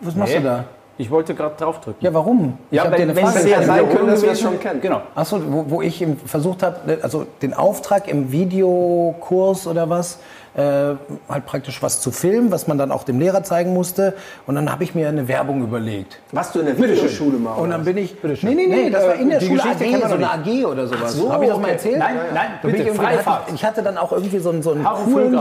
Was 0.00 0.14
machst 0.14 0.34
du 0.34 0.40
da? 0.42 0.64
Ich 1.00 1.10
wollte 1.10 1.34
gerade 1.34 1.54
draufdrücken. 1.56 2.04
Ja, 2.04 2.12
warum? 2.12 2.58
Ja, 2.70 2.84
hab 2.84 2.90
wenn- 2.90 2.96
dir 2.98 3.02
eine 3.04 3.14
Frage 3.14 3.28
es 3.28 3.34
Hätte 3.36 3.48
ja 3.48 3.62
sein 3.62 3.78
gestellt. 3.78 3.96
können, 3.96 4.10
dass 4.10 4.22
wir 4.22 4.30
es 4.32 4.40
schon 4.42 4.60
kennen. 4.60 4.80
Genau. 4.82 5.00
Achso, 5.14 5.40
wo, 5.48 5.64
wo 5.68 5.80
ich 5.82 6.06
versucht 6.26 6.62
habe, 6.62 6.98
also 7.00 7.24
den 7.40 7.54
Auftrag 7.54 8.06
im 8.06 8.30
Videokurs 8.30 9.66
oder 9.66 9.88
was, 9.88 10.18
äh, 10.54 10.60
halt 11.26 11.46
praktisch 11.46 11.82
was 11.82 12.02
zu 12.02 12.10
filmen, 12.10 12.50
was 12.52 12.66
man 12.66 12.76
dann 12.76 12.92
auch 12.92 13.04
dem 13.04 13.18
Lehrer 13.18 13.42
zeigen 13.42 13.72
musste. 13.72 14.12
Und 14.46 14.56
dann 14.56 14.70
habe 14.70 14.84
ich 14.84 14.94
mir 14.94 15.08
eine 15.08 15.26
Werbung 15.26 15.62
überlegt. 15.62 16.20
Was 16.32 16.52
du 16.52 16.60
in 16.60 16.66
der 16.66 16.76
Videoschule 16.76 17.38
mal. 17.38 17.54
Und 17.54 17.70
dann 17.70 17.82
bin 17.82 17.96
ich. 17.96 18.16
Nee, 18.22 18.34
nee, 18.42 18.54
nee, 18.54 18.66
Nee, 18.66 18.90
das 18.90 19.06
war 19.06 19.14
in 19.14 19.28
äh, 19.28 19.30
der 19.30 19.38
die 19.38 19.46
Schule 19.46 19.62
AG, 19.62 19.80
wir 19.80 20.06
so 20.08 20.14
eine 20.16 20.30
AG 20.32 20.64
oder 20.66 20.86
sowas. 20.86 21.14
so, 21.14 21.32
Habe 21.32 21.44
ich 21.44 21.50
das 21.50 21.60
mal 21.60 21.68
erzählt? 21.68 21.98
Nein, 21.98 22.16
nein, 22.34 22.46
bitte, 22.62 22.82
ich, 22.82 22.98
hatte, 22.98 23.52
ich 23.54 23.64
hatte 23.64 23.82
dann 23.82 23.96
auch 23.96 24.12
irgendwie 24.12 24.38
so 24.38 24.50
einen, 24.50 24.62
so 24.62 24.72
einen 24.72 24.84
coolen... 24.84 25.38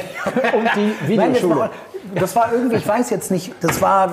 Und 0.54 0.70
die 1.08 1.16
Nein, 1.16 1.32
das, 1.32 1.42
Videoschule. 1.42 1.56
war, 1.56 1.70
das 2.14 2.36
war 2.36 2.52
irgendwie, 2.52 2.76
ich 2.76 2.86
weiß 2.86 3.10
jetzt 3.10 3.30
nicht, 3.30 3.52
das 3.60 3.80
war 3.82 4.08
äh, 4.08 4.10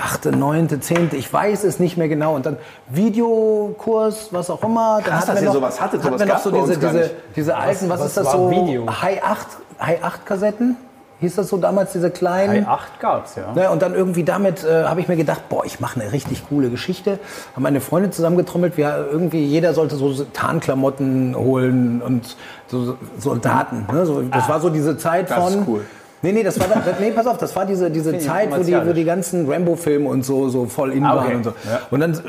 achte, 0.00 0.32
neunte, 0.32 0.80
zehnte, 0.80 1.16
ich 1.16 1.32
weiß 1.32 1.64
es 1.64 1.78
nicht 1.78 1.96
mehr 1.96 2.08
genau. 2.08 2.34
Und 2.34 2.46
dann 2.46 2.56
Videokurs, 2.88 4.28
was 4.32 4.50
auch 4.50 4.62
immer. 4.62 5.00
Krass, 5.02 5.22
hatten 5.22 5.32
dass 5.32 5.42
ihr 5.42 5.46
noch, 5.46 5.54
sowas 5.54 5.80
hattet, 5.80 6.02
hatten 6.02 6.18
sowas 6.18 6.26
wir 6.26 6.34
noch 6.34 6.40
so 6.40 6.50
diese, 6.50 6.78
diese, 6.78 7.10
diese 7.36 7.56
alten, 7.56 7.88
was, 7.88 8.00
was 8.00 8.06
ist 8.08 8.16
das 8.16 8.32
so? 8.32 8.50
Video? 8.50 8.86
High 9.02 9.22
8, 9.22 9.46
High 9.80 10.04
8 10.04 10.26
Kassetten? 10.26 10.76
Hieß 11.20 11.36
das 11.36 11.48
so 11.48 11.58
damals, 11.58 11.92
diese 11.92 12.10
kleinen? 12.10 12.64
Bei 12.64 12.70
8 12.70 13.00
gab 13.00 13.26
es, 13.26 13.36
ja. 13.36 13.52
Ja, 13.54 13.70
und 13.70 13.82
dann 13.82 13.94
irgendwie 13.94 14.24
damit 14.24 14.64
äh, 14.64 14.84
habe 14.84 15.00
ich 15.00 15.08
mir 15.08 15.16
gedacht, 15.16 15.48
boah, 15.48 15.64
ich 15.64 15.78
mache 15.78 16.00
eine 16.00 16.12
richtig 16.12 16.48
coole 16.48 16.70
Geschichte. 16.70 17.18
Haben 17.54 17.62
meine 17.62 17.80
Freunde 17.80 18.10
zusammengetrommelt. 18.10 18.76
Wir 18.76 19.06
irgendwie 19.10 19.44
jeder 19.44 19.74
sollte 19.74 19.96
so 19.96 20.12
Tarnklamotten 20.24 21.36
holen 21.36 22.00
und 22.00 22.36
so 22.68 22.96
Soldaten. 23.18 23.86
Ne? 23.92 24.06
So, 24.06 24.22
das 24.22 24.48
war 24.48 24.60
so 24.60 24.70
diese 24.70 24.96
Zeit 24.96 25.30
das 25.30 25.38
von. 25.38 25.60
ist 25.60 25.68
cool. 25.68 25.84
Nee, 26.22 26.32
nee, 26.32 26.42
das 26.42 26.60
war, 26.60 26.66
das, 26.68 27.00
nee, 27.00 27.12
pass 27.12 27.26
auf, 27.26 27.38
das 27.38 27.56
war 27.56 27.64
diese, 27.64 27.90
diese 27.90 28.18
Zeit, 28.18 28.50
wo 28.54 28.62
die, 28.62 28.76
wo 28.86 28.92
die 28.92 29.04
ganzen 29.04 29.50
Rambo-Filme 29.50 30.06
und 30.06 30.22
so, 30.22 30.50
so 30.50 30.66
voll 30.66 30.92
in 30.92 31.02
Ah, 31.04 31.16
waren 31.16 31.26
okay. 31.26 31.34
und 31.36 31.44
so. 31.44 31.50
Ja. 31.66 31.80
Und 31.90 32.00
dann 32.00 32.22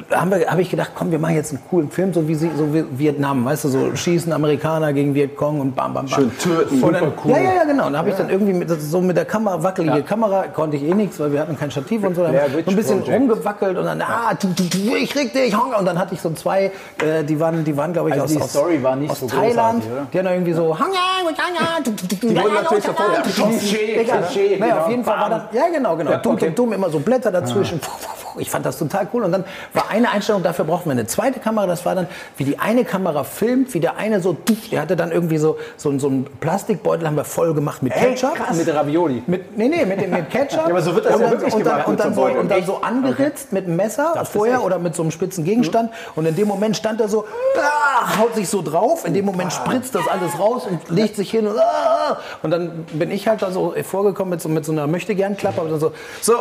habe 0.50 0.62
ich 0.62 0.70
gedacht, 0.70 0.92
komm, 0.96 1.12
wir 1.12 1.20
machen 1.20 1.36
jetzt 1.36 1.52
einen 1.52 1.62
coolen 1.70 1.92
Film, 1.92 2.14
so 2.14 2.26
wie 2.28 2.36
sie, 2.36 2.52
so 2.58 2.74
wie 2.74 2.86
Vietnam, 2.92 3.44
weißt 3.44 3.66
du, 3.66 3.70
so 3.70 3.96
schießen 3.96 4.32
Amerikaner 4.32 4.94
gegen 4.94 5.14
Vietcong 5.14 5.60
und 5.60 5.76
bam, 5.76 5.94
bam, 5.94 6.06
bam. 6.06 6.08
Schön 6.08 6.32
töten. 6.38 6.82
Und 6.82 6.94
dann, 6.94 7.04
Super 7.04 7.22
cool. 7.26 7.32
Ja, 7.32 7.38
ja, 7.40 7.54
ja, 7.56 7.64
genau. 7.66 7.88
Und 7.88 7.94
da 7.94 8.00
habe 8.00 8.10
ich 8.12 8.16
dann 8.16 8.30
irgendwie 8.30 8.54
mit, 8.54 8.70
so 8.82 9.02
mit 9.02 9.18
der 9.18 9.26
Kamera, 9.26 9.62
wackelige 9.62 10.04
Kamera, 10.04 10.44
konnte 10.48 10.78
ich 10.78 10.84
eh 10.84 10.94
nichts, 10.94 11.20
weil 11.20 11.34
wir 11.34 11.42
hatten 11.42 11.58
kein 11.58 11.70
Stativ 11.72 12.04
und 12.06 12.16
so. 12.16 12.24
Dann 12.24 12.34
so 12.34 12.70
ein 12.70 12.76
bisschen 12.78 13.02
Project. 13.02 13.20
rumgewackelt 13.20 13.78
und 13.78 13.84
dann, 13.86 14.02
ah, 14.02 14.34
tu, 14.40 14.48
tu, 14.56 14.64
tu, 14.70 14.96
ich 14.96 15.10
krieg 15.10 15.34
dich, 15.34 15.54
Hunger. 15.54 15.80
Und 15.80 15.86
dann 15.86 16.00
hatte 16.00 16.14
ich 16.16 16.22
so 16.22 16.30
zwei, 16.32 16.72
äh, 17.04 17.26
die 17.28 17.38
waren, 17.42 17.66
die 17.66 17.76
waren, 17.76 17.92
glaube 17.92 18.10
ich, 18.10 18.14
Also 18.14 18.24
aus, 18.24 18.32
die 18.32 18.42
aus, 18.42 18.50
Story 18.52 18.82
war 18.82 18.96
nicht 18.96 19.12
aus 19.12 19.20
so 19.20 19.28
Thailand. 19.28 19.84
Die 20.14 20.18
haben 20.18 20.28
irgendwie 20.28 20.54
so, 20.54 20.64
Hunger, 20.80 20.96
Hunger, 21.26 21.84
tu, 21.84 21.92
tu, 21.92 22.08
tu, 22.08 22.16
tu, 22.16 22.28
Die 22.30 22.36
wurden 22.38 22.54
natürlich 22.54 22.88
Hunger, 22.88 23.81
Klischee, 23.86 24.00
Egal. 24.00 24.22
Klischee, 24.24 24.58
Naja, 24.58 24.74
genau. 24.74 24.84
auf 24.84 24.90
jeden 24.90 25.04
Fall 25.04 25.20
war 25.20 25.30
dann, 25.30 25.42
ja 25.52 25.68
genau, 25.70 25.96
genau, 25.96 26.18
dumm, 26.18 26.34
okay. 26.36 26.46
dumm, 26.48 26.56
dumm, 26.56 26.74
immer 26.74 26.90
so 26.90 27.00
Blätter 27.00 27.32
dazwischen. 27.32 27.80
Puh, 27.80 27.90
puh, 28.00 28.08
puh. 28.08 28.21
Ich 28.38 28.50
fand 28.50 28.66
das 28.66 28.78
total 28.78 29.08
cool. 29.14 29.24
Und 29.24 29.32
dann 29.32 29.44
war 29.74 29.90
eine 29.90 30.10
Einstellung, 30.10 30.44
dafür 30.44 30.66
brauchten 30.66 30.86
wir 30.86 30.94
eine 30.94 31.08
zweite 31.08 31.40
Kamera. 31.40 31.68
Das 31.68 31.86
war 31.86 31.96
dann, 31.96 32.08
wie 32.38 32.44
die 32.44 32.60
eine 32.60 32.86
Kamera 32.86 33.24
filmt, 33.24 33.74
wie 33.74 33.80
der 33.80 33.98
eine 33.98 34.22
so, 34.22 34.36
der 34.72 34.82
hatte 34.82 34.96
dann 34.96 35.12
irgendwie 35.12 35.38
so, 35.38 35.58
so, 35.78 35.98
so 36.00 36.08
einen 36.08 36.26
Plastikbeutel, 36.40 37.08
haben 37.08 37.16
wir 37.16 37.24
voll 37.24 37.54
gemacht 37.54 37.84
mit 37.84 37.94
Ketchup. 37.94 38.38
Mit 38.54 38.68
Ravioli. 38.68 39.24
Mit, 39.28 39.58
nee, 39.58 39.68
nee, 39.68 39.86
mit, 39.86 40.10
mit 40.10 40.30
Ketchup. 40.30 40.66
aber 40.66 40.82
so 40.82 40.96
wird 40.96 41.06
das 41.06 41.16
und 41.16 41.22
ja 41.22 41.30
dann, 41.30 41.40
wirklich 41.40 41.54
und 41.54 41.66
dann, 41.66 41.74
gemacht 41.74 41.88
und 41.88 42.00
dann, 42.00 42.14
so 42.14 42.24
und 42.24 42.50
dann 42.50 42.66
so 42.66 42.82
angeritzt 42.82 43.54
mit 43.54 43.66
einem 43.66 43.76
Messer 43.76 44.26
vorher 44.26 44.64
oder 44.64 44.80
mit 44.80 44.96
so 44.96 45.04
einem 45.04 45.12
spitzen 45.12 45.44
Gegenstand. 45.44 45.92
Und 46.16 46.26
in 46.26 46.36
dem 46.36 46.48
Moment 46.48 46.78
stand 46.78 47.02
er 47.02 47.08
so, 47.08 47.26
ah, 47.58 48.20
haut 48.20 48.36
sich 48.36 48.50
so 48.50 48.62
drauf. 48.62 49.06
In 49.06 49.14
dem 49.14 49.26
Moment 49.26 49.54
spritzt 49.54 49.96
das 49.96 50.08
alles 50.08 50.38
raus 50.40 50.68
und 50.68 50.90
legt 50.90 51.16
sich 51.16 51.32
hin. 51.32 51.48
Und, 51.48 51.58
ah, 51.58 52.18
und 52.42 52.52
dann 52.52 52.86
bin 52.94 53.12
ich 53.12 53.28
halt 53.28 53.42
da 53.42 53.52
so 53.52 53.74
vorgekommen 53.84 54.32
mit 54.32 54.42
so, 54.42 54.50
mit 54.50 54.66
so 54.66 54.72
einer 54.72 54.88
Möchtegern-Klappe. 54.88 55.62
So, 55.80 55.94
so 56.22 56.34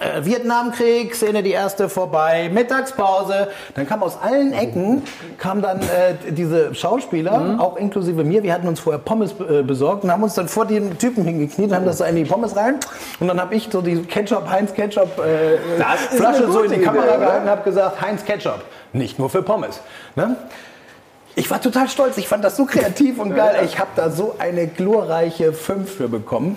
äh, 0.00 0.24
Vietnamkrieg, 0.24 1.14
Szene 1.14 1.37
die 1.42 1.52
erste 1.52 1.88
vorbei, 1.88 2.50
Mittagspause. 2.52 3.48
Dann 3.74 3.86
kam 3.86 4.02
aus 4.02 4.18
allen 4.20 4.52
Ecken, 4.52 5.02
kam 5.38 5.62
dann 5.62 5.80
äh, 5.80 6.32
diese 6.32 6.74
Schauspieler, 6.74 7.56
auch 7.58 7.76
inklusive 7.76 8.24
mir. 8.24 8.42
Wir 8.42 8.52
hatten 8.52 8.68
uns 8.68 8.80
vorher 8.80 9.00
Pommes 9.00 9.32
äh, 9.40 9.62
besorgt 9.62 10.04
und 10.04 10.12
haben 10.12 10.22
uns 10.22 10.34
dann 10.34 10.48
vor 10.48 10.66
dem 10.66 10.98
Typen 10.98 11.24
hingekniet 11.24 11.70
und 11.70 11.76
haben 11.76 11.86
das 11.86 11.98
so 11.98 12.04
in 12.04 12.16
die 12.16 12.24
Pommes 12.24 12.56
rein. 12.56 12.76
Und 13.20 13.28
dann 13.28 13.40
habe 13.40 13.54
ich 13.54 13.68
so 13.70 13.80
die 13.80 14.02
Ketchup, 14.02 14.48
Heinz 14.48 14.72
Ketchup 14.72 15.18
äh, 15.18 15.58
Flasche 16.16 16.50
so 16.50 16.62
in 16.62 16.70
die 16.70 16.76
gute 16.76 16.86
Kamera 16.86 17.04
Idee, 17.04 17.16
oder? 17.16 17.18
gehalten 17.18 17.42
und 17.44 17.50
habe 17.50 17.62
gesagt, 17.62 18.00
Heinz 18.00 18.24
Ketchup, 18.24 18.64
nicht 18.92 19.18
nur 19.18 19.30
für 19.30 19.42
Pommes. 19.42 19.80
Ne? 20.16 20.36
Ich 21.34 21.50
war 21.50 21.60
total 21.60 21.88
stolz, 21.88 22.18
ich 22.18 22.26
fand 22.26 22.42
das 22.42 22.56
so 22.56 22.64
kreativ 22.64 23.20
und 23.20 23.34
geil. 23.34 23.60
Ich 23.64 23.78
habe 23.78 23.90
da 23.94 24.10
so 24.10 24.34
eine 24.40 24.66
glorreiche 24.66 25.52
5 25.52 25.88
für 25.96 26.08
bekommen. 26.08 26.56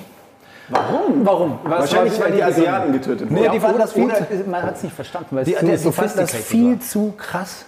Warum? 0.71 1.25
Warum? 1.25 1.59
Was 1.63 1.81
Wahrscheinlich, 1.81 2.19
weil 2.19 2.31
die? 2.31 2.43
Asiaten 2.43 2.93
getötet 2.93 3.29
wurden. 3.29 3.41
Nee, 3.41 3.49
die 3.49 3.59
fanden 3.59 3.79
das 3.79 3.93
viel 3.93 4.09
zu, 4.09 4.49
man 4.49 4.63
hat 4.63 4.75
es 4.77 4.83
nicht 4.83 4.95
verstanden, 4.95 5.35
weil 5.35 5.43
es 5.43 5.49
die, 5.49 5.55
zu 5.55 5.89
die, 5.89 5.91
fanden 5.91 6.17
das 6.17 6.31
viel 6.31 6.73
war. 6.73 6.79
zu 6.81 7.13
krass. 7.17 7.65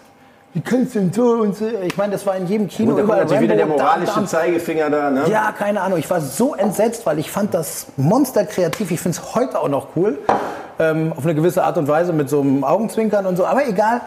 Wie 0.53 0.61
kannst 0.61 0.93
du 0.93 0.99
denn 0.99 1.11
so 1.11 1.31
und 1.31 1.55
so? 1.55 1.65
Ich 1.83 1.97
meine, 1.97 2.13
das 2.13 2.25
war 2.27 2.35
in 2.37 2.45
jedem 2.45 2.67
Kino 2.67 2.91
Und 2.91 2.97
da 2.97 3.03
überall 3.03 3.21
natürlich 3.21 3.41
wieder 3.41 3.55
der 3.55 3.65
moralische 3.65 4.19
da. 4.19 4.25
Zeigefinger 4.25 4.89
da. 4.91 5.09
Ne? 5.09 5.23
Ja, 5.27 5.51
keine 5.51 5.81
Ahnung. 5.81 5.97
Ich 5.97 6.07
war 6.09 6.21
so 6.21 6.53
entsetzt, 6.53 7.07
weil 7.07 7.17
ich 7.17 7.31
fand 7.31 7.55
das 7.55 7.87
Monster 7.97 8.45
kreativ. 8.45 8.91
Ich 8.91 8.99
finde 8.99 9.17
es 9.17 9.33
heute 9.33 9.59
auch 9.59 9.67
noch 9.67 9.87
cool. 9.95 10.19
Ähm, 10.77 11.11
auf 11.15 11.23
eine 11.23 11.33
gewisse 11.33 11.63
Art 11.63 11.77
und 11.79 11.87
Weise 11.87 12.13
mit 12.13 12.29
so 12.29 12.41
einem 12.41 12.63
Augenzwinkern 12.63 13.25
und 13.25 13.35
so. 13.35 13.45
Aber 13.45 13.67
egal. 13.67 14.01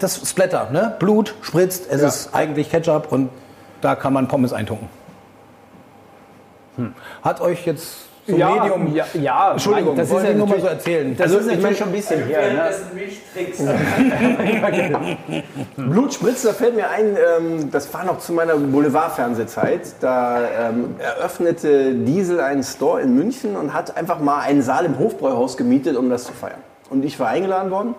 Das 0.00 0.28
Splatter, 0.28 0.70
ne? 0.72 0.96
Blut 0.98 1.36
spritzt. 1.42 1.84
Es 1.88 2.02
ist 2.02 2.34
eigentlich 2.34 2.68
Ketchup 2.70 3.12
und 3.12 3.30
da 3.82 3.94
kann 3.94 4.12
man 4.12 4.26
Pommes 4.26 4.52
eintunken. 4.52 4.88
Hat 7.22 7.40
euch 7.40 7.66
jetzt 7.66 8.06
so 8.26 8.36
ja, 8.36 8.50
Medium... 8.50 8.94
ja, 8.94 9.06
ja, 9.14 9.52
Entschuldigung, 9.52 9.96
das 9.96 10.10
ist 10.10 10.24
ja 10.24 10.34
nur 10.34 10.48
mal 10.48 10.60
so 10.60 10.66
erzählen. 10.66 11.16
Das 11.16 11.26
Also, 11.26 11.38
ist 11.38 11.46
ich 11.46 11.56
natürlich 11.56 11.78
schon 11.78 11.88
ein 11.88 11.92
bisschen 11.92 12.24
her. 12.24 12.40
Ne? 12.40 12.56
Währenddessen 12.56 12.94
Milchtricks. 12.94 13.62
Blut 15.76 16.14
spritzt, 16.14 16.44
da 16.44 16.52
fällt 16.52 16.74
mir 16.74 16.90
ein, 16.90 17.16
ähm, 17.16 17.70
das 17.70 17.92
war 17.94 18.04
noch 18.04 18.18
zu 18.18 18.32
meiner 18.32 18.56
Boulevardfernsehzeit. 18.56 19.94
Da 20.00 20.40
ähm, 20.70 20.96
eröffnete 20.98 21.94
Diesel 21.94 22.40
einen 22.40 22.64
Store 22.64 23.00
in 23.00 23.14
München 23.14 23.54
und 23.54 23.72
hat 23.72 23.96
einfach 23.96 24.18
mal 24.18 24.40
einen 24.40 24.62
Saal 24.62 24.86
im 24.86 24.98
Hofbräuhaus 24.98 25.56
gemietet, 25.56 25.96
um 25.96 26.10
das 26.10 26.24
zu 26.24 26.32
feiern. 26.32 26.60
Und 26.90 27.04
ich 27.04 27.20
war 27.20 27.28
eingeladen 27.28 27.70
worden 27.70 27.94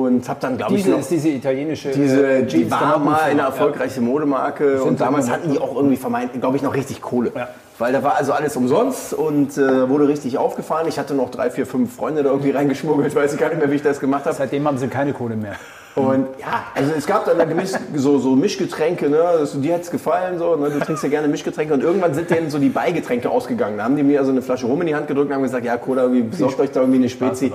und 0.00 0.28
habe 0.28 0.40
dann, 0.40 0.56
glaube 0.56 0.74
ich, 0.74 0.82
Diese 0.84 0.96
noch 0.96 1.06
diese 1.06 1.28
italienische. 1.28 1.90
diese, 1.90 2.26
äh, 2.26 2.42
die 2.44 2.70
war 2.70 2.98
mal 2.98 3.20
eine 3.20 3.40
Ja. 3.40 3.46
erfolgreiche 3.46 4.00
Modemarke 4.00 4.82
und 4.82 5.00
damals 5.00 5.30
hatten 5.30 5.50
die 5.52 5.58
auch 5.58 5.76
irgendwie 5.76 5.96
vermeint, 5.96 6.32
glaube 6.40 6.56
ich, 6.56 6.62
noch 6.62 6.74
richtig 6.74 7.00
Kohle. 7.00 7.32
Ja. 7.34 7.48
Weil 7.78 7.92
da 7.92 8.02
war 8.02 8.16
also 8.16 8.32
alles 8.32 8.56
umsonst 8.56 9.12
und 9.14 9.56
äh, 9.58 9.88
wurde 9.88 10.06
richtig 10.08 10.38
aufgefahren. 10.38 10.86
Ich 10.88 10.98
hatte 10.98 11.14
noch 11.14 11.30
drei, 11.30 11.50
vier, 11.50 11.66
fünf 11.66 11.94
Freunde 11.96 12.22
da 12.22 12.30
irgendwie 12.30 12.50
reingeschmuggelt, 12.50 13.14
weiß 13.14 13.32
ich 13.34 13.40
gar 13.40 13.48
nicht 13.48 13.58
mehr, 13.58 13.70
wie 13.70 13.76
ich 13.76 13.82
das 13.82 13.98
gemacht 14.00 14.24
habe. 14.26 14.36
Seitdem 14.36 14.66
haben 14.66 14.78
sie 14.78 14.88
keine 14.88 15.12
Kohle 15.12 15.36
mehr. 15.36 15.56
Und 15.94 16.28
ja, 16.40 16.64
also 16.74 16.92
es 16.96 17.06
gab 17.06 17.26
dann 17.26 17.36
da 17.36 17.44
gewiss, 17.44 17.78
so, 17.94 18.18
so 18.18 18.34
Mischgetränke, 18.34 19.10
ne? 19.10 19.22
Das, 19.40 19.60
dir 19.60 19.74
hat's 19.74 19.90
gefallen, 19.90 20.38
so, 20.38 20.56
ne? 20.56 20.70
du 20.70 20.80
trinkst 20.80 21.02
ja 21.04 21.10
gerne 21.10 21.28
Mischgetränke. 21.28 21.74
Und 21.74 21.82
irgendwann 21.82 22.14
sind 22.14 22.30
denen 22.30 22.48
so 22.50 22.58
die 22.58 22.70
Beigetränke 22.70 23.28
ausgegangen. 23.28 23.76
Da 23.76 23.84
haben 23.84 23.96
die 23.96 24.02
mir 24.02 24.20
also 24.20 24.32
eine 24.32 24.40
Flasche 24.40 24.66
Rum 24.66 24.80
in 24.80 24.86
die 24.86 24.94
Hand 24.94 25.06
gedrückt 25.06 25.28
und 25.28 25.34
haben 25.34 25.42
gesagt, 25.42 25.66
ja, 25.66 25.76
Cola, 25.76 26.10
wie 26.10 26.22
besorgt 26.22 26.58
euch 26.60 26.70
da 26.70 26.80
irgendwie 26.80 26.98
eine 26.98 27.10
Spezi. 27.10 27.52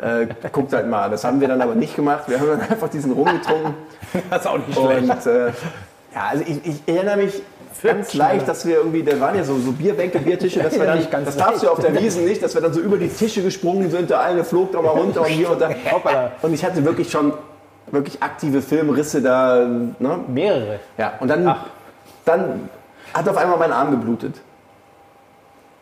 Äh, 0.00 0.26
guckt 0.50 0.72
halt 0.72 0.88
mal. 0.88 1.10
Das 1.10 1.22
haben 1.22 1.40
wir 1.40 1.46
dann 1.46 1.60
aber 1.60 1.76
nicht 1.76 1.94
gemacht. 1.94 2.24
Wir 2.26 2.40
haben 2.40 2.48
dann 2.48 2.60
einfach 2.62 2.88
diesen 2.88 3.12
Rum 3.12 3.26
getrunken. 3.26 3.74
Das 4.30 4.42
ist 4.42 4.46
auch 4.46 4.58
nicht 4.58 4.78
schlecht. 4.78 5.02
Und 5.02 5.26
äh, 5.26 5.46
ja, 5.48 6.28
also 6.30 6.44
ich, 6.46 6.64
ich 6.64 6.82
erinnere 6.86 7.16
mich 7.18 7.42
ganz 7.82 8.14
leicht, 8.14 8.48
dass 8.48 8.66
wir 8.66 8.76
irgendwie, 8.76 9.02
da 9.02 9.18
waren 9.20 9.36
ja 9.36 9.44
so, 9.44 9.58
so 9.58 9.72
Bierbänke, 9.72 10.18
Biertische, 10.18 10.62
dass 10.62 10.74
wir 10.78 10.86
dann, 10.86 10.98
Nicht 10.98 11.10
ganz 11.10 11.26
das 11.26 11.36
darfst 11.36 11.62
du 11.62 11.66
ja 11.66 11.72
auf 11.72 11.80
der 11.80 12.00
Wiesen 12.00 12.24
nicht, 12.24 12.42
dass 12.42 12.54
wir 12.54 12.62
dann 12.62 12.72
so 12.72 12.80
über 12.80 12.96
die 12.96 13.08
Tische 13.08 13.42
gesprungen 13.42 13.90
sind, 13.90 14.10
der 14.10 14.20
eine 14.20 14.44
flog 14.44 14.72
da 14.72 14.80
mal 14.80 14.90
runter 14.90 15.20
und 15.22 15.26
hier 15.28 15.50
und 15.50 15.60
da. 15.60 15.70
Und 16.42 16.54
ich 16.54 16.64
hatte 16.64 16.84
wirklich 16.84 17.10
schon 17.10 17.32
wirklich 17.96 18.22
aktive 18.22 18.62
Filmrisse 18.62 19.22
da. 19.22 19.66
Ne? 19.98 20.20
Mehrere. 20.28 20.80
Ja, 20.98 21.14
und 21.20 21.28
dann, 21.28 21.54
dann 22.24 22.68
hat 23.12 23.28
auf 23.28 23.36
einmal 23.36 23.58
mein 23.58 23.72
Arm 23.72 23.90
geblutet. 23.90 24.34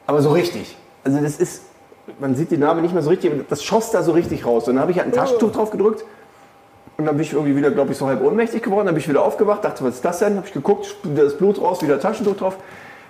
Aber 0.06 0.20
so 0.20 0.30
richtig. 0.32 0.76
Also 1.02 1.20
das 1.20 1.36
ist, 1.38 1.62
man 2.18 2.34
sieht 2.34 2.50
die 2.50 2.56
Narbe 2.56 2.80
nicht 2.80 2.94
mehr 2.94 3.02
so 3.02 3.10
richtig, 3.10 3.48
das 3.48 3.62
schoss 3.62 3.90
da 3.90 4.02
so 4.02 4.12
richtig 4.12 4.46
raus. 4.46 4.68
Und 4.68 4.74
dann 4.74 4.82
habe 4.82 4.92
ich 4.92 4.98
halt 4.98 5.08
ein 5.08 5.12
Taschentuch 5.12 5.52
drauf 5.52 5.70
gedrückt. 5.70 6.04
Und 6.96 7.06
dann 7.06 7.16
bin 7.16 7.24
ich 7.24 7.32
irgendwie 7.32 7.56
wieder, 7.56 7.70
glaube 7.70 7.92
ich, 7.92 7.98
so 7.98 8.06
halb 8.06 8.22
ohnmächtig 8.22 8.62
geworden. 8.62 8.86
Dann 8.86 8.94
bin 8.94 9.02
ich 9.02 9.08
wieder 9.08 9.22
aufgewacht, 9.22 9.64
dachte, 9.64 9.82
was 9.84 9.96
ist 9.96 10.04
das 10.04 10.20
denn? 10.20 10.36
Habe 10.36 10.46
ich 10.46 10.52
geguckt, 10.52 10.94
das 11.16 11.36
Blut 11.36 11.60
raus, 11.60 11.82
wieder 11.82 11.98
Taschentuch 11.98 12.36
drauf. 12.36 12.56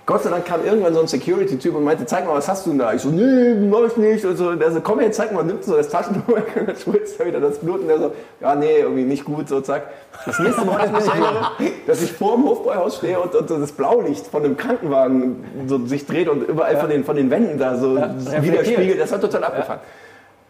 Gott 0.06 0.22
sei 0.22 0.28
Dank 0.28 0.44
kam 0.44 0.62
irgendwann 0.62 0.92
so 0.92 1.00
ein 1.00 1.06
Security-Typ 1.06 1.74
und 1.74 1.82
meinte, 1.82 2.04
zeig 2.04 2.26
mal, 2.26 2.34
was 2.34 2.46
hast 2.46 2.66
du 2.66 2.70
denn 2.70 2.78
da? 2.78 2.92
Ich 2.92 3.00
so, 3.00 3.08
nee, 3.08 3.54
mach 3.54 3.86
ich 3.86 3.96
nicht. 3.96 4.22
Und 4.26 4.36
so, 4.36 4.54
der 4.54 4.70
so, 4.70 4.82
komm 4.82 5.00
her, 5.00 5.10
zeig 5.12 5.32
mal, 5.32 5.42
nimmt 5.42 5.64
so 5.64 5.76
das 5.76 5.88
Taschentuch 5.88 6.28
weg 6.28 6.44
und 6.60 6.68
dann 6.68 6.76
spritzt 6.76 7.18
er 7.18 7.26
wieder 7.26 7.40
das 7.40 7.58
Blut. 7.58 7.80
Und 7.80 7.88
der 7.88 7.98
so, 7.98 8.12
ja, 8.42 8.54
nee, 8.54 8.80
irgendwie 8.80 9.04
nicht 9.04 9.24
gut, 9.24 9.48
so 9.48 9.62
zack. 9.62 9.84
Das 10.26 10.38
nächste 10.40 10.66
Mal, 10.66 10.76
dass 10.78 10.88
ich 10.88 10.92
mich 10.92 11.06
erinnere, 11.06 11.50
dass 11.86 12.02
ich 12.02 12.12
vor 12.12 12.36
dem 12.36 12.44
Hofbräuhaus 12.44 12.98
stehe 12.98 13.18
und, 13.18 13.34
und 13.34 13.48
so 13.48 13.58
das 13.58 13.72
Blaulicht 13.72 14.26
von 14.26 14.42
dem 14.42 14.58
Krankenwagen 14.58 15.42
so 15.68 15.86
sich 15.86 16.04
dreht 16.04 16.28
und 16.28 16.42
überall 16.42 16.76
von, 16.76 16.90
den, 16.90 17.04
von 17.04 17.16
den 17.16 17.30
Wänden 17.30 17.58
da 17.58 17.76
so 17.76 17.96
widerspiegelt. 17.96 19.00
Das 19.00 19.10
war 19.10 19.20
total 19.22 19.44
abgefahren. 19.44 19.80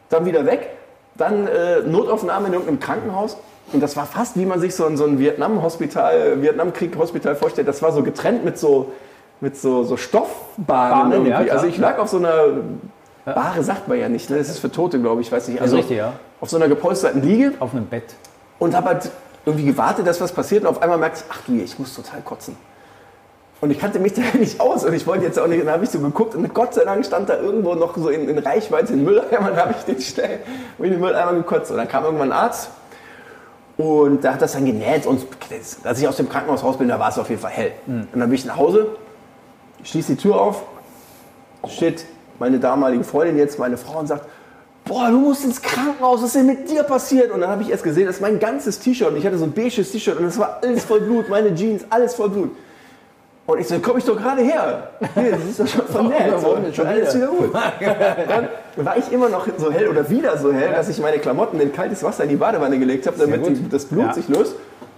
Dann 0.09 0.26
wieder 0.26 0.47
weg, 0.47 0.70
dann 1.14 1.47
äh, 1.47 1.81
Notaufnahme 1.83 2.49
in 2.49 2.55
irgendeinem 2.55 2.81
Krankenhaus. 2.81 3.37
Und 3.72 3.83
das 3.83 3.97
war 3.97 4.05
fast, 4.05 4.37
wie 4.37 4.47
man 4.47 4.61
sich 4.61 4.74
so 4.74 4.85
ein, 4.85 4.97
so 4.97 5.05
ein 5.05 5.18
Vietnam-Hospital, 5.18 6.43
Vietnamkrieg-Hospital 6.43 7.37
vorstellt. 7.37 7.68
Das 7.68 7.83
war 7.83 7.93
so 7.93 8.03
getrennt 8.03 8.45
mit 8.45 8.59
so, 8.59 8.93
mit 9.45 9.57
so, 9.59 9.84
so 9.84 9.97
Stoffbahnen 9.97 11.11
Bahnen, 11.11 11.12
irgendwie. 11.12 11.49
ja, 11.49 11.53
also 11.53 11.66
ich 11.66 11.76
lag 11.76 11.99
auf 11.99 12.09
so 12.09 12.16
einer, 12.16 12.47
Bahre 13.26 13.62
sagt 13.62 13.88
man 13.88 13.99
ja 13.99 14.09
nicht, 14.09 14.30
ne? 14.30 14.38
das 14.38 14.49
ist 14.49 14.59
für 14.59 14.72
Tote, 14.72 14.99
glaube 14.99 15.20
ich, 15.20 15.30
weiß 15.30 15.49
nicht. 15.49 15.61
Also 15.61 15.76
richtig, 15.76 15.99
ja. 15.99 16.14
auf 16.40 16.51
so 16.51 16.57
einer 16.57 16.68
gepolsterten 16.68 17.22
Liege 17.22 17.53
Auf 17.61 17.72
einem 17.72 17.86
Bett. 17.86 18.14
und 18.59 18.74
habe 18.74 18.88
halt 18.88 19.11
irgendwie 19.47 19.66
gewartet, 19.66 20.07
dass 20.07 20.20
was 20.20 20.32
passiert 20.32 20.62
und 20.62 20.70
auf 20.70 20.82
einmal 20.82 20.99
merkte 20.99 21.20
ich, 21.20 21.26
ach 21.30 21.42
du, 21.47 21.53
ich 21.55 21.78
muss 21.78 21.95
total 21.95 22.22
kotzen. 22.22 22.57
Und 23.61 23.70
ich 23.70 23.78
kannte 23.78 23.99
mich 23.99 24.14
da 24.14 24.22
nicht 24.38 24.61
aus 24.61 24.84
und 24.84 24.95
ich 24.95 25.07
wollte 25.07 25.24
jetzt 25.24 25.38
auch 25.38 25.47
nicht, 25.47 25.62
dann 25.62 25.72
habe 25.72 25.84
ich 25.84 25.90
so 25.90 26.01
geguckt 26.01 26.34
und 26.34 26.53
Gott 26.55 26.72
sei 26.72 26.84
Dank 26.84 27.05
stand 27.05 27.28
da 27.28 27.38
irgendwo 27.38 27.74
noch 27.74 27.97
so 27.97 28.09
in, 28.09 28.28
in 28.28 28.38
Reichweite 28.38 28.95
ein 28.95 29.05
Mülleimer, 29.05 29.51
dann 29.51 29.57
habe 29.57 29.74
ich 29.78 29.84
den 29.84 30.01
schnell 30.01 30.40
in 30.78 30.90
den 30.90 31.01
Mülleimer 31.01 31.34
gekotzt. 31.34 31.70
Und 31.70 31.76
dann 31.76 31.88
kam 31.88 32.05
irgendwann 32.05 32.32
ein 32.32 32.38
Arzt 32.38 32.70
und 33.76 34.24
der 34.24 34.34
hat 34.34 34.42
das 34.42 34.53
dann 34.53 34.64
genäht 34.64 35.05
und 35.07 35.26
als 35.84 36.01
ich 36.01 36.09
aus 36.09 36.16
dem 36.16 36.28
Krankenhaus 36.28 36.62
raus 36.62 36.78
bin, 36.78 36.88
da 36.88 36.99
war 36.99 37.09
es 37.09 37.18
auf 37.18 37.28
jeden 37.28 37.40
Fall 37.40 37.51
hell. 37.51 37.72
Und 37.86 38.09
dann 38.12 38.28
bin 38.28 38.34
ich 38.34 38.45
nach 38.45 38.57
Hause, 38.57 38.86
schließe 39.85 40.14
die 40.14 40.18
Tür 40.22 40.41
auf, 40.41 40.62
steht 41.68 42.05
meine 42.39 42.59
damalige 42.59 43.05
Freundin 43.05 43.39
jetzt, 43.39 43.59
meine 43.59 43.76
Frau 43.76 44.01
und 44.01 44.07
sagt, 44.09 44.26
boah, 44.85 45.09
du 45.09 45.18
musst 45.18 45.45
ins 45.45 45.62
Krankenhaus, 45.62 46.20
was 46.20 46.26
ist 46.28 46.37
denn 46.37 46.47
mit 46.47 46.68
dir 46.70 46.82
passiert? 46.82 47.30
Und 47.30 47.41
dann 47.41 47.51
habe 47.51 47.62
ich 47.62 47.70
erst 47.70 47.85
gesehen, 47.85 48.07
das 48.07 48.16
ist 48.16 48.20
mein 48.22 48.39
ganzes 48.39 48.80
T-Shirt 48.80 49.09
und 49.11 49.16
ich 49.16 49.24
hatte 49.24 49.39
so 49.39 49.45
ein 49.45 49.53
beiges 49.53 49.93
T-Shirt 49.93 50.18
und 50.18 50.24
es 50.26 50.39
war 50.39 50.59
alles 50.62 50.85
voll 50.85 51.01
Blut, 51.01 51.28
meine 51.28 51.55
Jeans, 51.55 51.85
alles 51.91 52.14
voll 52.14 52.28
Blut. 52.30 52.51
Und 53.47 53.61
ich 53.61 53.68
so, 53.68 53.78
komm 53.78 53.99
ich 53.99 54.05
doch 54.05 54.16
gerade 54.16 54.41
her. 54.41 54.89
Nee, 55.14 55.30
das 55.32 55.41
ist 55.45 55.61
doch 55.61 55.66
schon 55.66 55.87
vernäht. 56.11 56.41
So, 56.41 56.57
schon 56.72 56.87
alles 56.87 57.14
wieder 57.14 57.26
gut. 57.26 57.51
Dann 57.55 58.49
war 58.76 58.97
ich 58.97 59.12
immer 59.12 59.28
noch 59.28 59.47
so 59.59 59.70
hell 59.70 59.89
oder 59.89 60.09
wieder 60.09 60.39
so 60.39 60.51
hell, 60.51 60.70
dass 60.74 60.89
ich 60.89 60.99
meine 60.99 61.18
Klamotten 61.18 61.61
in 61.61 61.70
kaltes 61.70 62.03
Wasser 62.03 62.22
in 62.24 62.30
die 62.30 62.37
Badewanne 62.37 62.78
gelegt 62.78 63.07
habe, 63.07 63.18
damit 63.18 63.47
die, 63.47 63.68
das 63.68 63.85
Blut 63.85 64.07
Ja. 64.07 64.12
sich 64.14 64.28
löst. 64.28 64.55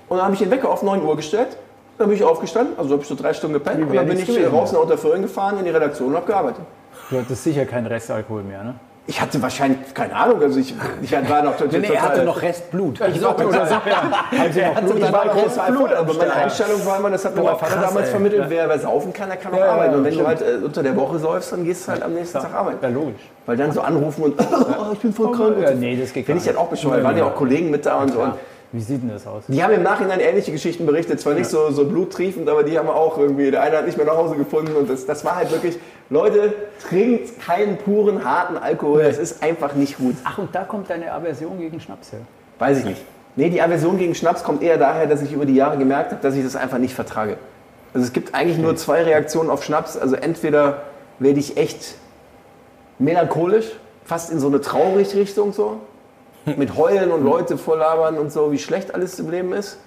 Und 0.08 0.18
dann 0.18 0.26
habe 0.26 0.34
ich 0.34 0.38
den 0.38 0.52
Wecker 0.52 0.70
auf 0.70 0.84
9 0.84 1.02
Uhr 1.02 1.16
gestellt. 1.16 1.56
Dann 1.98 2.08
bin 2.08 2.16
ich 2.16 2.24
aufgestanden, 2.24 2.78
also 2.78 2.92
habe 2.92 3.02
ich 3.02 3.08
so 3.08 3.14
drei 3.14 3.32
Stunden 3.32 3.54
gepennt. 3.54 3.80
Und 3.82 3.94
dann 3.94 4.06
bin 4.06 4.18
ich 4.18 4.26
gewesen, 4.26 4.50
raus 4.50 4.72
nach 4.72 4.80
Unterföhring 4.80 5.22
gefahren 5.22 5.58
in 5.58 5.64
die 5.64 5.70
Redaktion 5.70 6.10
und 6.10 6.16
habe 6.16 6.26
gearbeitet. 6.26 6.64
Du 7.10 7.18
hattest 7.18 7.44
sicher 7.44 7.64
keinen 7.64 7.86
Restalkohol 7.86 8.42
mehr, 8.42 8.64
ne? 8.64 8.74
Ich 9.08 9.20
hatte 9.20 9.40
wahrscheinlich, 9.40 9.94
keine 9.94 10.16
Ahnung, 10.16 10.42
also 10.42 10.58
ich, 10.58 10.74
ich 11.00 11.12
war 11.12 11.42
noch 11.42 11.56
total... 11.56 11.78
Nee, 11.78 11.86
er 11.86 12.02
hatte 12.02 12.24
noch 12.24 12.42
Restblut. 12.42 13.00
Ich 13.00 13.22
war 13.22 13.36
total, 13.36 13.70
Haben 13.70 14.52
Sie 14.52 14.60
noch 14.60 14.80
Blut? 14.80 14.98
ich 14.98 15.12
war 15.12 15.24
noch 15.26 15.32
großes 15.32 15.54
total 15.54 15.72
Blut, 15.72 15.92
aber 15.92 16.14
meine 16.14 16.32
Einstellung 16.32 16.84
war 16.84 16.98
immer, 16.98 17.10
das 17.10 17.24
hat 17.24 17.36
mir 17.36 17.42
mein 17.42 17.56
Vater 17.56 17.76
krass, 17.76 17.86
damals 17.86 18.06
ey. 18.06 18.10
vermittelt, 18.10 18.46
wer, 18.48 18.68
wer 18.68 18.78
saufen 18.80 19.12
kann, 19.12 19.28
der 19.28 19.38
kann 19.38 19.54
auch 19.54 19.62
arbeiten. 19.62 19.94
Und 19.94 20.04
wenn 20.04 20.18
du 20.18 20.26
halt 20.26 20.42
äh, 20.42 20.64
unter 20.64 20.82
der 20.82 20.96
Woche 20.96 21.20
säufst, 21.20 21.52
dann 21.52 21.62
gehst 21.62 21.86
du 21.86 21.92
halt 21.92 22.02
am 22.02 22.14
nächsten 22.14 22.40
Tag 22.40 22.52
arbeiten. 22.52 22.78
Ja, 22.82 22.88
logisch. 22.88 23.30
Weil 23.46 23.56
dann 23.56 23.70
so 23.70 23.80
anrufen 23.80 24.24
und, 24.24 24.40
oh, 24.40 24.92
ich 24.92 24.98
bin 24.98 25.12
voll 25.12 25.30
krank. 25.30 25.56
Ja, 25.62 25.70
nee, 25.70 25.96
das 25.96 26.12
geht 26.12 26.26
Finde 26.26 26.40
ich 26.42 26.48
halt 26.48 26.58
auch 26.58 26.68
bescheuert. 26.68 27.04
Waren 27.04 27.16
ja 27.16 27.26
auch 27.26 27.36
Kollegen 27.36 27.70
mit 27.70 27.86
da 27.86 28.00
und 28.00 28.12
so. 28.12 28.26
Wie 28.72 28.80
sieht 28.80 29.02
denn 29.02 29.10
das 29.10 29.26
aus? 29.26 29.44
die 29.48 29.62
haben 29.62 29.72
im 29.72 29.82
Nachhinein 29.82 30.20
ähnliche 30.20 30.52
Geschichten 30.52 30.86
berichtet. 30.86 31.20
Zwar 31.20 31.34
nicht 31.34 31.48
so, 31.48 31.70
so 31.70 31.84
bluttriefend, 31.84 32.48
aber 32.48 32.62
die 32.62 32.78
haben 32.78 32.88
auch 32.88 33.16
irgendwie, 33.16 33.50
der 33.50 33.62
eine 33.62 33.78
hat 33.78 33.86
nicht 33.86 33.96
mehr 33.96 34.06
nach 34.06 34.16
Hause 34.16 34.36
gefunden. 34.36 34.74
Und 34.74 34.90
das, 34.90 35.06
das 35.06 35.24
war 35.24 35.36
halt 35.36 35.50
wirklich, 35.52 35.78
Leute, 36.10 36.52
trinkt 36.88 37.40
keinen 37.40 37.78
puren, 37.78 38.24
harten 38.24 38.56
Alkohol. 38.56 39.04
Das 39.04 39.18
ist 39.18 39.42
einfach 39.42 39.74
nicht 39.74 39.98
gut. 39.98 40.16
Ach, 40.24 40.38
und 40.38 40.54
da 40.54 40.64
kommt 40.64 40.90
deine 40.90 41.12
Aversion 41.12 41.58
gegen 41.58 41.80
Schnaps 41.80 42.12
her. 42.12 42.20
Weiß 42.58 42.78
ich 42.78 42.84
nicht. 42.84 43.02
Nee, 43.36 43.50
die 43.50 43.60
Aversion 43.60 43.98
gegen 43.98 44.14
Schnaps 44.14 44.42
kommt 44.42 44.62
eher 44.62 44.78
daher, 44.78 45.06
dass 45.06 45.22
ich 45.22 45.32
über 45.32 45.44
die 45.44 45.54
Jahre 45.54 45.76
gemerkt 45.76 46.10
habe, 46.12 46.22
dass 46.22 46.34
ich 46.34 46.42
das 46.42 46.56
einfach 46.56 46.78
nicht 46.78 46.94
vertrage. 46.94 47.36
Also 47.92 48.06
es 48.06 48.12
gibt 48.12 48.34
eigentlich 48.34 48.58
nur 48.58 48.76
zwei 48.76 49.02
Reaktionen 49.02 49.50
auf 49.50 49.62
Schnaps. 49.62 49.96
Also 49.96 50.16
entweder 50.16 50.82
werde 51.18 51.38
ich 51.38 51.56
echt 51.56 51.94
melancholisch, 52.98 53.66
fast 54.04 54.30
in 54.30 54.40
so 54.40 54.48
eine 54.48 54.60
traurig 54.60 55.14
Richtung 55.14 55.52
so, 55.52 55.80
mit 56.56 56.76
Heulen 56.76 57.10
und 57.10 57.24
Leute 57.24 57.58
volllabern 57.58 58.18
und 58.18 58.32
so, 58.32 58.52
wie 58.52 58.58
schlecht 58.58 58.94
alles 58.94 59.18
im 59.18 59.30
Leben 59.30 59.52
ist. 59.52 59.78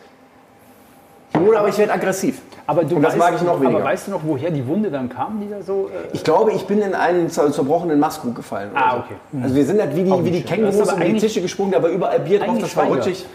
Oder 1.48 1.60
aber 1.60 1.70
ich 1.70 1.78
werde 1.78 1.94
aggressiv. 1.94 2.42
Aber 2.68 2.84
du 2.84 2.96
Und 2.96 3.02
das 3.02 3.14
weißt, 3.14 3.20
mag 3.20 3.34
ich 3.36 3.42
noch 3.44 3.62
weniger. 3.62 3.78
Aber 3.78 3.86
weißt 3.86 4.08
du 4.08 4.12
noch, 4.12 4.22
woher 4.24 4.52
die 4.52 4.68
Wunde 4.68 4.92
dann 4.92 5.10
kam, 5.10 5.40
die 5.40 5.50
da 5.50 5.62
so... 5.62 5.90
Äh, 5.94 6.10
Ich 6.16 6.24
glaube, 6.24 6.52
ich 6.52 6.66
bin 6.66 6.82
in 6.82 6.94
einen 6.94 7.30
zer- 7.30 7.52
zerbrochenen 7.52 8.00
Mastkrug 8.00 8.36
gefallen. 8.36 8.72
Ah, 8.74 8.92
so. 8.94 8.98
okay. 9.00 9.16
Also 9.44 9.56
wir 9.56 9.66
sind 9.66 9.80
halt 9.80 9.96
wie 9.96 10.04
die, 10.04 10.26
wie 10.26 10.32
die. 10.32 10.44
Kängurus 10.44 10.76
ist 10.76 10.92
über 10.92 11.06
die 11.06 11.18
Tische 11.18 11.42
gesprungen, 11.42 11.72
da 11.72 11.82
war 11.82 11.90
überall 11.90 12.20
Bier 12.20 12.40
drauf, 12.40 12.58
das 12.60 12.76
war 12.76 12.86
Schwein 12.86 12.94
rutschig. 12.98 13.26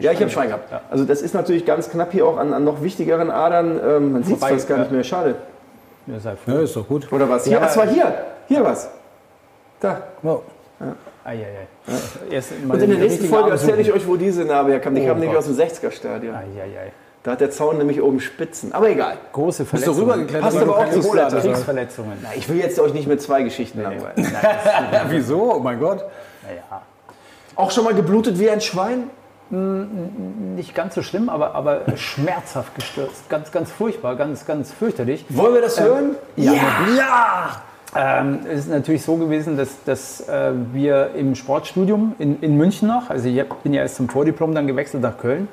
Ja, 0.00 0.12
ich 0.12 0.20
habe 0.20 0.30
Schwein 0.30 0.48
gehabt. 0.48 0.70
Ja. 0.70 0.80
Also 0.90 1.04
das 1.04 1.22
ist 1.22 1.34
natürlich 1.34 1.64
ganz 1.64 1.90
knapp 1.90 2.12
hier 2.12 2.26
auch 2.26 2.38
an, 2.38 2.52
an 2.54 2.64
noch 2.64 2.82
wichtigeren 2.82 3.30
Adern. 3.30 3.78
Ähm, 3.86 4.12
man 4.12 4.22
sieht 4.24 4.42
es 4.42 4.66
gar 4.66 4.78
ja. 4.78 4.82
nicht 4.84 4.92
mehr, 4.92 5.04
schade. 5.04 5.36
ja, 6.06 6.18
sei 6.18 6.36
froh. 6.36 6.52
Ja, 6.52 6.60
ist 6.60 6.74
doch 6.76 6.86
gut. 6.88 7.10
Oder 7.12 7.28
was? 7.28 7.44
Hier, 7.44 7.60
das 7.60 7.76
war 7.76 7.86
hier. 7.86 8.14
Hier 8.48 8.64
was. 8.64 8.88
Da. 9.80 10.02
Oh. 10.22 10.40
Ei, 10.80 10.84
ei, 11.24 11.32
ei. 11.32 12.30
Erst 12.30 12.52
mal 12.64 12.74
Und 12.74 12.82
in 12.82 12.90
der 12.90 12.98
nächsten 12.98 13.26
Folge 13.26 13.50
erzähle 13.50 13.80
ich 13.80 13.92
euch, 13.92 14.06
wo 14.06 14.16
diese 14.16 14.44
Narbe 14.44 14.72
herkam. 14.72 14.94
Die 14.94 15.02
Oh 15.02 15.06
kam 15.08 15.18
nämlich 15.20 15.36
aus 15.36 15.46
dem 15.46 15.56
60er-Stadion. 15.56 16.34
Ei, 16.34 16.44
ei, 16.60 16.78
ei. 16.86 16.92
Da 17.22 17.30
hat 17.32 17.40
der 17.40 17.50
Zaun 17.50 17.78
nämlich 17.78 18.02
oben 18.02 18.20
Spitzen. 18.20 18.72
Aber 18.74 18.90
egal. 18.90 19.16
Große 19.32 19.64
Bist 19.64 19.72
du 19.72 19.94
Verletzungen. 19.94 20.10
rübergeklettert? 20.10 20.42
Passt 20.50 20.62
aber 20.62 20.76
auch 20.78 20.90
zu 20.90 21.08
oder? 21.10 21.26
Kriegsverletzungen. 21.28 22.18
Na, 22.22 22.28
ich 22.36 22.48
will 22.50 22.58
jetzt 22.58 22.78
euch 22.78 22.92
nicht 22.92 23.08
mit 23.08 23.22
zwei 23.22 23.42
Geschichten 23.42 23.80
langweilen. 23.82 24.14
Ja, 24.92 25.06
wieso? 25.08 25.54
Oh 25.54 25.58
mein 25.60 25.80
Gott. 25.80 26.04
Naja, 26.46 26.82
Auch 27.56 27.70
schon 27.70 27.84
mal 27.84 27.94
geblutet 27.94 28.38
wie 28.38 28.50
ein 28.50 28.60
Schwein? 28.60 29.04
nicht 29.50 30.74
ganz 30.74 30.94
so 30.94 31.02
schlimm, 31.02 31.28
aber, 31.28 31.54
aber 31.54 31.82
schmerzhaft 31.96 32.74
gestürzt. 32.74 33.28
Ganz, 33.28 33.52
ganz 33.52 33.70
furchtbar, 33.70 34.16
ganz, 34.16 34.46
ganz 34.46 34.72
fürchterlich. 34.72 35.24
Wollen 35.28 35.54
wir 35.54 35.60
das 35.60 35.80
hören? 35.80 36.16
Ja. 36.36 36.52
Ja! 36.96 37.62
Ähm, 37.96 38.40
es 38.50 38.60
ist 38.60 38.70
natürlich 38.70 39.02
so 39.02 39.16
gewesen, 39.16 39.56
dass, 39.56 39.84
dass 39.84 40.28
äh, 40.28 40.52
wir 40.72 41.10
im 41.16 41.34
Sportstudium 41.34 42.14
in, 42.18 42.40
in 42.40 42.56
München 42.56 42.88
noch, 42.88 43.08
also 43.08 43.28
ich 43.28 43.42
bin 43.62 43.72
ja 43.72 43.82
erst 43.82 43.96
zum 43.96 44.08
Vordiplom 44.08 44.54
dann 44.54 44.66
gewechselt 44.66 45.02
nach 45.02 45.16
Köln, 45.16 45.48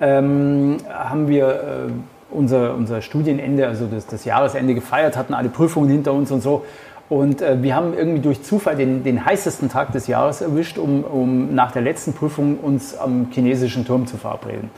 ähm, 0.00 0.78
haben 0.88 1.28
wir 1.28 1.48
äh, 1.48 1.92
unser, 2.30 2.74
unser 2.74 3.00
Studienende, 3.00 3.66
also 3.66 3.86
das, 3.86 4.06
das 4.06 4.24
Jahresende 4.24 4.74
gefeiert, 4.74 5.16
hatten 5.16 5.34
alle 5.34 5.48
Prüfungen 5.48 5.88
hinter 5.88 6.12
uns 6.12 6.30
und 6.30 6.42
so. 6.42 6.64
Und 7.08 7.40
äh, 7.40 7.62
wir 7.62 7.74
haben 7.74 7.94
irgendwie 7.94 8.20
durch 8.20 8.42
Zufall 8.42 8.76
den, 8.76 9.02
den 9.02 9.24
heißesten 9.24 9.70
Tag 9.70 9.92
des 9.92 10.08
Jahres 10.08 10.40
erwischt, 10.40 10.78
um, 10.78 11.04
um 11.04 11.54
nach 11.54 11.72
der 11.72 11.82
letzten 11.82 12.12
Prüfung 12.12 12.58
uns 12.58 12.96
am 12.96 13.28
chinesischen 13.30 13.86
Turm 13.86 14.06
zu 14.06 14.16
verabreden. 14.16 14.70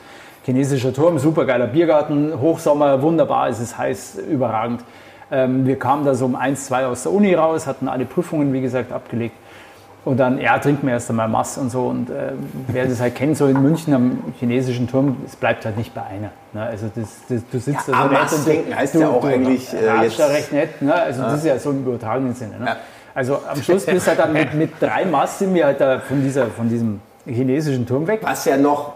Chinesischer 0.44 0.92
Turm, 0.92 1.18
supergeiler 1.18 1.66
Biergarten, 1.66 2.32
Hochsommer, 2.40 3.02
wunderbar, 3.02 3.48
es 3.48 3.58
ist 3.58 3.76
heiß, 3.76 4.18
überragend. 4.30 4.82
Ähm, 5.32 5.66
wir 5.66 5.78
kamen 5.78 6.04
da 6.04 6.14
so 6.14 6.24
um 6.24 6.34
eins, 6.34 6.66
zwei 6.66 6.86
aus 6.86 7.04
der 7.04 7.12
Uni 7.12 7.34
raus, 7.34 7.66
hatten 7.66 7.88
alle 7.88 8.04
Prüfungen, 8.04 8.52
wie 8.52 8.60
gesagt, 8.60 8.92
abgelegt. 8.92 9.34
Und 10.04 10.16
dann, 10.18 10.40
ja, 10.40 10.58
trinken 10.58 10.86
wir 10.86 10.94
erst 10.94 11.10
einmal 11.10 11.28
Mass 11.28 11.58
und 11.58 11.70
so. 11.70 11.82
Und 11.82 12.08
äh, 12.08 12.32
wer 12.68 12.86
das 12.86 13.00
halt 13.00 13.14
kennt, 13.16 13.36
so 13.36 13.46
in 13.46 13.60
München 13.62 13.92
am 13.92 14.18
chinesischen 14.38 14.88
Turm, 14.88 15.18
es 15.26 15.36
bleibt 15.36 15.64
halt 15.66 15.76
nicht 15.76 15.94
bei 15.94 16.02
einer. 16.02 16.30
Ne? 16.54 16.62
Also 16.62 16.90
das, 16.94 17.08
das, 17.28 17.42
du 17.52 17.58
sitzt 17.60 17.86
da 17.86 17.92
so 18.04 18.08
nett 18.08 18.18
du- 18.32 18.36
trinken 18.50 18.74
heißt 18.76 18.94
ja 18.94 19.08
auch 19.08 19.24
eigentlich, 19.24 19.72
äh, 19.74 19.84
ja, 19.84 20.02
jetzt- 20.02 20.12
ist 20.12 20.18
ja 20.18 20.26
recht 20.26 20.52
nett. 20.52 20.80
Ne? 20.82 20.94
Also 20.94 21.22
das 21.22 21.34
ist 21.34 21.44
ja 21.44 21.58
so 21.58 21.70
im 21.70 21.82
übertragenen 21.86 22.34
Sinne. 22.34 22.58
Ne? 22.58 22.76
Also 23.14 23.40
am 23.46 23.62
Schluss 23.62 23.84
bist 23.84 24.06
du 24.06 24.10
halt 24.10 24.20
dann 24.20 24.32
mit, 24.32 24.54
mit 24.54 24.70
drei 24.80 25.04
Mass 25.04 25.38
sind 25.38 25.52
wir 25.52 25.66
halt 25.66 25.80
da 25.82 26.00
von, 26.00 26.22
dieser, 26.22 26.46
von 26.46 26.68
diesem 26.70 27.00
chinesischen 27.26 27.86
Turm 27.86 28.06
weg. 28.06 28.20
Was 28.22 28.46
ja 28.46 28.56
noch 28.56 28.94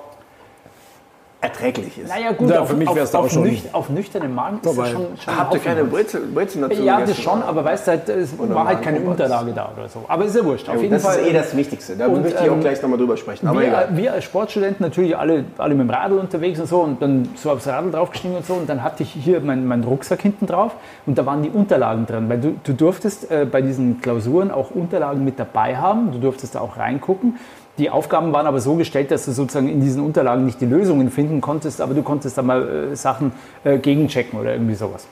erträglich 1.44 1.98
ist. 1.98 2.08
Naja 2.08 2.32
gut, 2.32 2.48
Ja, 2.50 2.60
auf, 2.60 2.68
für 2.70 2.76
mich 2.76 2.92
wär's 2.94 3.10
da 3.10 3.18
auch 3.18 3.24
auf, 3.24 3.30
schon- 3.32 3.42
nüch, 3.42 3.62
auf 3.72 3.88
nüchternem 3.90 4.34
Magen 4.34 4.56
ist 4.56 4.66
das 4.66 4.74
Vorbei. 4.74 4.90
schon, 4.90 5.06
schon 5.22 5.36
Habt 5.38 5.54
ihr 5.54 5.60
ein 5.60 5.64
keine. 5.64 5.84
Brezel, 5.84 6.20
Brezel 6.34 6.62
dazu 6.62 6.82
Ja, 6.82 7.00
das 7.00 7.18
schon, 7.18 7.42
aber 7.42 7.64
weißt 7.64 7.86
du, 7.86 7.90
halt, 7.92 8.08
es 8.08 8.38
war 8.38 8.66
halt 8.66 8.82
keine 8.82 9.00
Unterlage 9.00 9.52
da 9.52 9.70
oder 9.76 9.88
so. 9.88 10.04
Aber 10.08 10.24
ist 10.24 10.34
ja 10.34 10.44
wurscht. 10.44 10.68
Auf 10.68 10.76
Ja, 10.76 10.80
jeden 10.82 10.94
das 10.94 11.02
Fall. 11.02 11.18
ist 11.18 11.26
eh 11.28 11.32
das 11.32 11.56
Wichtigste. 11.56 11.96
Da 11.96 12.06
Und, 12.06 12.22
möchte 12.22 12.42
ich 12.42 12.48
auch 12.50 12.54
ähm, 12.54 12.60
gleich 12.60 12.80
nochmal 12.82 12.98
drüber 12.98 13.16
sprechen. 13.16 13.46
Aber 13.46 13.60
wir, 13.60 13.68
egal. 13.68 13.88
wir 13.92 14.12
als 14.12 14.24
Sportstudenten 14.24 14.84
natürlich 14.86 15.16
alle, 15.16 15.44
alle 15.58 15.74
mit 15.74 15.88
dem 15.88 15.90
Radl 15.90 16.18
unterwegs 16.18 16.58
und 16.60 16.66
so 16.66 16.80
und 16.80 17.02
dann 17.02 17.28
so 17.36 17.50
aufs 17.50 17.66
Radl 17.68 17.90
draufgestiegen 17.90 18.36
und 18.36 18.46
so 18.46 18.54
und 18.54 18.68
dann 18.68 18.82
hatte 18.82 19.02
ich 19.02 19.10
hier 19.12 19.40
meinen 19.40 19.66
meinen 19.66 19.84
Rucksack 19.84 20.22
hinten 20.22 20.46
drauf 20.46 20.72
und 21.06 21.18
da 21.18 21.26
waren 21.26 21.42
die 21.42 21.50
Unterlagen 21.50 22.06
drin, 22.06 22.28
weil 22.28 22.40
du, 22.40 22.54
du 22.64 22.72
durftest 22.72 23.30
äh, 23.30 23.44
bei 23.50 23.60
diesen 23.62 24.00
Klausuren 24.00 24.50
auch 24.50 24.70
Unterlagen 24.70 25.24
mit 25.24 25.38
dabei 25.38 25.76
haben, 25.76 26.10
du 26.12 26.18
durftest 26.18 26.54
da 26.54 26.60
auch 26.60 26.76
reingucken. 26.78 27.38
Die 27.78 27.90
Aufgaben 27.90 28.32
waren 28.32 28.46
aber 28.46 28.60
so 28.60 28.76
gestellt, 28.76 29.10
dass 29.10 29.24
du 29.24 29.32
sozusagen 29.32 29.68
in 29.68 29.80
diesen 29.80 30.04
Unterlagen 30.04 30.44
nicht 30.44 30.60
die 30.60 30.66
Lösungen 30.66 31.10
finden 31.10 31.40
konntest, 31.40 31.80
aber 31.80 31.94
du 31.94 32.02
konntest 32.02 32.38
da 32.38 32.42
mal 32.42 32.92
äh, 32.92 32.96
Sachen 32.96 33.32
äh, 33.64 33.78
gegenchecken 33.78 34.38
oder 34.38 34.52
irgendwie 34.52 34.74
sowas. 34.74 35.06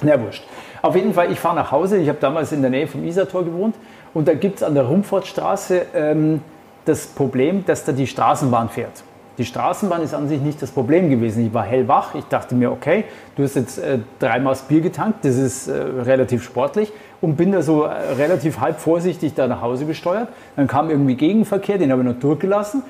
Na 0.00 0.20
wurscht. 0.20 0.44
Auf 0.80 0.96
jeden 0.96 1.12
Fall, 1.12 1.30
ich 1.30 1.38
fahre 1.38 1.54
nach 1.54 1.70
Hause. 1.70 1.98
Ich 1.98 2.08
habe 2.08 2.18
damals 2.20 2.50
in 2.50 2.62
der 2.62 2.70
Nähe 2.70 2.86
vom 2.86 3.04
Isartor 3.04 3.44
gewohnt. 3.44 3.76
Und 4.14 4.26
da 4.26 4.34
gibt 4.34 4.56
es 4.56 4.62
an 4.62 4.74
der 4.74 4.84
Rumfortstraße 4.84 5.86
ähm, 5.94 6.40
das 6.84 7.06
Problem, 7.06 7.64
dass 7.66 7.84
da 7.84 7.92
die 7.92 8.06
Straßenbahn 8.06 8.68
fährt. 8.68 9.04
Die 9.38 9.44
Straßenbahn 9.44 10.02
ist 10.02 10.12
an 10.12 10.28
sich 10.28 10.40
nicht 10.40 10.60
das 10.60 10.70
Problem 10.70 11.08
gewesen. 11.08 11.46
Ich 11.46 11.54
war 11.54 11.64
hellwach. 11.64 12.14
Ich 12.14 12.24
dachte 12.24 12.54
mir, 12.54 12.72
okay, 12.72 13.04
du 13.36 13.44
hast 13.44 13.54
jetzt 13.54 13.78
äh, 13.78 13.98
dreimal 14.18 14.56
Bier 14.68 14.80
getankt, 14.80 15.24
das 15.24 15.36
ist 15.36 15.68
äh, 15.68 15.74
relativ 15.74 16.42
sportlich 16.42 16.92
und 17.22 17.36
bin 17.36 17.52
da 17.52 17.62
so 17.62 17.84
äh, 17.84 18.12
relativ 18.18 18.60
halb 18.60 18.78
vorsichtig 18.78 19.32
da 19.34 19.46
nach 19.46 19.62
Hause 19.62 19.86
gesteuert. 19.86 20.28
Dann 20.56 20.66
kam 20.66 20.90
irgendwie 20.90 21.14
Gegenverkehr, 21.14 21.78
den 21.78 21.90
habe 21.90 22.02
ich 22.02 22.08
noch 22.08 22.18
durchgelassen. 22.18 22.82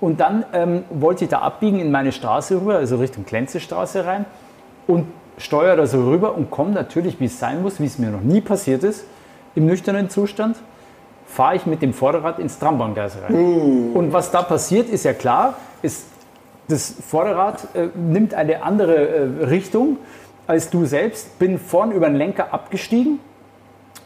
Und 0.00 0.18
dann 0.20 0.44
ähm, 0.52 0.82
wollte 0.90 1.24
ich 1.24 1.30
da 1.30 1.38
abbiegen 1.38 1.78
in 1.78 1.92
meine 1.92 2.10
Straße 2.10 2.56
rüber, 2.56 2.76
also 2.76 2.96
Richtung 2.96 3.24
Klenzestraße 3.24 4.04
rein 4.04 4.24
und 4.88 5.06
steuere 5.38 5.76
da 5.76 5.86
so 5.86 6.04
rüber 6.10 6.34
und 6.34 6.50
komme 6.50 6.72
natürlich, 6.72 7.20
wie 7.20 7.26
es 7.26 7.38
sein 7.38 7.62
muss, 7.62 7.78
wie 7.78 7.86
es 7.86 7.98
mir 7.98 8.10
noch 8.10 8.20
nie 8.20 8.40
passiert 8.40 8.82
ist, 8.82 9.04
im 9.54 9.66
nüchternen 9.66 10.10
Zustand, 10.10 10.56
fahre 11.26 11.56
ich 11.56 11.66
mit 11.66 11.80
dem 11.80 11.92
Vorderrad 11.92 12.38
ins 12.38 12.58
Trambahngleis 12.58 13.18
rein. 13.22 13.92
Und 13.94 14.12
was 14.12 14.30
da 14.30 14.42
passiert, 14.42 14.88
ist 14.88 15.04
ja 15.04 15.12
klar, 15.12 15.54
ist, 15.80 16.06
das 16.68 16.94
Vorderrad 17.08 17.68
äh, 17.74 17.88
nimmt 17.94 18.34
eine 18.34 18.62
andere 18.62 18.96
äh, 18.96 19.44
Richtung 19.44 19.98
als 20.46 20.70
du 20.70 20.84
selbst, 20.84 21.38
bin 21.38 21.58
vorn 21.58 21.92
über 21.92 22.06
den 22.06 22.16
Lenker 22.16 22.52
abgestiegen 22.52 23.18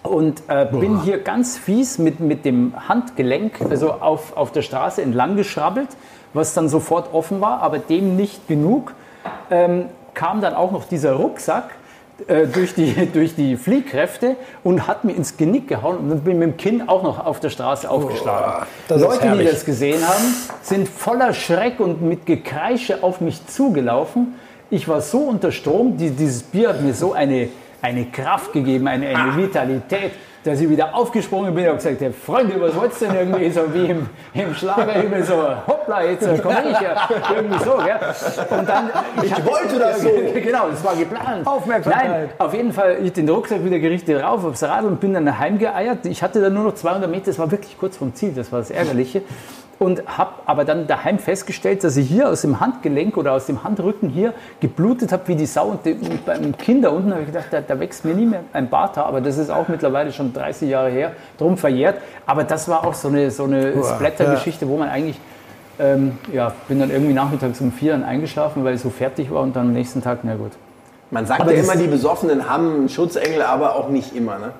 und 0.08 0.42
äh, 0.48 0.66
bin 0.66 1.02
hier 1.02 1.18
ganz 1.18 1.58
fies 1.58 1.98
mit, 1.98 2.20
mit 2.20 2.44
dem 2.44 2.72
Handgelenk 2.88 3.60
also 3.68 3.92
auf, 3.92 4.36
auf 4.36 4.52
der 4.52 4.62
Straße 4.62 5.02
entlang 5.02 5.36
geschrabbelt, 5.36 5.88
was 6.34 6.54
dann 6.54 6.68
sofort 6.68 7.12
offen 7.14 7.40
war, 7.40 7.62
aber 7.62 7.78
dem 7.78 8.16
nicht 8.16 8.48
genug. 8.48 8.94
Ähm, 9.50 9.86
kam 10.14 10.40
dann 10.40 10.54
auch 10.54 10.72
noch 10.72 10.84
dieser 10.84 11.12
Rucksack 11.12 11.70
äh, 12.26 12.46
durch, 12.48 12.74
die, 12.74 12.92
durch 13.12 13.36
die 13.36 13.56
Fliehkräfte 13.56 14.36
und 14.64 14.88
hat 14.88 15.04
mir 15.04 15.12
ins 15.12 15.36
Genick 15.36 15.68
gehauen 15.68 15.98
und 15.98 16.24
bin 16.24 16.38
mit 16.38 16.48
dem 16.48 16.56
Kinn 16.56 16.88
auch 16.88 17.04
noch 17.04 17.24
auf 17.24 17.38
der 17.38 17.50
Straße 17.50 17.88
aufgeschlagen. 17.88 18.66
ist 19.02 19.22
Leute, 19.22 19.38
die 19.38 19.44
das 19.44 19.64
gesehen 19.64 20.06
haben, 20.06 20.34
sind 20.62 20.88
voller 20.88 21.32
Schreck 21.32 21.78
und 21.78 22.02
mit 22.02 22.26
Gekreische 22.26 23.04
auf 23.04 23.20
mich 23.20 23.46
zugelaufen. 23.46 24.34
Ich 24.70 24.88
war 24.88 25.00
so 25.00 25.18
unter 25.18 25.52
Strom, 25.52 25.96
die, 25.96 26.10
dieses 26.10 26.42
Bier 26.42 26.70
hat 26.70 26.82
mir 26.82 26.94
so 26.94 27.12
eine, 27.12 27.48
eine 27.82 28.06
Kraft 28.06 28.52
gegeben, 28.52 28.88
eine, 28.88 29.06
eine 29.08 29.36
Vitalität, 29.36 30.12
dass 30.44 30.60
ich 30.60 30.68
wieder 30.70 30.94
aufgesprungen 30.94 31.54
bin 31.54 31.68
und 31.68 31.76
gesagt 31.76 32.00
habe, 32.00 32.12
Freunde, 32.12 32.60
was 32.60 32.74
wollt's 32.74 32.98
denn 33.00 33.14
irgendwie 33.14 33.50
so 33.50 33.62
wie 33.74 33.86
im, 33.86 34.08
im 34.34 34.54
Schlagerhimmel 34.54 35.22
so, 35.24 35.34
hoppla, 35.66 36.02
jetzt 36.04 36.42
komme 36.42 36.56
ich 36.70 36.80
ja, 36.80 37.08
irgendwie 37.34 37.58
so, 37.64 37.76
gell? 37.76 38.58
Und 38.58 38.68
dann, 38.68 38.90
ich, 39.22 39.34
hab- 39.34 39.44
wollte 39.44 39.78
das 39.78 40.00
so. 40.00 40.08
Genau, 40.34 40.68
das 40.70 40.82
war 40.84 40.96
geplant. 40.96 41.46
Aufmerksamkeit. 41.46 42.08
Nein, 42.08 42.28
auf 42.38 42.54
jeden 42.54 42.72
Fall, 42.72 42.98
ich 43.02 43.12
den 43.12 43.28
Rucksack 43.28 43.62
wieder 43.64 43.78
gerichtet 43.78 44.22
rauf 44.22 44.44
aufs 44.44 44.62
Radl 44.62 44.86
und 44.86 45.00
bin 45.00 45.12
dann 45.12 45.38
heimgeeiert. 45.38 46.06
Ich 46.06 46.22
hatte 46.22 46.40
dann 46.40 46.54
nur 46.54 46.64
noch 46.64 46.74
200 46.74 47.10
Meter, 47.10 47.26
das 47.26 47.38
war 47.38 47.50
wirklich 47.50 47.76
kurz 47.76 47.96
vom 47.96 48.14
Ziel, 48.14 48.32
das 48.34 48.50
war 48.50 48.60
das 48.60 48.70
Ärgerliche. 48.70 49.22
Und 49.78 50.02
habe 50.18 50.30
aber 50.46 50.64
dann 50.64 50.88
daheim 50.88 51.20
festgestellt, 51.20 51.84
dass 51.84 51.96
ich 51.96 52.08
hier 52.08 52.28
aus 52.28 52.40
dem 52.42 52.58
Handgelenk 52.58 53.16
oder 53.16 53.32
aus 53.32 53.46
dem 53.46 53.62
Handrücken 53.62 54.08
hier 54.08 54.34
geblutet 54.58 55.12
habe 55.12 55.22
wie 55.28 55.36
die 55.36 55.46
Sau. 55.46 55.66
Und 55.68 55.86
de- 55.86 55.96
beim 56.26 56.56
Kind 56.58 56.84
da 56.84 56.88
unten 56.88 57.12
habe 57.12 57.20
ich 57.20 57.28
gedacht, 57.28 57.46
da, 57.52 57.60
da 57.60 57.78
wächst 57.78 58.04
mir 58.04 58.14
nie 58.14 58.26
mehr 58.26 58.40
ein 58.52 58.68
Bart, 58.68 58.98
aber 58.98 59.20
das 59.20 59.38
ist 59.38 59.50
auch 59.50 59.68
mittlerweile 59.68 60.12
schon 60.12 60.32
30 60.32 60.68
Jahre 60.68 60.90
her, 60.90 61.12
drum 61.38 61.56
verjährt. 61.56 61.94
Aber 62.26 62.42
das 62.42 62.68
war 62.68 62.84
auch 62.84 62.94
so 62.94 63.06
eine, 63.06 63.30
so 63.30 63.44
eine 63.44 63.72
Splatter-Geschichte, 63.84 64.68
wo 64.68 64.76
man 64.78 64.88
eigentlich, 64.88 65.20
ähm, 65.78 66.18
ja, 66.32 66.52
bin 66.66 66.80
dann 66.80 66.90
irgendwie 66.90 67.14
nachmittags 67.14 67.60
um 67.60 67.70
vier 67.70 67.92
dann 67.92 68.02
eingeschlafen, 68.02 68.64
weil 68.64 68.74
ich 68.74 68.80
so 68.80 68.90
fertig 68.90 69.30
war 69.30 69.42
und 69.42 69.54
dann 69.54 69.68
am 69.68 69.72
nächsten 69.74 70.02
Tag, 70.02 70.18
na 70.24 70.34
gut. 70.34 70.52
Man 71.12 71.24
sagt 71.24 71.40
Aber 71.40 71.54
ja 71.54 71.62
immer, 71.62 71.76
die 71.76 71.86
Besoffenen 71.86 72.50
haben 72.50 72.88
Schutzengel, 72.88 73.42
aber 73.42 73.76
auch 73.76 73.88
nicht 73.90 74.14
immer. 74.16 74.38
Ne? 74.40 74.50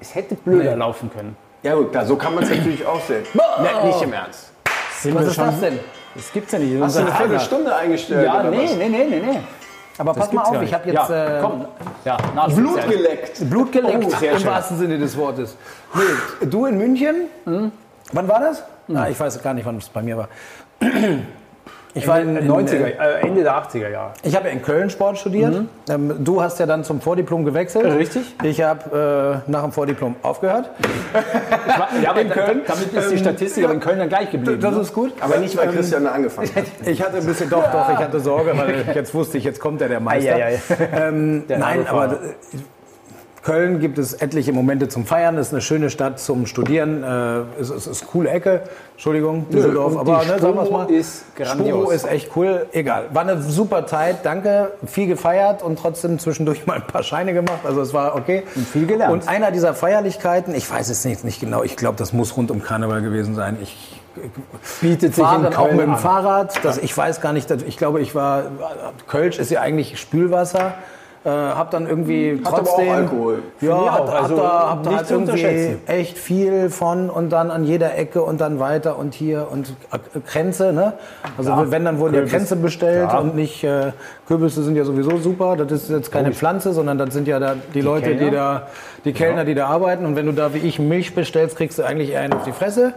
Es 0.00 0.14
hätte 0.14 0.34
blöder 0.34 0.76
laufen 0.76 1.10
können. 1.14 1.36
Ja 1.66 1.74
gut, 1.74 1.90
klar, 1.90 2.06
so 2.06 2.14
kann 2.14 2.32
man 2.32 2.44
es 2.44 2.50
natürlich 2.50 2.86
auch 2.86 3.00
sehen. 3.00 3.24
Ne, 3.34 3.86
nicht 3.88 4.00
im 4.00 4.12
Ernst. 4.12 4.52
Sind 5.00 5.16
Was 5.16 5.22
wir 5.22 5.28
ist 5.30 5.34
schon- 5.34 5.46
das 5.46 5.60
denn? 5.60 5.80
Das 6.14 6.32
gibt's 6.32 6.52
ja 6.52 6.58
nicht. 6.60 6.80
Hast 6.80 6.94
du 6.94 7.00
eine 7.00 7.08
Unser. 7.10 7.18
Viertelstunde 7.20 7.74
eingestellt? 7.74 8.24
Ja, 8.24 8.40
oder 8.40 8.50
nee, 8.50 8.64
was? 8.66 8.76
nee, 8.76 8.88
nee, 8.88 9.04
nee, 9.10 9.20
nee. 9.20 9.38
Aber 9.98 10.12
Das 10.12 10.18
pass 10.26 10.32
mal 10.32 10.42
gibt's 10.42 10.50
gar 10.52 10.58
auf, 10.60 10.62
ich 10.68 10.74
habe 10.74 10.86
jetzt 10.90 11.08
ja, 11.10 11.38
äh, 11.38 11.40
komm. 11.42 11.64
Ja, 12.04 12.16
nach 12.36 12.54
Blut 12.54 12.88
geleckt. 12.88 13.50
Blut 13.50 13.72
geleckt, 13.72 14.04
Oh, 14.06 14.10
sehr 14.10 14.32
im 14.32 14.38
schön. 14.38 14.46
wahrsten 14.46 14.78
Sinne 14.78 14.96
des 14.96 15.16
Wortes. 15.16 15.56
Nee, 15.94 16.46
du 16.46 16.66
in 16.66 16.78
München? 16.78 17.16
Hm? 17.46 17.72
Wann 18.12 18.28
war 18.28 18.38
das? 18.38 18.62
Na, 18.86 19.08
ich 19.08 19.18
weiß 19.18 19.42
gar 19.42 19.52
nicht, 19.52 19.66
wann 19.66 19.78
es 19.78 19.88
bei 19.88 20.02
mir 20.02 20.18
war. 20.18 20.28
Ich 21.96 22.06
war 22.06 22.20
in, 22.20 22.36
in 22.36 22.50
90er, 22.50 22.84
äh, 22.84 23.26
Ende 23.26 23.42
der 23.42 23.54
80er 23.54 23.88
Jahre. 23.88 24.12
Ich 24.22 24.36
habe 24.36 24.48
ja 24.48 24.52
in 24.52 24.62
Köln 24.62 24.90
Sport 24.90 25.18
studiert. 25.18 25.62
Ähm, 25.88 26.12
du 26.24 26.42
hast 26.42 26.60
ja 26.60 26.66
dann 26.66 26.84
zum 26.84 27.00
Vordiplom 27.00 27.44
gewechselt. 27.44 27.86
Richtig. 27.86 28.34
Ich 28.42 28.60
habe 28.60 29.42
äh, 29.46 29.50
nach 29.50 29.62
dem 29.62 29.72
Vordiplom 29.72 30.16
aufgehört. 30.22 30.70
Ja, 32.02 32.10
aber 32.10 32.20
in 32.20 32.30
Köln, 32.30 32.60
damit 32.66 32.92
ist 32.92 33.10
die 33.10 33.18
Statistik 33.18 33.64
aber 33.64 33.72
in 33.74 33.80
Köln 33.80 33.98
dann 33.98 34.08
gleich 34.08 34.30
geblieben. 34.30 34.60
Das 34.60 34.74
ne? 34.74 34.80
ist 34.82 34.92
gut. 34.92 35.14
Aber 35.20 35.38
nicht, 35.38 35.56
weil 35.56 35.68
Christian 35.68 36.06
angefangen 36.06 36.50
hat. 36.54 36.64
Ich 36.86 37.02
hatte 37.02 37.16
ein 37.16 37.26
bisschen, 37.26 37.48
doch, 37.48 37.70
doch, 37.72 37.88
ich 37.90 37.96
hatte 37.96 38.20
Sorge, 38.20 38.56
weil 38.56 38.84
ich 38.88 38.94
jetzt 38.94 39.14
wusste 39.14 39.38
ich, 39.38 39.44
jetzt 39.44 39.60
kommt 39.60 39.80
ja 39.80 39.88
der 39.88 40.00
Meister. 40.00 40.34
Ei, 40.34 40.44
ei, 40.44 40.54
ei. 40.54 41.08
Ähm, 41.08 41.44
Der 41.48 41.58
nein, 41.58 41.86
aber 41.86 42.12
äh, 42.12 42.16
Köln 43.46 43.78
gibt 43.78 43.96
es 43.96 44.12
etliche 44.12 44.52
Momente 44.52 44.88
zum 44.88 45.06
Feiern. 45.06 45.38
Es 45.38 45.46
ist 45.46 45.52
eine 45.52 45.62
schöne 45.62 45.88
Stadt 45.88 46.18
zum 46.18 46.46
Studieren. 46.46 47.04
Äh, 47.04 47.42
es, 47.60 47.70
es 47.70 47.86
ist 47.86 48.02
eine 48.02 48.10
coole 48.10 48.30
Ecke. 48.30 48.62
Entschuldigung, 48.94 49.48
Düsseldorf. 49.50 49.92
und 49.92 49.98
aber 50.00 50.24
ne, 50.24 50.40
sagen 50.40 50.58
Spomo 50.66 50.78
mal. 50.78 50.90
ist 50.90 51.36
grandios. 51.36 51.68
Spomo 51.68 51.90
ist 51.92 52.08
echt 52.08 52.30
cool. 52.34 52.66
Egal. 52.72 53.04
War 53.12 53.22
eine 53.22 53.40
super 53.40 53.86
Zeit. 53.86 54.24
Danke. 54.24 54.72
Viel 54.84 55.06
gefeiert 55.06 55.62
und 55.62 55.78
trotzdem 55.78 56.18
zwischendurch 56.18 56.66
mal 56.66 56.78
ein 56.78 56.88
paar 56.88 57.04
Scheine 57.04 57.34
gemacht. 57.34 57.60
Also 57.62 57.82
es 57.82 57.94
war 57.94 58.16
okay. 58.16 58.42
Und 58.56 58.66
viel 58.66 58.84
gelernt. 58.84 59.12
Und 59.12 59.28
einer 59.28 59.52
dieser 59.52 59.74
Feierlichkeiten, 59.74 60.52
ich 60.52 60.68
weiß 60.68 60.88
es 60.88 61.04
nicht, 61.04 61.22
nicht 61.22 61.38
genau. 61.38 61.62
Ich 61.62 61.76
glaube, 61.76 61.98
das 61.98 62.12
muss 62.12 62.36
rund 62.36 62.50
um 62.50 62.64
Karneval 62.64 63.00
gewesen 63.00 63.36
sein. 63.36 63.58
Ich 63.62 64.00
bietet 64.80 65.14
sich 65.14 65.24
in 65.24 65.42
dann 65.44 65.54
auch 65.54 65.66
Köln 65.66 65.76
mit 65.76 65.86
dem 65.86 65.92
an. 65.92 65.98
Fahrrad. 65.98 66.64
Das, 66.64 66.78
ich 66.78 66.96
weiß 66.96 67.20
gar 67.20 67.32
nicht, 67.32 67.48
ich 67.48 67.76
glaube, 67.76 68.00
ich 68.00 68.16
war, 68.16 68.46
Kölsch 69.06 69.38
ist 69.38 69.52
ja 69.52 69.60
eigentlich 69.60 70.00
Spülwasser. 70.00 70.74
Äh, 71.26 71.28
hab 71.28 71.72
dann 71.72 71.88
irgendwie 71.88 72.40
Hat 72.44 72.54
aber 72.54 72.58
trotzdem. 72.58 72.88
auch 72.88 72.92
Alkohol. 72.92 73.42
Ja, 73.60 73.92
hab, 73.94 74.00
auch. 74.00 74.12
hab 74.12 74.22
Also 74.22 74.36
da, 74.36 74.70
hab 74.70 74.82
da 74.84 74.96
halt 74.96 75.10
irgendwie 75.10 75.76
echt 75.86 76.18
viel 76.18 76.70
von 76.70 77.10
und 77.10 77.30
dann 77.30 77.50
an 77.50 77.64
jeder 77.64 77.98
Ecke 77.98 78.22
und 78.22 78.40
dann 78.40 78.60
weiter 78.60 78.96
und 78.96 79.12
hier 79.12 79.48
und 79.50 79.74
Kränze, 80.24 80.72
ne? 80.72 80.92
Also 81.36 81.52
wenn, 81.72 81.84
dann 81.84 81.98
wurden 81.98 82.14
ja. 82.14 82.24
Kränze 82.26 82.54
bestellt 82.54 83.08
Klar. 83.08 83.22
und 83.22 83.34
nicht, 83.34 83.64
äh, 83.64 83.90
Kürbisse 84.26 84.62
sind 84.62 84.76
ja 84.76 84.84
sowieso 84.84 85.18
super. 85.18 85.56
Das 85.56 85.70
ist 85.70 85.90
jetzt 85.90 86.10
keine 86.10 86.32
Pflanze, 86.32 86.72
sondern 86.72 86.98
das 86.98 87.14
sind 87.14 87.28
ja 87.28 87.38
da 87.38 87.54
die, 87.74 87.80
Leute, 87.80 88.10
die 88.10 88.16
Kellner. 88.16 88.32
da, 88.32 88.66
die 89.04 89.12
Kellner, 89.12 89.44
die 89.44 89.54
da 89.54 89.66
arbeiten. 89.68 90.04
Und 90.04 90.16
wenn 90.16 90.26
du 90.26 90.32
da 90.32 90.52
wie 90.52 90.58
ich 90.58 90.78
Milch 90.80 91.14
bestellst, 91.14 91.56
kriegst 91.56 91.78
du 91.78 91.84
eigentlich 91.84 92.10
eher 92.10 92.20
einen 92.22 92.32
auf 92.32 92.42
die 92.44 92.52
Fresse. 92.52 92.94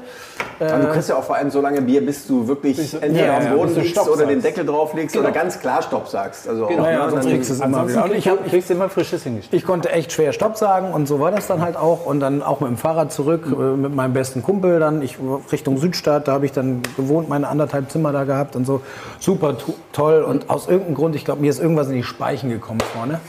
Und 0.59 0.67
du 0.83 0.87
kriegst 0.91 1.07
ja 1.09 1.15
auch 1.15 1.23
vor 1.23 1.35
allem 1.35 1.51
so 1.51 1.61
lange 1.61 1.81
Bier, 1.81 2.05
bis 2.05 2.27
du 2.27 2.47
wirklich 2.47 2.93
entweder 2.95 3.25
ja, 3.25 3.37
am 3.37 3.43
ja, 3.43 3.53
Boden 3.53 3.65
bis 3.67 3.75
du 3.75 3.81
liegst 3.81 4.09
oder 4.09 4.25
den 4.25 4.41
sagst. 4.41 4.57
Deckel 4.57 4.65
drauflegst 4.65 5.15
oder 5.17 5.31
ganz 5.31 5.59
klar 5.59 5.81
Stopp 5.81 6.07
sagst. 6.07 6.49
Also 6.49 6.65
auch, 6.65 6.69
Naja, 6.71 7.05
ne, 7.05 7.11
sonst 7.11 7.25
dann- 7.25 7.31
kriegst 7.33 7.49
du 7.49 7.53
es 7.53 7.59
immer 7.61 7.87
wieder. 7.87 8.05
Ich 8.05 8.11
kriegst, 8.11 8.27
hab, 8.27 8.45
kriegst 8.49 8.71
immer 8.71 8.89
Frisches 8.89 9.23
hingestellt. 9.23 9.61
Ich 9.61 9.65
konnte 9.65 9.91
echt 9.91 10.11
schwer 10.11 10.33
Stopp 10.33 10.57
sagen 10.57 10.91
und 10.91 11.07
so 11.07 11.19
war 11.19 11.31
das 11.31 11.47
dann 11.47 11.61
halt 11.61 11.77
auch. 11.77 12.05
Und 12.05 12.19
dann 12.19 12.41
auch 12.41 12.59
mit 12.59 12.69
dem 12.69 12.77
Fahrrad 12.77 13.13
zurück, 13.13 13.45
äh, 13.45 13.55
mit 13.77 13.93
meinem 13.95 14.13
besten 14.13 14.41
Kumpel 14.43 14.79
dann 14.79 15.01
ich, 15.01 15.17
Richtung 15.51 15.77
Südstadt, 15.77 16.27
da 16.27 16.33
habe 16.33 16.45
ich 16.45 16.51
dann 16.51 16.81
gewohnt, 16.97 17.29
meine 17.29 17.47
anderthalb 17.47 17.91
Zimmer 17.91 18.11
da 18.11 18.23
gehabt 18.23 18.55
und 18.55 18.65
so. 18.65 18.81
Super 19.19 19.57
to 19.57 19.75
toll. 19.93 20.23
Und 20.23 20.49
aus 20.49 20.67
irgendeinem 20.67 20.95
Grund, 20.95 21.15
ich 21.19 21.25
glaube, 21.25 21.41
mir 21.41 21.49
ist 21.49 21.59
irgendwas 21.59 21.89
in 21.89 21.95
die 21.95 22.03
Speichen 22.03 22.49
gekommen 22.49 22.79
vorne. 22.79 23.19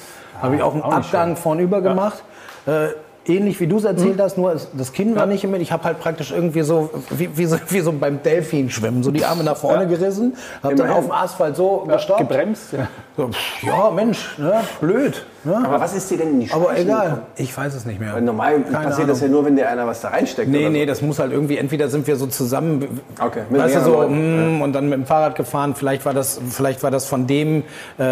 Habe 0.41 0.55
ich 0.55 0.62
auch 0.62 0.74
einen 0.74 0.82
auch 0.82 0.93
Abgang 0.93 1.36
vornüber 1.36 1.82
gemacht. 1.82 2.22
Äh, 2.66 2.91
Ähnlich 3.36 3.60
wie 3.60 3.66
du 3.66 3.76
es 3.78 3.84
erzählt 3.84 4.16
Mhm. 4.16 4.22
hast, 4.22 4.38
nur 4.38 4.56
das 4.72 4.92
Kinn 4.92 5.14
war 5.16 5.26
nicht 5.26 5.44
mit. 5.46 5.62
Ich 5.62 5.72
habe 5.72 5.84
halt 5.84 6.00
praktisch 6.00 6.32
irgendwie 6.32 6.62
so 6.62 6.90
wie, 7.10 7.28
wie, 7.36 7.46
so, 7.46 7.56
wie 7.68 7.80
so 7.80 7.92
beim 7.92 8.22
Delfinschwimmen, 8.22 9.02
so 9.02 9.10
die 9.10 9.24
Arme 9.24 9.44
nach 9.44 9.56
vorne 9.56 9.86
gerissen, 9.86 10.34
habe 10.62 10.74
dann 10.74 10.90
auf 10.90 11.04
dem 11.04 11.12
Asphalt 11.12 11.56
so 11.56 11.84
gestoppt. 11.88 12.20
Gebremst. 12.20 12.72
Ja. 12.72 12.88
So, 13.16 13.30
ja, 13.62 13.90
Mensch, 13.90 14.38
ne? 14.38 14.54
blöd. 14.80 15.24
Ne? 15.44 15.56
Aber 15.64 15.80
was 15.80 15.94
ist 15.94 16.10
dir 16.10 16.18
denn 16.18 16.30
in 16.32 16.40
die 16.40 16.50
Aber 16.52 16.64
Speichen 16.66 16.82
egal, 16.88 17.04
gekommen? 17.06 17.22
ich 17.36 17.56
weiß 17.56 17.74
es 17.74 17.86
nicht 17.86 17.98
mehr. 18.00 18.12
Weil 18.14 18.22
normal 18.22 18.60
Keine 18.62 18.88
passiert 18.88 19.08
das 19.08 19.20
ja 19.20 19.26
Ahnung. 19.26 19.36
nur, 19.40 19.46
wenn 19.46 19.56
dir 19.56 19.68
einer 19.68 19.86
was 19.86 20.00
da 20.00 20.08
reinsteckt. 20.08 20.48
Nee, 20.50 20.60
oder 20.62 20.70
nee, 20.70 20.80
so. 20.80 20.86
das 20.86 21.02
muss 21.02 21.18
halt 21.18 21.32
irgendwie, 21.32 21.56
entweder 21.58 21.88
sind 21.88 22.06
wir 22.06 22.16
so 22.16 22.26
zusammen, 22.26 23.00
Okay, 23.20 23.42
mit 23.48 23.60
weißt 23.60 23.76
du, 23.76 23.80
so, 23.80 24.08
mm, 24.08 24.60
und 24.62 24.72
dann 24.72 24.88
mit 24.88 24.98
dem 24.98 25.06
Fahrrad 25.06 25.36
gefahren, 25.36 25.74
vielleicht 25.74 26.04
war 26.04 26.12
das, 26.14 26.40
vielleicht 26.50 26.82
war 26.82 26.90
das 26.90 27.06
von 27.06 27.26
dem, 27.26 27.62
äh, 27.98 28.02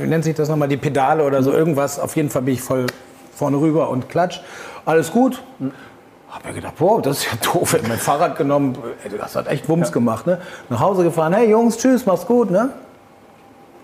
wie 0.00 0.06
nennt 0.06 0.24
sich 0.24 0.34
das 0.34 0.48
nochmal, 0.48 0.68
die 0.68 0.76
Pedale 0.76 1.24
oder 1.24 1.42
so, 1.42 1.52
irgendwas, 1.52 1.98
auf 1.98 2.14
jeden 2.16 2.28
Fall 2.30 2.42
bin 2.42 2.54
ich 2.54 2.62
voll 2.62 2.86
vorne 3.34 3.58
rüber 3.58 3.90
und 3.90 4.08
klatsch, 4.08 4.40
alles 4.84 5.12
gut. 5.12 5.42
Hab 6.30 6.44
mir 6.44 6.52
gedacht, 6.52 6.76
boah, 6.76 7.00
das 7.00 7.18
ist 7.18 7.26
ja 7.26 7.38
doof, 7.52 7.74
hätte 7.74 7.88
mein 7.88 7.98
Fahrrad 7.98 8.36
genommen, 8.36 8.76
das 9.18 9.36
hat 9.36 9.46
echt 9.46 9.68
Wumms 9.68 9.92
gemacht, 9.92 10.26
ne? 10.26 10.40
Nach 10.68 10.80
Hause 10.80 11.04
gefahren, 11.04 11.32
hey 11.32 11.48
Jungs, 11.48 11.76
tschüss, 11.76 12.06
mach's 12.06 12.26
gut, 12.26 12.50
ne? 12.50 12.70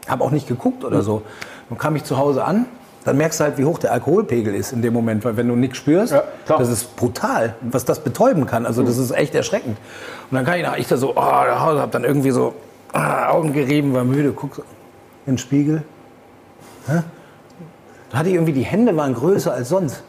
Hab 0.09 0.21
auch 0.21 0.31
nicht 0.31 0.49
geguckt 0.49 0.85
oder 0.85 1.03
so. 1.03 1.23
Dann 1.69 1.79
kam 1.79 1.95
ich 1.95 2.05
zu 2.05 2.19
Hause 2.19 2.45
an, 2.45 2.67
dann 3.05 3.17
merkst 3.17 3.41
du 3.41 3.45
halt, 3.45 3.59
wie 3.59 3.65
hoch 3.65 3.79
der 3.79 3.93
Alkoholpegel 3.93 4.55
ist 4.55 4.73
in 4.73 4.83
dem 4.83 4.93
Moment, 4.93 5.25
weil 5.25 5.37
wenn 5.37 5.49
du 5.49 5.57
nichts 5.57 5.79
spürst, 5.79 6.13
Ja, 6.13 6.25
das 6.47 6.69
ist 6.69 6.97
brutal, 6.97 7.55
was 7.61 7.85
das 7.85 8.01
betäuben 8.01 8.47
kann. 8.47 8.67
Also 8.67 8.83
das 8.83 8.99
ist 8.99 9.11
echt 9.13 9.35
erschreckend. 9.35 9.79
Und 10.31 10.37
dann 10.37 10.45
kann 10.45 10.59
ich 10.59 10.63
nach 10.65 10.77
ich 10.77 10.89
da 10.89 10.97
so, 10.97 11.11
oh, 11.11 11.15
nach 11.15 11.61
Hause, 11.61 11.81
hab 11.81 11.93
dann 11.93 12.05
irgendwie 12.05 12.31
so 12.31 12.55
ah, 12.93 13.31
Augen 13.31 13.53
gerieben, 13.53 13.95
war 13.95 14.05
müde, 14.05 14.33
guck 14.33 14.57
so 14.57 14.63
in 15.27 15.35
den 15.35 15.39
Spiegel. 15.39 15.83
Hä? 16.87 17.03
Da 18.11 18.19
hatte 18.19 18.29
ich 18.29 18.35
irgendwie 18.35 18.53
die 18.53 18.63
Hände 18.63 18.97
waren 18.97 19.15
größer 19.15 19.53
als 19.53 19.69
sonst. 19.69 20.03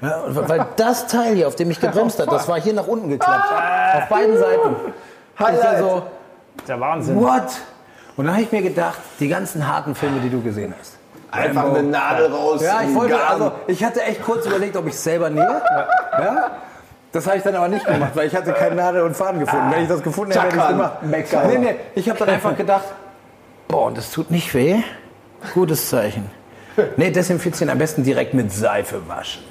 Ja, 0.00 0.22
weil 0.26 0.66
das 0.76 1.06
Teil 1.06 1.34
hier, 1.34 1.48
auf 1.48 1.56
dem 1.56 1.70
ich 1.70 1.80
gebremst 1.80 2.18
habe, 2.18 2.30
das 2.30 2.48
war 2.48 2.60
hier 2.60 2.74
nach 2.74 2.86
unten 2.86 3.08
geklappt. 3.08 3.52
Auf 3.96 4.08
beiden 4.08 4.36
Seiten. 4.36 4.76
Ich 5.38 5.60
da 5.60 5.78
so, 5.78 6.02
Der 6.68 6.80
Wahnsinn. 6.80 7.20
What? 7.20 7.42
Und 8.16 8.26
dann 8.26 8.34
habe 8.34 8.42
ich 8.44 8.52
mir 8.52 8.62
gedacht, 8.62 8.98
die 9.18 9.28
ganzen 9.28 9.66
harten 9.66 9.94
Filme, 9.94 10.20
die 10.20 10.30
du 10.30 10.40
gesehen 10.42 10.74
hast. 10.78 10.94
Einfach 11.30 11.64
eine 11.64 11.82
Nadel 11.82 12.32
raus. 12.32 12.62
Ja, 12.62 12.82
ich 12.82 12.94
wollte, 12.94 13.14
Garn. 13.14 13.32
also 13.32 13.52
ich 13.66 13.82
hatte 13.82 14.02
echt 14.02 14.22
kurz 14.22 14.46
überlegt, 14.46 14.76
ob 14.76 14.86
ich 14.86 14.94
es 14.94 15.02
selber 15.02 15.30
nähe. 15.30 15.62
Ja. 16.12 16.50
Das 17.10 17.26
habe 17.26 17.38
ich 17.38 17.42
dann 17.42 17.56
aber 17.56 17.68
nicht 17.68 17.84
gemacht, 17.84 18.12
weil 18.14 18.28
ich 18.28 18.36
hatte 18.36 18.52
keine 18.52 18.76
Nadel 18.76 19.02
und 19.02 19.16
Faden 19.16 19.40
gefunden. 19.40 19.66
Wenn 19.70 19.82
ich 19.82 19.88
das 19.88 20.02
gefunden 20.02 20.32
hätte, 20.32 20.46
hätte 20.46 20.56
ich 20.56 20.62
es 20.62 20.68
gemacht. 20.68 21.02
Meckern. 21.02 21.48
Nee, 21.48 21.58
nee, 21.58 21.76
ich 21.96 22.08
habe 22.08 22.18
dann 22.20 22.28
einfach 22.28 22.56
gedacht, 22.56 22.84
boah, 23.66 23.86
und 23.86 23.98
das 23.98 24.10
tut 24.12 24.30
nicht 24.30 24.54
weh. 24.54 24.82
Gutes 25.54 25.88
Zeichen. 25.88 26.30
Nee, 26.96 27.10
desinfizieren 27.10 27.70
am 27.70 27.78
besten 27.78 28.02
direkt 28.02 28.34
mit 28.34 28.52
Seife 28.52 29.08
waschen. 29.08 29.42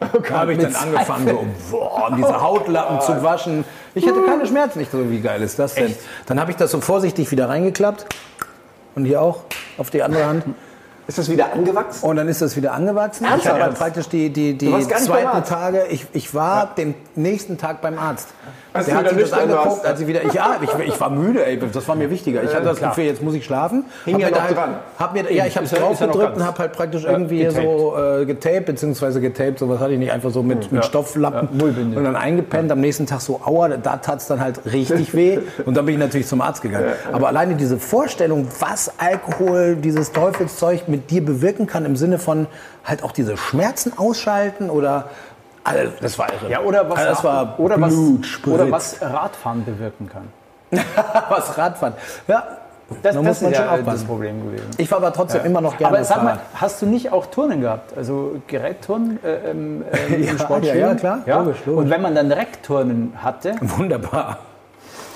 Da 0.00 0.38
habe 0.38 0.54
ich 0.54 0.58
dann 0.58 0.74
angefangen, 0.74 1.28
so, 1.70 1.76
boah, 1.76 2.10
diese 2.16 2.40
Hautlappen 2.42 3.00
zu 3.00 3.22
waschen. 3.22 3.64
Ich 3.94 4.06
hatte 4.06 4.22
keine 4.22 4.46
Schmerzen. 4.46 4.80
Ich 4.80 4.88
so, 4.90 5.10
wie 5.10 5.20
geil 5.20 5.42
ist 5.42 5.58
das 5.58 5.74
denn? 5.74 5.94
Dann 6.26 6.40
habe 6.40 6.50
ich 6.50 6.56
das 6.56 6.70
so 6.70 6.80
vorsichtig 6.80 7.30
wieder 7.30 7.48
reingeklappt. 7.48 8.06
Und 8.94 9.04
hier 9.04 9.20
auch 9.20 9.42
auf 9.78 9.90
die 9.90 10.02
andere 10.02 10.24
Hand. 10.24 10.44
Ist 11.06 11.18
das 11.18 11.28
wieder 11.28 11.52
angewachsen? 11.52 12.08
Und 12.08 12.16
dann 12.16 12.28
ist 12.28 12.40
das 12.40 12.56
wieder 12.56 12.72
angewachsen. 12.72 13.24
Ich 13.24 13.30
Ernsthaft? 13.30 13.54
habe 13.54 13.64
dann 13.64 13.74
praktisch 13.74 14.08
die, 14.08 14.30
die, 14.30 14.56
die 14.56 14.70
zweiten? 14.86 15.44
Tage, 15.44 15.86
ich, 15.90 16.06
ich 16.12 16.34
war 16.34 16.72
den 16.74 16.94
nächsten 17.16 17.58
Tag 17.58 17.80
beim 17.82 17.98
Arzt. 17.98 18.28
Als 18.72 18.86
Der 18.86 18.94
hat 18.96 19.08
sich 19.10 19.18
das 19.30 19.32
warst. 19.48 19.84
als 19.84 20.00
ich 20.00 20.06
wieder, 20.06 20.22
ich, 20.24 20.32
ja, 20.32 20.56
ich, 20.62 20.70
ich 20.86 21.00
war 21.00 21.10
müde, 21.10 21.44
ey, 21.44 21.58
das 21.72 21.88
war 21.88 21.96
mir 21.96 22.08
wichtiger. 22.10 22.42
Ich 22.44 22.54
hatte 22.54 22.66
das 22.66 22.80
Gefühl, 22.80 23.04
jetzt 23.04 23.22
muss 23.22 23.34
ich 23.34 23.44
schlafen. 23.44 23.84
Hing 24.04 24.14
Hab 24.14 24.20
ja 24.22 24.30
noch 24.30 24.42
halt, 24.42 24.56
dran. 24.56 24.74
Hab 24.98 25.12
mir, 25.12 25.32
ja, 25.32 25.46
ich 25.46 25.56
habe 25.56 25.66
ja- 25.66 25.72
ja 25.72 25.80
noch 25.80 25.88
draufgedrückt 25.88 26.36
und 26.36 26.44
habe 26.44 26.58
halt 26.58 26.72
praktisch 26.72 27.04
irgendwie 27.04 27.48
so 27.50 27.96
äh, 27.96 28.24
getaped, 28.26 28.66
beziehungsweise 28.66 29.20
getaped, 29.20 29.58
sowas 29.58 29.80
hatte 29.80 29.92
ich 29.92 29.98
nicht, 29.98 30.12
einfach 30.12 30.30
so 30.30 30.42
mit, 30.42 30.70
mit 30.70 30.84
Stofflappen 30.84 31.48
Mullbinde. 31.58 31.98
und 31.98 32.04
dann 32.04 32.16
eingepennt. 32.16 32.70
Am 32.70 32.80
nächsten 32.80 33.06
Tag 33.06 33.20
so, 33.20 33.40
aua, 33.44 33.68
da 33.68 33.96
tat's 33.96 34.26
dann 34.28 34.40
halt 34.40 34.60
richtig 34.70 35.14
weh. 35.14 35.38
Und 35.66 35.76
dann 35.76 35.84
bin 35.86 35.94
ich 35.94 36.00
natürlich 36.00 36.26
zum 36.26 36.40
Arzt 36.40 36.62
gegangen. 36.62 36.86
Aber 37.12 37.28
alleine 37.28 37.54
diese 37.54 37.78
Vorstellung, 37.78 38.46
was 38.60 38.92
Alkohol, 38.98 39.76
dieses 39.76 40.12
Teufelszeug 40.12 40.88
mit 40.88 41.10
dir 41.10 41.24
bewirken 41.24 41.66
kann, 41.66 41.84
im 41.84 41.96
Sinne 41.96 42.18
von 42.18 42.46
halt 42.84 43.02
auch 43.02 43.12
diese 43.12 43.36
Schmerzen 43.36 43.92
ausschalten 43.96 44.70
oder 44.70 45.10
also, 45.70 45.92
das 46.00 46.18
war 46.18 46.26
irre. 46.32 46.50
Ja, 46.50 46.60
oder 46.60 46.88
was, 46.90 46.98
also, 46.98 47.10
das 47.10 47.24
war 47.24 47.58
oder, 47.58 47.80
was, 47.80 47.94
Blutspritz. 47.94 48.54
oder 48.54 48.70
was 48.70 49.00
Radfahren 49.02 49.64
bewirken 49.64 50.08
kann. 50.08 50.28
was 51.28 51.56
Radfahren. 51.58 51.94
Ja, 52.28 52.44
Das, 53.02 53.02
da 53.02 53.08
das 53.12 53.16
muss 53.22 53.40
man 53.42 53.50
ist 53.52 53.56
schon 53.58 53.66
ja 53.66 53.70
das 53.70 53.80
aufpassen. 53.80 54.06
Problem 54.06 54.44
gewesen. 54.46 54.66
Ich 54.78 54.90
war 54.90 54.98
aber 54.98 55.12
trotzdem 55.12 55.44
immer 55.44 55.60
noch 55.60 55.76
gerne 55.78 55.96
Aber 55.96 56.04
sag 56.04 56.22
mal, 56.24 56.38
hast 56.54 56.82
du 56.82 56.86
nicht 56.86 57.12
auch 57.12 57.26
Turnen 57.26 57.60
gehabt? 57.60 57.96
Also 57.96 58.40
Gerätturnen 58.48 59.18
äh, 59.24 59.50
ähm, 59.50 59.84
äh, 59.92 60.14
im 60.14 60.22
Ja, 60.26 60.32
Sportstudio? 60.38 60.80
ja, 60.80 60.88
ja, 60.88 60.94
klar. 60.96 61.18
Logisch, 61.26 61.58
logisch. 61.66 61.84
Und 61.84 61.90
wenn 61.90 62.02
man 62.02 62.14
dann 62.16 62.32
Reckturnen 62.32 63.12
hatte, 63.22 63.54
Wunderbar. 63.60 64.38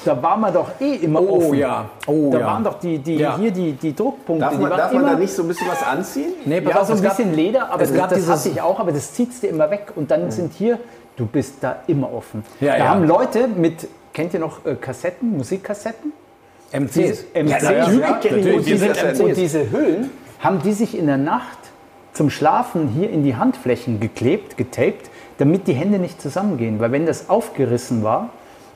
Da 0.04 0.22
war 0.22 0.36
man 0.36 0.52
doch 0.52 0.68
eh 0.80 0.94
immer 0.96 1.20
Oh 1.20 1.36
offen. 1.38 1.54
ja, 1.54 1.86
oh 2.06 2.30
da 2.32 2.38
ja. 2.40 2.46
waren 2.46 2.64
doch 2.64 2.78
die, 2.78 2.98
die 2.98 3.16
Ja. 3.16 3.36
hier 3.36 3.50
die, 3.50 3.72
die 3.72 3.94
Druckpunkte, 3.94 4.44
Darf 4.44 4.54
die 4.54 4.60
man, 4.60 4.70
waren 4.70 4.78
darf 4.78 4.92
man 4.92 5.02
immer 5.02 5.12
da 5.12 5.18
nicht 5.18 5.32
so 5.32 5.42
ein 5.42 5.48
bisschen 5.48 5.68
was 5.68 5.82
anziehen? 5.82 6.32
Nee, 6.44 6.60
pass 6.60 6.74
ja, 6.74 6.80
auf, 6.80 6.86
so 6.88 6.94
ein 6.94 7.02
gab- 7.02 7.16
bisschen 7.16 7.34
Leder, 7.34 7.70
aber 7.70 7.82
es 7.82 7.88
das, 7.90 7.98
gab 7.98 8.10
das 8.10 8.28
hatte 8.28 8.48
ich 8.48 8.60
auch, 8.60 8.78
aber 8.80 8.92
das 8.92 9.12
ziehst 9.14 9.42
du 9.42 9.46
immer 9.48 9.70
weg 9.70 9.92
und 9.96 10.10
dann 10.10 10.30
sind 10.30 10.52
hier, 10.52 10.78
du 11.16 11.26
bist 11.26 11.56
da 11.62 11.76
immer 11.86 12.12
offen. 12.12 12.44
Ja, 12.60 12.72
da 12.72 12.78
ja. 12.78 12.88
haben 12.90 13.04
Leute 13.04 13.48
mit, 13.48 13.88
kennt 14.12 14.34
ihr 14.34 14.40
noch 14.40 14.64
äh, 14.66 14.74
Kassetten, 14.74 15.36
Musikkassetten? 15.36 16.12
MCs. 16.72 17.24
MCs, 17.34 17.62
Ja, 17.62 17.72
ja, 17.72 17.72
ja, 17.72 18.14
und, 18.56 18.66
diese, 18.66 18.88
MCs. 18.88 19.20
und 19.20 19.36
diese 19.36 19.70
Hüllen 19.70 20.10
haben 20.40 20.60
die 20.62 20.72
sich 20.72 20.98
in 20.98 21.06
der 21.06 21.16
Nacht 21.18 21.58
zum 22.12 22.30
Schlafen 22.30 22.88
hier 22.88 23.10
in 23.10 23.22
die 23.24 23.36
Handflächen 23.36 24.00
geklebt, 24.00 24.56
getaped, 24.56 25.10
damit 25.38 25.66
die 25.66 25.72
Hände 25.72 25.98
nicht 25.98 26.20
zusammengehen. 26.20 26.78
Weil 26.80 26.92
wenn 26.92 27.06
das 27.06 27.28
aufgerissen 27.28 28.02
war 28.04 28.30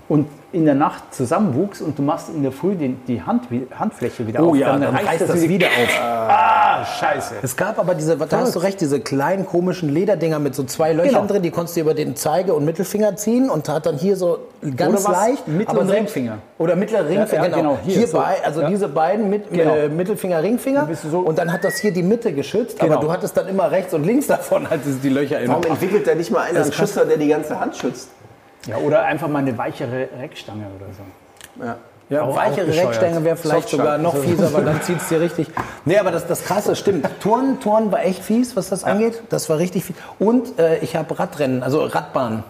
und 0.09 0.26
in 0.50 0.64
der 0.64 0.74
Nacht 0.74 1.14
zusammenwuchs 1.14 1.82
und 1.82 1.98
du 1.98 2.02
machst 2.02 2.30
in 2.30 2.42
der 2.42 2.52
Früh 2.52 2.74
die, 2.74 2.94
die 3.06 3.20
Hand, 3.20 3.42
Handfläche 3.78 4.26
wieder 4.26 4.42
Oh 4.42 4.50
auf, 4.52 4.56
ja, 4.56 4.78
dann 4.78 4.96
reißt 4.96 5.28
das 5.28 5.46
wieder 5.46 5.66
auf. 5.66 6.00
Ah, 6.00 6.86
scheiße. 6.86 7.34
Es 7.42 7.54
gab 7.54 7.78
aber 7.78 7.94
diese, 7.94 8.16
da 8.16 8.38
hast 8.40 8.54
du 8.54 8.59
recht, 8.61 8.80
diese 8.80 8.98
kleinen 9.00 9.44
komischen 9.44 9.90
Lederdinger 9.90 10.38
mit 10.38 10.54
so 10.54 10.64
zwei 10.64 10.94
Löchern 10.94 11.12
Genau. 11.12 11.26
drin, 11.26 11.42
die 11.42 11.50
konntest 11.50 11.76
du 11.76 11.80
über 11.82 11.92
den 11.92 12.16
Zeige- 12.16 12.54
und 12.54 12.64
Mittelfinger 12.64 13.16
ziehen 13.16 13.50
und 13.50 13.68
hat 13.68 13.84
dann 13.84 13.98
hier 13.98 14.16
so 14.16 14.38
ganz 14.74 15.04
Oder 15.04 15.04
was? 15.11 15.26
leicht. 15.26 15.48
Mittel- 15.48 15.78
aber 15.78 15.92
Ringfinger. 15.92 16.38
Oder 16.56 16.76
mittlerer 16.76 17.06
Ringfinger, 17.06 17.42
ja, 17.42 17.48
genau. 17.48 17.56
genau, 17.74 17.78
hier 17.84 17.98
Hier, 17.98 18.06
so. 18.09 18.16
bei, 18.16 18.36
also 18.42 18.62
Ja. 18.62 18.70
diese 18.70 18.88
beiden 18.88 19.28
mit, 19.28 19.50
Genau. 19.52 19.74
äh, 19.74 19.88
Mittelfinger, 19.90 20.42
Ringfinger. 20.42 20.86
bist 20.86 21.04
du 21.04 21.11
so- 21.11 21.18
und 21.20 21.36
dann 21.38 21.52
hat 21.52 21.62
das 21.64 21.76
hier 21.76 21.92
die 21.92 22.02
Mitte 22.02 22.32
geschützt, 22.32 22.78
Genau. 22.78 22.94
aber 22.94 23.02
du 23.04 23.12
hattest 23.12 23.36
dann 23.36 23.48
immer 23.48 23.70
rechts 23.70 23.92
und 23.92 24.04
links 24.04 24.26
davon 24.28 24.70
halt 24.70 24.80
die 25.02 25.09
Löcher 25.11 25.40
in 25.40 25.48
Warum 25.48 25.64
entwickelt 25.64 26.06
da 26.06 26.14
nicht 26.14 26.30
mal 26.30 26.40
einen. 26.44 26.72
Schützer, 26.72 27.04
der 27.04 27.18
die 27.18 27.28
ganze 27.28 27.61
Hand 27.61 27.76
schützt? 27.76 28.09
Ja, 28.66 28.76
oder 28.78 29.04
einfach 29.04 29.28
mal 29.28 29.38
eine 29.40 29.56
weichere 29.56 30.09
Reckstange 30.20 30.66
oder 30.76 30.86
so. 30.92 31.64
Ja. 31.64 31.76
Ja, 32.11 32.22
Auch- 32.22 32.36
weichere 32.36 32.70
auch. 32.70 32.74
Reckstange 32.86 33.22
wäre 33.22 33.36
vielleicht 33.36 33.68
sogar 33.68 33.98
noch 33.98 34.16
fieser, 34.16 34.50
weil 34.54 34.64
dann 34.64 34.80
zieht 34.82 34.96
es 34.96 35.09
dir 35.09 35.20
richtig. 35.20 35.48
Nee, 35.84 35.98
aber 35.98 36.11
das, 36.11 36.26
das 36.26 36.42
Krasse 36.44 36.74
stimmt. 36.74 37.06
Turnen, 37.20 37.61
Turnen 37.61 37.92
war 37.92 38.02
echt 38.02 38.24
fies, 38.24 38.56
was 38.56 38.70
das 38.70 38.82
angeht. 38.84 39.22
Das 39.28 39.50
war 39.50 39.59
richtig 39.59 39.84
fies. 39.84 39.96
Und 40.18 40.59
äh, 40.59 40.78
ich 40.78 40.96
habe 40.96 41.18
Radrennen, 41.18 41.62
also 41.62 41.84
Radbahn. 41.84 42.44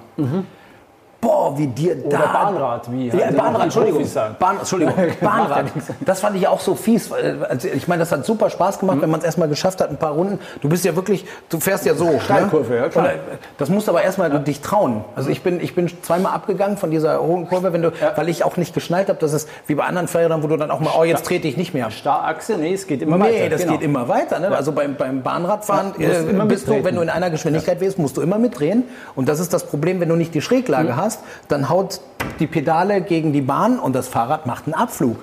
Boah, 1.20 1.58
wie 1.58 1.66
dir 1.66 1.96
da... 1.96 2.06
Oder 2.06 2.28
Bahnrad, 2.28 2.92
wie 2.92 3.08
Ja, 3.08 3.26
halt 3.26 3.36
Bahnrad, 3.36 3.62
Entschuldigung. 3.64 4.04
Bahn, 4.38 4.58
Entschuldigung, 4.58 4.94
Bahnrad. 5.20 5.66
Das 6.00 6.20
fand 6.20 6.36
ich 6.36 6.46
auch 6.46 6.60
so 6.60 6.76
fies. 6.76 7.10
Also 7.12 7.66
ich 7.66 7.88
meine, 7.88 8.00
das 8.00 8.12
hat 8.12 8.24
super 8.24 8.50
Spaß 8.50 8.78
gemacht, 8.78 8.98
wenn 9.00 9.10
man 9.10 9.18
es 9.18 9.26
erstmal 9.26 9.48
geschafft 9.48 9.80
hat, 9.80 9.90
ein 9.90 9.96
paar 9.96 10.12
Runden. 10.12 10.38
Du 10.60 10.68
bist 10.68 10.84
ja 10.84 10.94
wirklich, 10.94 11.26
du 11.48 11.58
fährst 11.58 11.86
ja 11.86 11.94
so. 11.94 12.20
Steilkurve, 12.20 12.76
ja, 12.76 12.88
klar. 12.88 13.04
Oder, 13.06 13.14
das 13.56 13.68
musst 13.68 13.88
du 13.88 13.92
aber 13.92 14.02
erstmal 14.02 14.30
dich 14.44 14.60
trauen. 14.60 15.04
Also 15.16 15.30
ich 15.30 15.42
bin, 15.42 15.58
ich 15.60 15.74
bin 15.74 15.90
zweimal 16.02 16.32
abgegangen 16.34 16.76
von 16.76 16.92
dieser 16.92 17.20
hohen 17.20 17.48
Kurve, 17.48 17.72
wenn 17.72 17.82
du, 17.82 17.90
weil 18.14 18.28
ich 18.28 18.44
auch 18.44 18.56
nicht 18.56 18.72
geschnallt 18.72 19.08
habe, 19.08 19.18
dass 19.18 19.32
es 19.32 19.48
wie 19.66 19.74
bei 19.74 19.84
anderen 19.84 20.06
Fahrrädern, 20.06 20.44
wo 20.44 20.46
du 20.46 20.56
dann 20.56 20.70
auch 20.70 20.78
mal, 20.78 20.92
oh, 20.96 21.02
jetzt 21.02 21.26
trete 21.26 21.48
ich 21.48 21.56
nicht 21.56 21.74
mehr. 21.74 21.90
Starrachse, 21.90 22.56
nee, 22.58 22.74
es 22.74 22.86
geht 22.86 23.02
immer 23.02 23.18
Nee, 23.18 23.24
weiter. 23.40 23.48
das 23.50 23.62
genau. 23.62 23.72
geht 23.72 23.82
immer 23.82 24.06
weiter. 24.08 24.38
Ne? 24.38 24.54
Also 24.56 24.70
beim, 24.70 24.94
beim 24.94 25.22
Bahnradfahren 25.22 25.94
Ja, 25.98 26.10
äh, 26.10 26.12
bist 26.12 26.28
du, 26.28 26.44
mittreten. 26.74 26.84
wenn 26.84 26.94
du 26.94 27.02
in 27.02 27.10
einer 27.10 27.30
Geschwindigkeit 27.30 27.80
willst, 27.80 27.98
musst 27.98 28.16
du 28.16 28.20
immer 28.20 28.38
mitdrehen. 28.38 28.84
Und 29.16 29.28
das 29.28 29.40
ist 29.40 29.52
das 29.52 29.64
Problem, 29.66 29.98
wenn 29.98 30.08
du 30.08 30.14
nicht 30.14 30.32
die 30.32 30.42
Schräglage 30.42 30.94
hast, 30.94 31.07
dann 31.48 31.68
haut 31.68 32.00
die 32.40 32.46
Pedale 32.46 33.00
gegen 33.00 33.32
die 33.32 33.40
Bahn 33.40 33.78
und 33.78 33.94
das 33.94 34.08
Fahrrad 34.08 34.46
macht 34.46 34.66
einen 34.66 34.74
Abflug. 34.74 35.16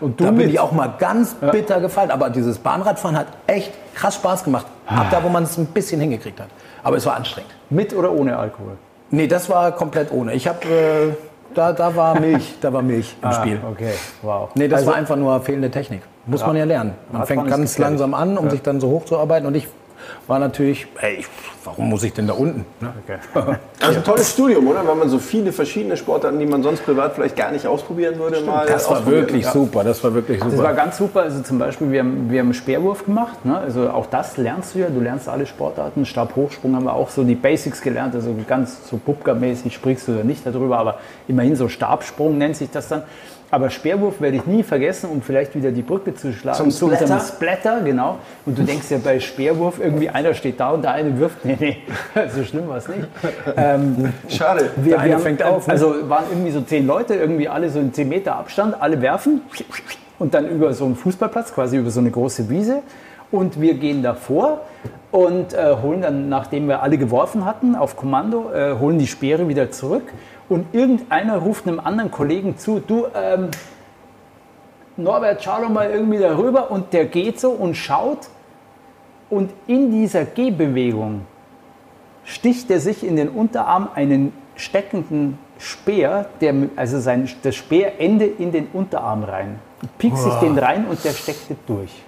Und 0.00 0.20
du 0.20 0.24
da 0.24 0.30
bin 0.30 0.48
ich 0.50 0.60
auch 0.60 0.72
mal 0.72 0.92
ganz 0.98 1.34
bitter 1.34 1.80
gefallen. 1.80 2.10
Aber 2.10 2.28
dieses 2.30 2.58
Bahnradfahren 2.58 3.16
hat 3.16 3.28
echt 3.46 3.72
krass 3.94 4.14
Spaß 4.16 4.44
gemacht. 4.44 4.66
Ab 4.86 5.06
da, 5.10 5.22
wo 5.24 5.28
man 5.28 5.44
es 5.44 5.56
ein 5.56 5.66
bisschen 5.66 6.00
hingekriegt 6.00 6.38
hat. 6.38 6.48
Aber 6.82 6.96
es 6.96 7.06
war 7.06 7.16
anstrengend. 7.16 7.50
Mit 7.70 7.94
oder 7.94 8.12
ohne 8.12 8.38
Alkohol? 8.38 8.72
Nee, 9.10 9.26
das 9.26 9.48
war 9.48 9.72
komplett 9.72 10.12
ohne. 10.12 10.34
Ich 10.34 10.46
habe, 10.46 10.58
äh, 10.68 11.14
da, 11.54 11.72
da 11.72 11.96
war 11.96 12.20
Milch, 12.20 12.56
da 12.60 12.72
war 12.72 12.82
Milch 12.82 13.16
im 13.22 13.32
Spiel. 13.32 13.60
Ah, 13.64 13.70
okay, 13.70 13.92
wow. 14.22 14.48
Nee, 14.54 14.68
das 14.68 14.80
Also- 14.80 14.90
war 14.90 14.96
einfach 14.98 15.16
nur 15.16 15.40
fehlende 15.40 15.70
Technik. 15.70 16.02
Muss 16.26 16.44
man 16.44 16.56
ja 16.56 16.64
lernen. 16.64 16.92
Man 17.12 17.20
Radfahren 17.22 17.40
fängt 17.42 17.50
ganz 17.56 17.78
langsam 17.78 18.12
an, 18.12 18.36
um 18.36 18.50
sich 18.50 18.60
dann 18.62 18.80
so 18.80 18.88
hochzuarbeiten. 18.90 19.46
Und 19.46 19.54
ich 19.54 19.68
war 20.26 20.38
natürlich, 20.38 20.86
ey, 21.00 21.24
warum 21.64 21.88
muss 21.90 22.02
ich 22.02 22.12
denn 22.12 22.26
da 22.26 22.34
unten? 22.34 22.64
Ne? 22.80 22.92
Also 23.78 23.98
ein 23.98 24.04
tolles 24.04 24.32
Studium, 24.32 24.66
oder? 24.68 24.86
Weil 24.86 24.94
man 24.96 25.08
so 25.10 25.18
viele 25.18 25.52
verschiedene 25.52 25.96
Sportarten, 25.96 26.38
die 26.38 26.46
man 26.46 26.62
sonst 26.62 26.84
privat 26.84 27.14
vielleicht 27.14 27.36
gar 27.36 27.52
nicht 27.52 27.66
ausprobieren 27.66 28.18
würde, 28.18 28.40
mal 28.40 28.66
Das 28.66 28.88
war 28.90 29.04
wirklich 29.06 29.44
Ja. 29.44 29.52
super, 29.52 29.84
das 29.84 30.02
war 30.02 30.14
wirklich 30.14 30.38
Das 30.40 30.48
war 30.52 30.56
super. 30.58 30.72
ganz 30.74 30.96
super. 30.96 31.20
Also 31.22 31.42
zum 31.42 31.58
Beispiel, 31.58 31.92
wir 31.92 32.00
haben, 32.00 32.30
wir 32.30 32.40
haben 32.40 32.54
Speerwurf 32.54 33.04
gemacht. 33.04 33.44
Ne? 33.44 33.56
Also 33.58 33.90
auch 33.90 34.06
das 34.06 34.38
lernst 34.38 34.74
du 34.74 34.78
ja. 34.80 34.88
Du 34.88 35.00
lernst 35.00 35.28
alle 35.28 35.46
Sportarten. 35.46 36.06
Stabhochsprung 36.06 36.74
haben 36.74 36.84
wir 36.84 36.94
auch 36.94 37.10
so 37.10 37.22
die 37.22 37.34
Basics 37.34 37.82
gelernt. 37.82 38.14
Also 38.14 38.34
ganz 38.48 38.88
so 38.88 38.96
Bubka-mäßig 38.98 39.72
sprichst 39.72 40.08
du 40.08 40.12
da 40.16 40.24
nicht 40.24 40.46
darüber, 40.46 40.78
aber 40.78 40.98
immerhin 41.28 41.54
so 41.54 41.68
Stabsprung 41.68 42.38
nennt 42.38 42.56
sich 42.56 42.70
das 42.70 42.88
dann. 42.88 43.02
Aber 43.50 43.70
Speerwurf 43.70 44.20
werde 44.20 44.38
ich 44.38 44.46
nie 44.46 44.62
vergessen, 44.62 45.08
um 45.10 45.22
vielleicht 45.22 45.54
wieder 45.54 45.70
die 45.70 45.82
Brücke 45.82 46.14
zu 46.14 46.32
schlagen. 46.32 46.58
Zum 46.58 46.70
Zu 46.70 46.86
unserem 46.86 47.06
Splatter? 47.20 47.24
Splatter, 47.24 47.80
genau. 47.82 48.18
Und 48.44 48.58
du 48.58 48.62
denkst 48.62 48.90
ja 48.90 48.98
bei 49.02 49.20
Speerwurf, 49.20 49.78
irgendwie 49.78 50.08
einer 50.08 50.34
steht 50.34 50.58
da 50.58 50.70
und 50.70 50.82
der 50.82 50.92
eine 50.92 51.18
wirft. 51.18 51.36
Nee, 51.44 51.56
nee, 51.60 51.76
so 52.34 52.42
schlimm 52.42 52.68
war 52.68 52.78
es 52.78 52.88
nicht. 52.88 53.06
Ähm, 53.56 54.12
Schade. 54.28 54.70
wir, 54.76 54.94
Der 54.94 55.00
eine 55.00 55.14
haben, 55.14 55.22
fängt 55.22 55.42
auf, 55.42 55.66
ne? 55.66 55.72
Also 55.72 56.08
waren 56.08 56.24
irgendwie 56.30 56.50
so 56.50 56.60
zehn 56.60 56.86
Leute, 56.86 57.14
irgendwie 57.14 57.48
alle 57.48 57.70
so 57.70 57.78
in 57.78 57.92
10 57.92 58.08
Meter 58.08 58.36
Abstand, 58.36 58.74
alle 58.80 59.00
werfen 59.00 59.42
und 60.18 60.34
dann 60.34 60.48
über 60.48 60.72
so 60.74 60.84
einen 60.84 60.96
Fußballplatz, 60.96 61.54
quasi 61.54 61.76
über 61.76 61.90
so 61.90 62.00
eine 62.00 62.10
große 62.10 62.48
Wiese. 62.48 62.82
Und 63.30 63.60
wir 63.60 63.74
gehen 63.74 64.02
davor 64.02 64.62
und 65.10 65.52
äh, 65.52 65.76
holen 65.82 66.02
dann, 66.02 66.28
nachdem 66.28 66.68
wir 66.68 66.82
alle 66.82 66.96
geworfen 66.98 67.44
hatten, 67.44 67.74
auf 67.74 67.96
Kommando, 67.96 68.50
äh, 68.52 68.74
holen 68.78 68.98
die 68.98 69.06
Speere 69.06 69.48
wieder 69.48 69.70
zurück. 69.70 70.04
Und 70.48 70.74
irgendeiner 70.74 71.38
ruft 71.38 71.66
einem 71.66 71.80
anderen 71.80 72.10
Kollegen 72.10 72.56
zu, 72.56 72.80
du, 72.80 73.06
ähm, 73.14 73.50
Norbert, 74.96 75.42
schau 75.42 75.60
doch 75.60 75.68
mal 75.68 75.90
irgendwie 75.90 76.18
darüber. 76.18 76.70
Und 76.70 76.92
der 76.92 77.06
geht 77.06 77.40
so 77.40 77.50
und 77.50 77.74
schaut. 77.74 78.28
Und 79.28 79.50
in 79.66 79.90
dieser 79.90 80.24
Gehbewegung 80.24 81.22
sticht 82.24 82.70
er 82.70 82.80
sich 82.80 83.04
in 83.04 83.16
den 83.16 83.28
Unterarm 83.28 83.88
einen 83.94 84.32
steckenden 84.54 85.38
Speer, 85.58 86.26
der, 86.40 86.54
also 86.76 87.00
sein, 87.00 87.28
das 87.42 87.56
Speerende 87.56 88.26
in 88.26 88.52
den 88.52 88.68
Unterarm 88.72 89.24
rein. 89.24 89.58
Piekt 89.98 90.18
sich 90.18 90.34
den 90.34 90.58
rein 90.58 90.86
und 90.86 91.02
der 91.04 91.10
steckte 91.10 91.56
durch. 91.66 92.02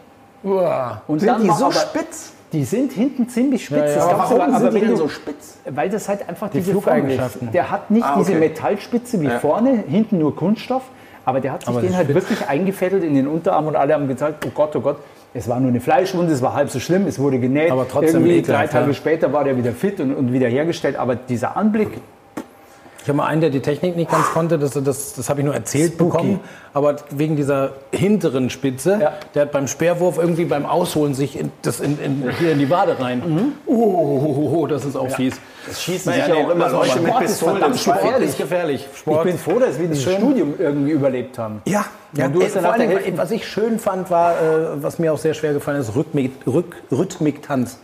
Und 1.07 1.21
Sind 1.21 1.43
die 1.43 1.49
war 1.49 1.57
so 1.57 1.71
spitz? 1.71 2.33
Die 2.53 2.65
sind 2.65 2.93
hinten 2.93 3.29
ziemlich 3.29 3.65
spitz. 3.67 3.95
Das 3.95 4.05
Aber 4.05 4.17
gab's 4.19 4.29
sogar- 4.31 4.49
warum 4.53 4.61
sind 4.63 4.75
die 4.75 4.81
denn 4.87 4.97
so 4.97 5.09
spitz? 5.09 5.59
Weil 5.69 5.91
das 5.91 6.09
halt 6.09 6.27
einfach 6.29 6.49
Die 6.49 6.59
diese 6.59 6.71
Flugeigenschaften. 6.73 7.41
Form 7.41 7.49
ist. 7.49 7.55
Der 7.55 7.71
hat 7.71 7.91
nicht 7.91 8.05
Ah, 8.07 8.17
diese 8.19 8.31
okay. 8.33 8.41
Metallspitze 8.41 9.21
wie 9.21 9.29
vorne, 9.29 9.85
hinten 9.87 10.19
nur 10.19 10.35
Kunststoff. 10.35 10.83
Aber 11.27 11.41
der 11.41 11.53
hat 11.53 11.61
sich 11.61 11.69
Aber 11.69 11.83
den 11.83 11.95
halt 11.95 12.09
spitzt. 12.09 12.31
wirklich 12.31 12.49
eingefettet 12.49 13.05
in 13.05 13.15
den 13.15 13.27
Unterarm 13.27 13.67
und 13.67 13.77
alle 13.77 13.93
haben 13.93 14.09
gesagt, 14.09 14.47
oh 14.47 14.51
Gott, 14.55 14.75
oh 14.77 14.81
Gott, 14.81 14.97
es 15.35 15.47
war 15.47 15.61
nur 15.61 15.69
eine 15.69 15.81
Fleischwunde, 15.81 16.33
es 16.33 16.41
war 16.41 16.55
halb 16.55 16.71
so 16.71 16.81
schlimm, 16.81 17.07
es 17.07 17.19
wurde 17.19 17.39
genäht. 17.39 17.71
Aber 17.71 17.87
trotzdem 17.87 18.23
Irgendwie 18.23 18.39
ekelhaft, 18.39 18.65
drei 18.73 18.79
Tage 18.79 18.89
ja. 18.93 18.95
später 18.95 19.31
war 19.35 19.45
der 19.45 19.59
wieder 19.59 19.73
fit 19.73 20.01
und, 20.01 20.15
und 20.15 20.33
wieder 20.33 20.49
hergestellt. 20.49 20.97
Aber 20.97 21.17
dieser 21.17 21.55
Anblick, 21.59 21.89
Ich 23.03 23.09
habe 23.09 23.17
mal 23.19 23.27
einen, 23.27 23.41
der 23.41 23.51
die 23.51 23.61
Technik 23.61 23.97
nicht 23.97 24.11
ganz 24.11 24.27
konnte, 24.33 24.59
das, 24.59 24.73
das, 24.73 25.15
das 25.15 25.29
habe 25.31 25.41
ich 25.41 25.45
nur 25.47 25.55
erzählt 25.55 25.97
bekommen, 25.97 26.41
aber 26.75 26.97
wegen 27.11 27.37
dieser 27.37 27.71
hinteren 27.93 28.51
Spitze, 28.51 28.99
Ja. 29.01 29.13
der 29.35 29.43
hat 29.43 29.53
beim 29.53 29.67
Speerwurf 29.69 30.19
irgendwie 30.19 30.45
beim 30.45 30.67
Ausholen 30.67 31.15
sich 31.15 31.39
in, 31.39 31.51
das 31.63 31.81
in, 31.81 31.99
in, 32.03 32.29
hier 32.39 32.53
in 32.53 32.59
die 32.59 32.69
Wade 32.69 33.01
rein. 33.01 33.23
Mhm. 33.25 33.53
Oh, 33.67 33.73
oh, 33.75 34.53
oh, 34.59 34.67
das 34.67 34.85
ist 34.85 34.97
auch 34.97 35.09
fies. 35.11 35.37
Das 35.67 35.83
schießen 35.83 36.13
sich 36.13 36.27
ja 36.27 36.35
auch 36.35 36.51
immer 36.51 36.69
solche 36.71 36.99
mit 37.01 37.09
Sport 37.09 37.23
ist 37.25 37.31
Pistolen 37.31 37.61
Bein. 37.61 37.75
Sport 37.79 38.21
ist 38.21 38.39
gefährlich. 38.39 38.87
ich 38.93 38.99
Sport. 38.99 39.25
bin 39.25 39.39
froh, 39.39 39.59
dass 39.59 39.79
wir 39.79 39.87
dieses 39.89 40.13
Studium 40.13 40.55
irgendwie 40.59 40.91
überlebt 40.91 41.39
haben. 41.39 41.63
ja, 41.67 41.85
ja, 42.15 42.27
Und 42.27 42.35
du 42.35 42.43
hast 42.43 42.53
äh, 42.53 42.57
ja 42.57 42.63
vor 42.63 42.71
nach 42.73 42.79
der 42.79 42.89
allem, 42.99 43.17
was 43.19 43.31
ich 43.31 43.47
schön 43.47 43.79
fand, 43.79 44.11
war, 44.11 44.33
äh, 44.33 44.83
was 44.83 44.99
mir 44.99 45.13
auch 45.13 45.19
sehr 45.19 45.35
schwer 45.35 45.53
gefallen 45.53 45.81
ist, 45.81 45.95
Rhythmik, 45.95 46.33
Rück, 46.47 46.77
Rhythmiktanz. 46.91 47.79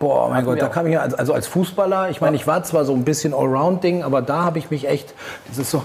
Boah, 0.00 0.28
mein 0.28 0.44
Gott, 0.44 0.62
da 0.62 0.68
kam 0.68 0.86
ich 0.86 0.92
ja, 0.92 1.00
als- 1.00 1.14
also 1.14 1.32
als 1.32 1.48
Fußballer, 1.48 2.08
ich 2.10 2.20
meine, 2.20 2.36
ich 2.36 2.46
war 2.46 2.62
zwar 2.62 2.84
so 2.84 2.92
ein 2.92 3.02
bisschen 3.04 3.34
Allround-Ding, 3.34 4.04
aber 4.04 4.22
da 4.22 4.44
habe 4.44 4.58
ich 4.60 4.70
mich 4.70 4.86
echt, 4.88 5.12
das 5.48 5.58
ist 5.58 5.72
so, 5.72 5.82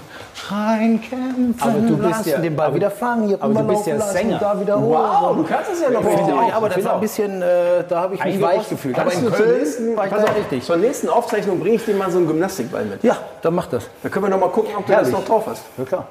reinkämpfen 0.50 1.56
Aber 1.60 1.72
du 1.80 1.96
bist 1.96 2.10
lassen, 2.10 2.28
ja- 2.28 2.38
den 2.38 2.54
Ball 2.54 2.66
aber- 2.68 2.76
wieder 2.76 2.90
fangen, 2.92 3.26
hier 3.26 3.38
aber 3.42 3.54
du 3.54 3.64
bist 3.66 3.86
ja 3.88 3.96
lassen, 3.96 4.12
Sänger. 4.12 4.38
da 4.38 4.60
wieder 4.60 4.80
hoch. 4.80 4.90
Wow, 5.30 5.36
du 5.36 5.42
kannst 5.42 5.72
es 5.72 5.80
ja 5.82 5.90
noch. 5.90 6.02
Boah, 6.02 6.46
ja, 6.48 6.54
aber 6.56 6.68
das 6.68 6.76
Genau. 6.76 6.88
war 6.90 6.94
ein 6.96 7.00
bisschen, 7.00 7.42
äh, 7.42 7.46
da 7.88 8.00
habe 8.02 8.14
ich 8.14 8.24
mich 8.24 8.40
weich 8.40 8.68
gefühlt. 8.68 8.96
Aber 8.98 9.12
in 9.12 9.32
Köln 9.32 9.58
nächsten, 9.58 9.96
war 9.96 10.04
ich 10.06 10.12
da 10.12 10.18
richtig. 10.32 10.64
zur 10.64 10.76
nächsten 10.76 11.08
Aufzeichnung 11.08 11.58
bringe 11.58 11.74
ich 11.74 11.84
dir 11.84 11.94
mal 11.94 12.10
so 12.10 12.18
einen 12.18 12.28
Gymnastikball 12.28 12.84
mit. 12.84 13.02
Ja, 13.02 13.16
dann 13.42 13.54
mach 13.54 13.66
das. 13.66 13.84
Da 14.02 14.08
können 14.08 14.26
wir 14.26 14.30
noch 14.30 14.38
mal 14.40 14.50
gucken, 14.50 14.70
ob 14.76 14.86
du 14.86 14.92
Herrlich. 14.92 15.10
das 15.10 15.20
noch 15.20 15.26
drauf 15.26 15.44
hast. 15.48 15.62
Ja, 15.76 15.84
klar. 15.84 16.06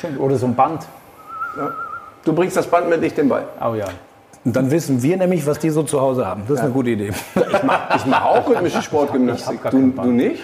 Schön. 0.00 0.16
Oder 0.18 0.36
so 0.36 0.46
ein 0.46 0.54
Band. 0.56 0.82
Du 2.24 2.32
bringst 2.32 2.56
das 2.56 2.66
Band 2.66 2.88
mit, 2.88 3.02
ich 3.04 3.14
den 3.14 3.28
Ball. 3.28 3.44
Oh 3.64 3.74
ja. 3.74 3.86
Und 4.46 4.54
dann 4.54 4.70
wissen 4.70 5.02
wir 5.02 5.16
nämlich, 5.16 5.44
was 5.44 5.58
die 5.58 5.70
so 5.70 5.82
zu 5.82 6.00
Hause 6.00 6.24
haben. 6.24 6.44
Das 6.46 6.58
ist 6.58 6.64
eine 6.64 6.72
gute 6.72 6.90
Idee. 6.90 7.10
Ich 7.34 7.62
mache 7.64 7.96
ich 7.96 8.06
mach 8.06 8.24
auch 8.24 8.48
rhythmische 8.48 8.80
Sportgymnastik. 8.80 9.60
Du, 9.72 9.90
du 9.90 10.12
nicht? 10.12 10.40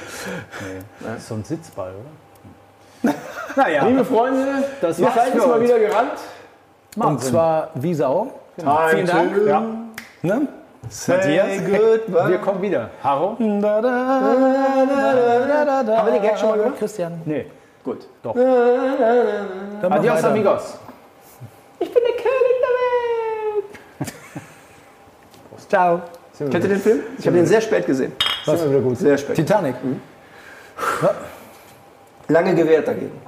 Das 0.99 1.19
ist 1.19 1.29
so 1.29 1.37
ein 1.37 1.45
Sitzball, 1.45 1.93
oder? 3.05 3.15
naja, 3.57 3.87
Liebe 3.87 4.05
Freunde, 4.05 4.65
Das 4.81 4.97
die 4.97 5.05
war's 5.05 5.15
Zeit 5.15 5.37
ist 5.37 5.47
mal 5.47 5.63
wieder 5.63 5.79
gerannt. 5.79 6.19
Und 6.97 7.23
zwar 7.23 7.71
wie 7.77 7.95
Sau. 7.95 8.33
Vielen 8.57 9.07
Dank. 9.07 9.37
ja. 9.47 9.63
Ne? 10.23 10.49
Matthias, 11.07 11.49
goodbye. 11.65 12.29
wir 12.29 12.39
kommen 12.39 12.61
wieder. 12.61 12.91
Haro? 13.05 13.37
Haben 13.39 13.63
wir 13.63 13.83
den 16.13 16.23
Gag 16.23 16.39
schon 16.41 16.49
mal 16.49 16.59
gemacht? 16.59 16.75
Christian. 16.77 17.23
Nee. 17.25 17.47
Gut. 17.85 18.09
Mach 18.25 18.35
Adios, 19.93 20.25
amigos. 20.25 20.77
Ich 21.79 21.95
bin 21.95 22.03
der 22.05 22.17
Ciao. 25.73 26.03
Kennt 26.37 26.53
ihr 26.53 26.69
den 26.69 26.81
Film? 26.81 27.01
Ich 27.19 27.27
habe 27.27 27.39
den 27.39 27.47
sehr 27.47 27.63
spät 27.63 27.87
gesehen. 27.87 28.13
Gut. 28.45 28.99
Sehr 28.99 29.17
spät. 29.17 29.37
Titanic. 29.37 29.75
Lange 32.29 32.55
gewährt 32.55 32.87
dagegen. 32.87 33.19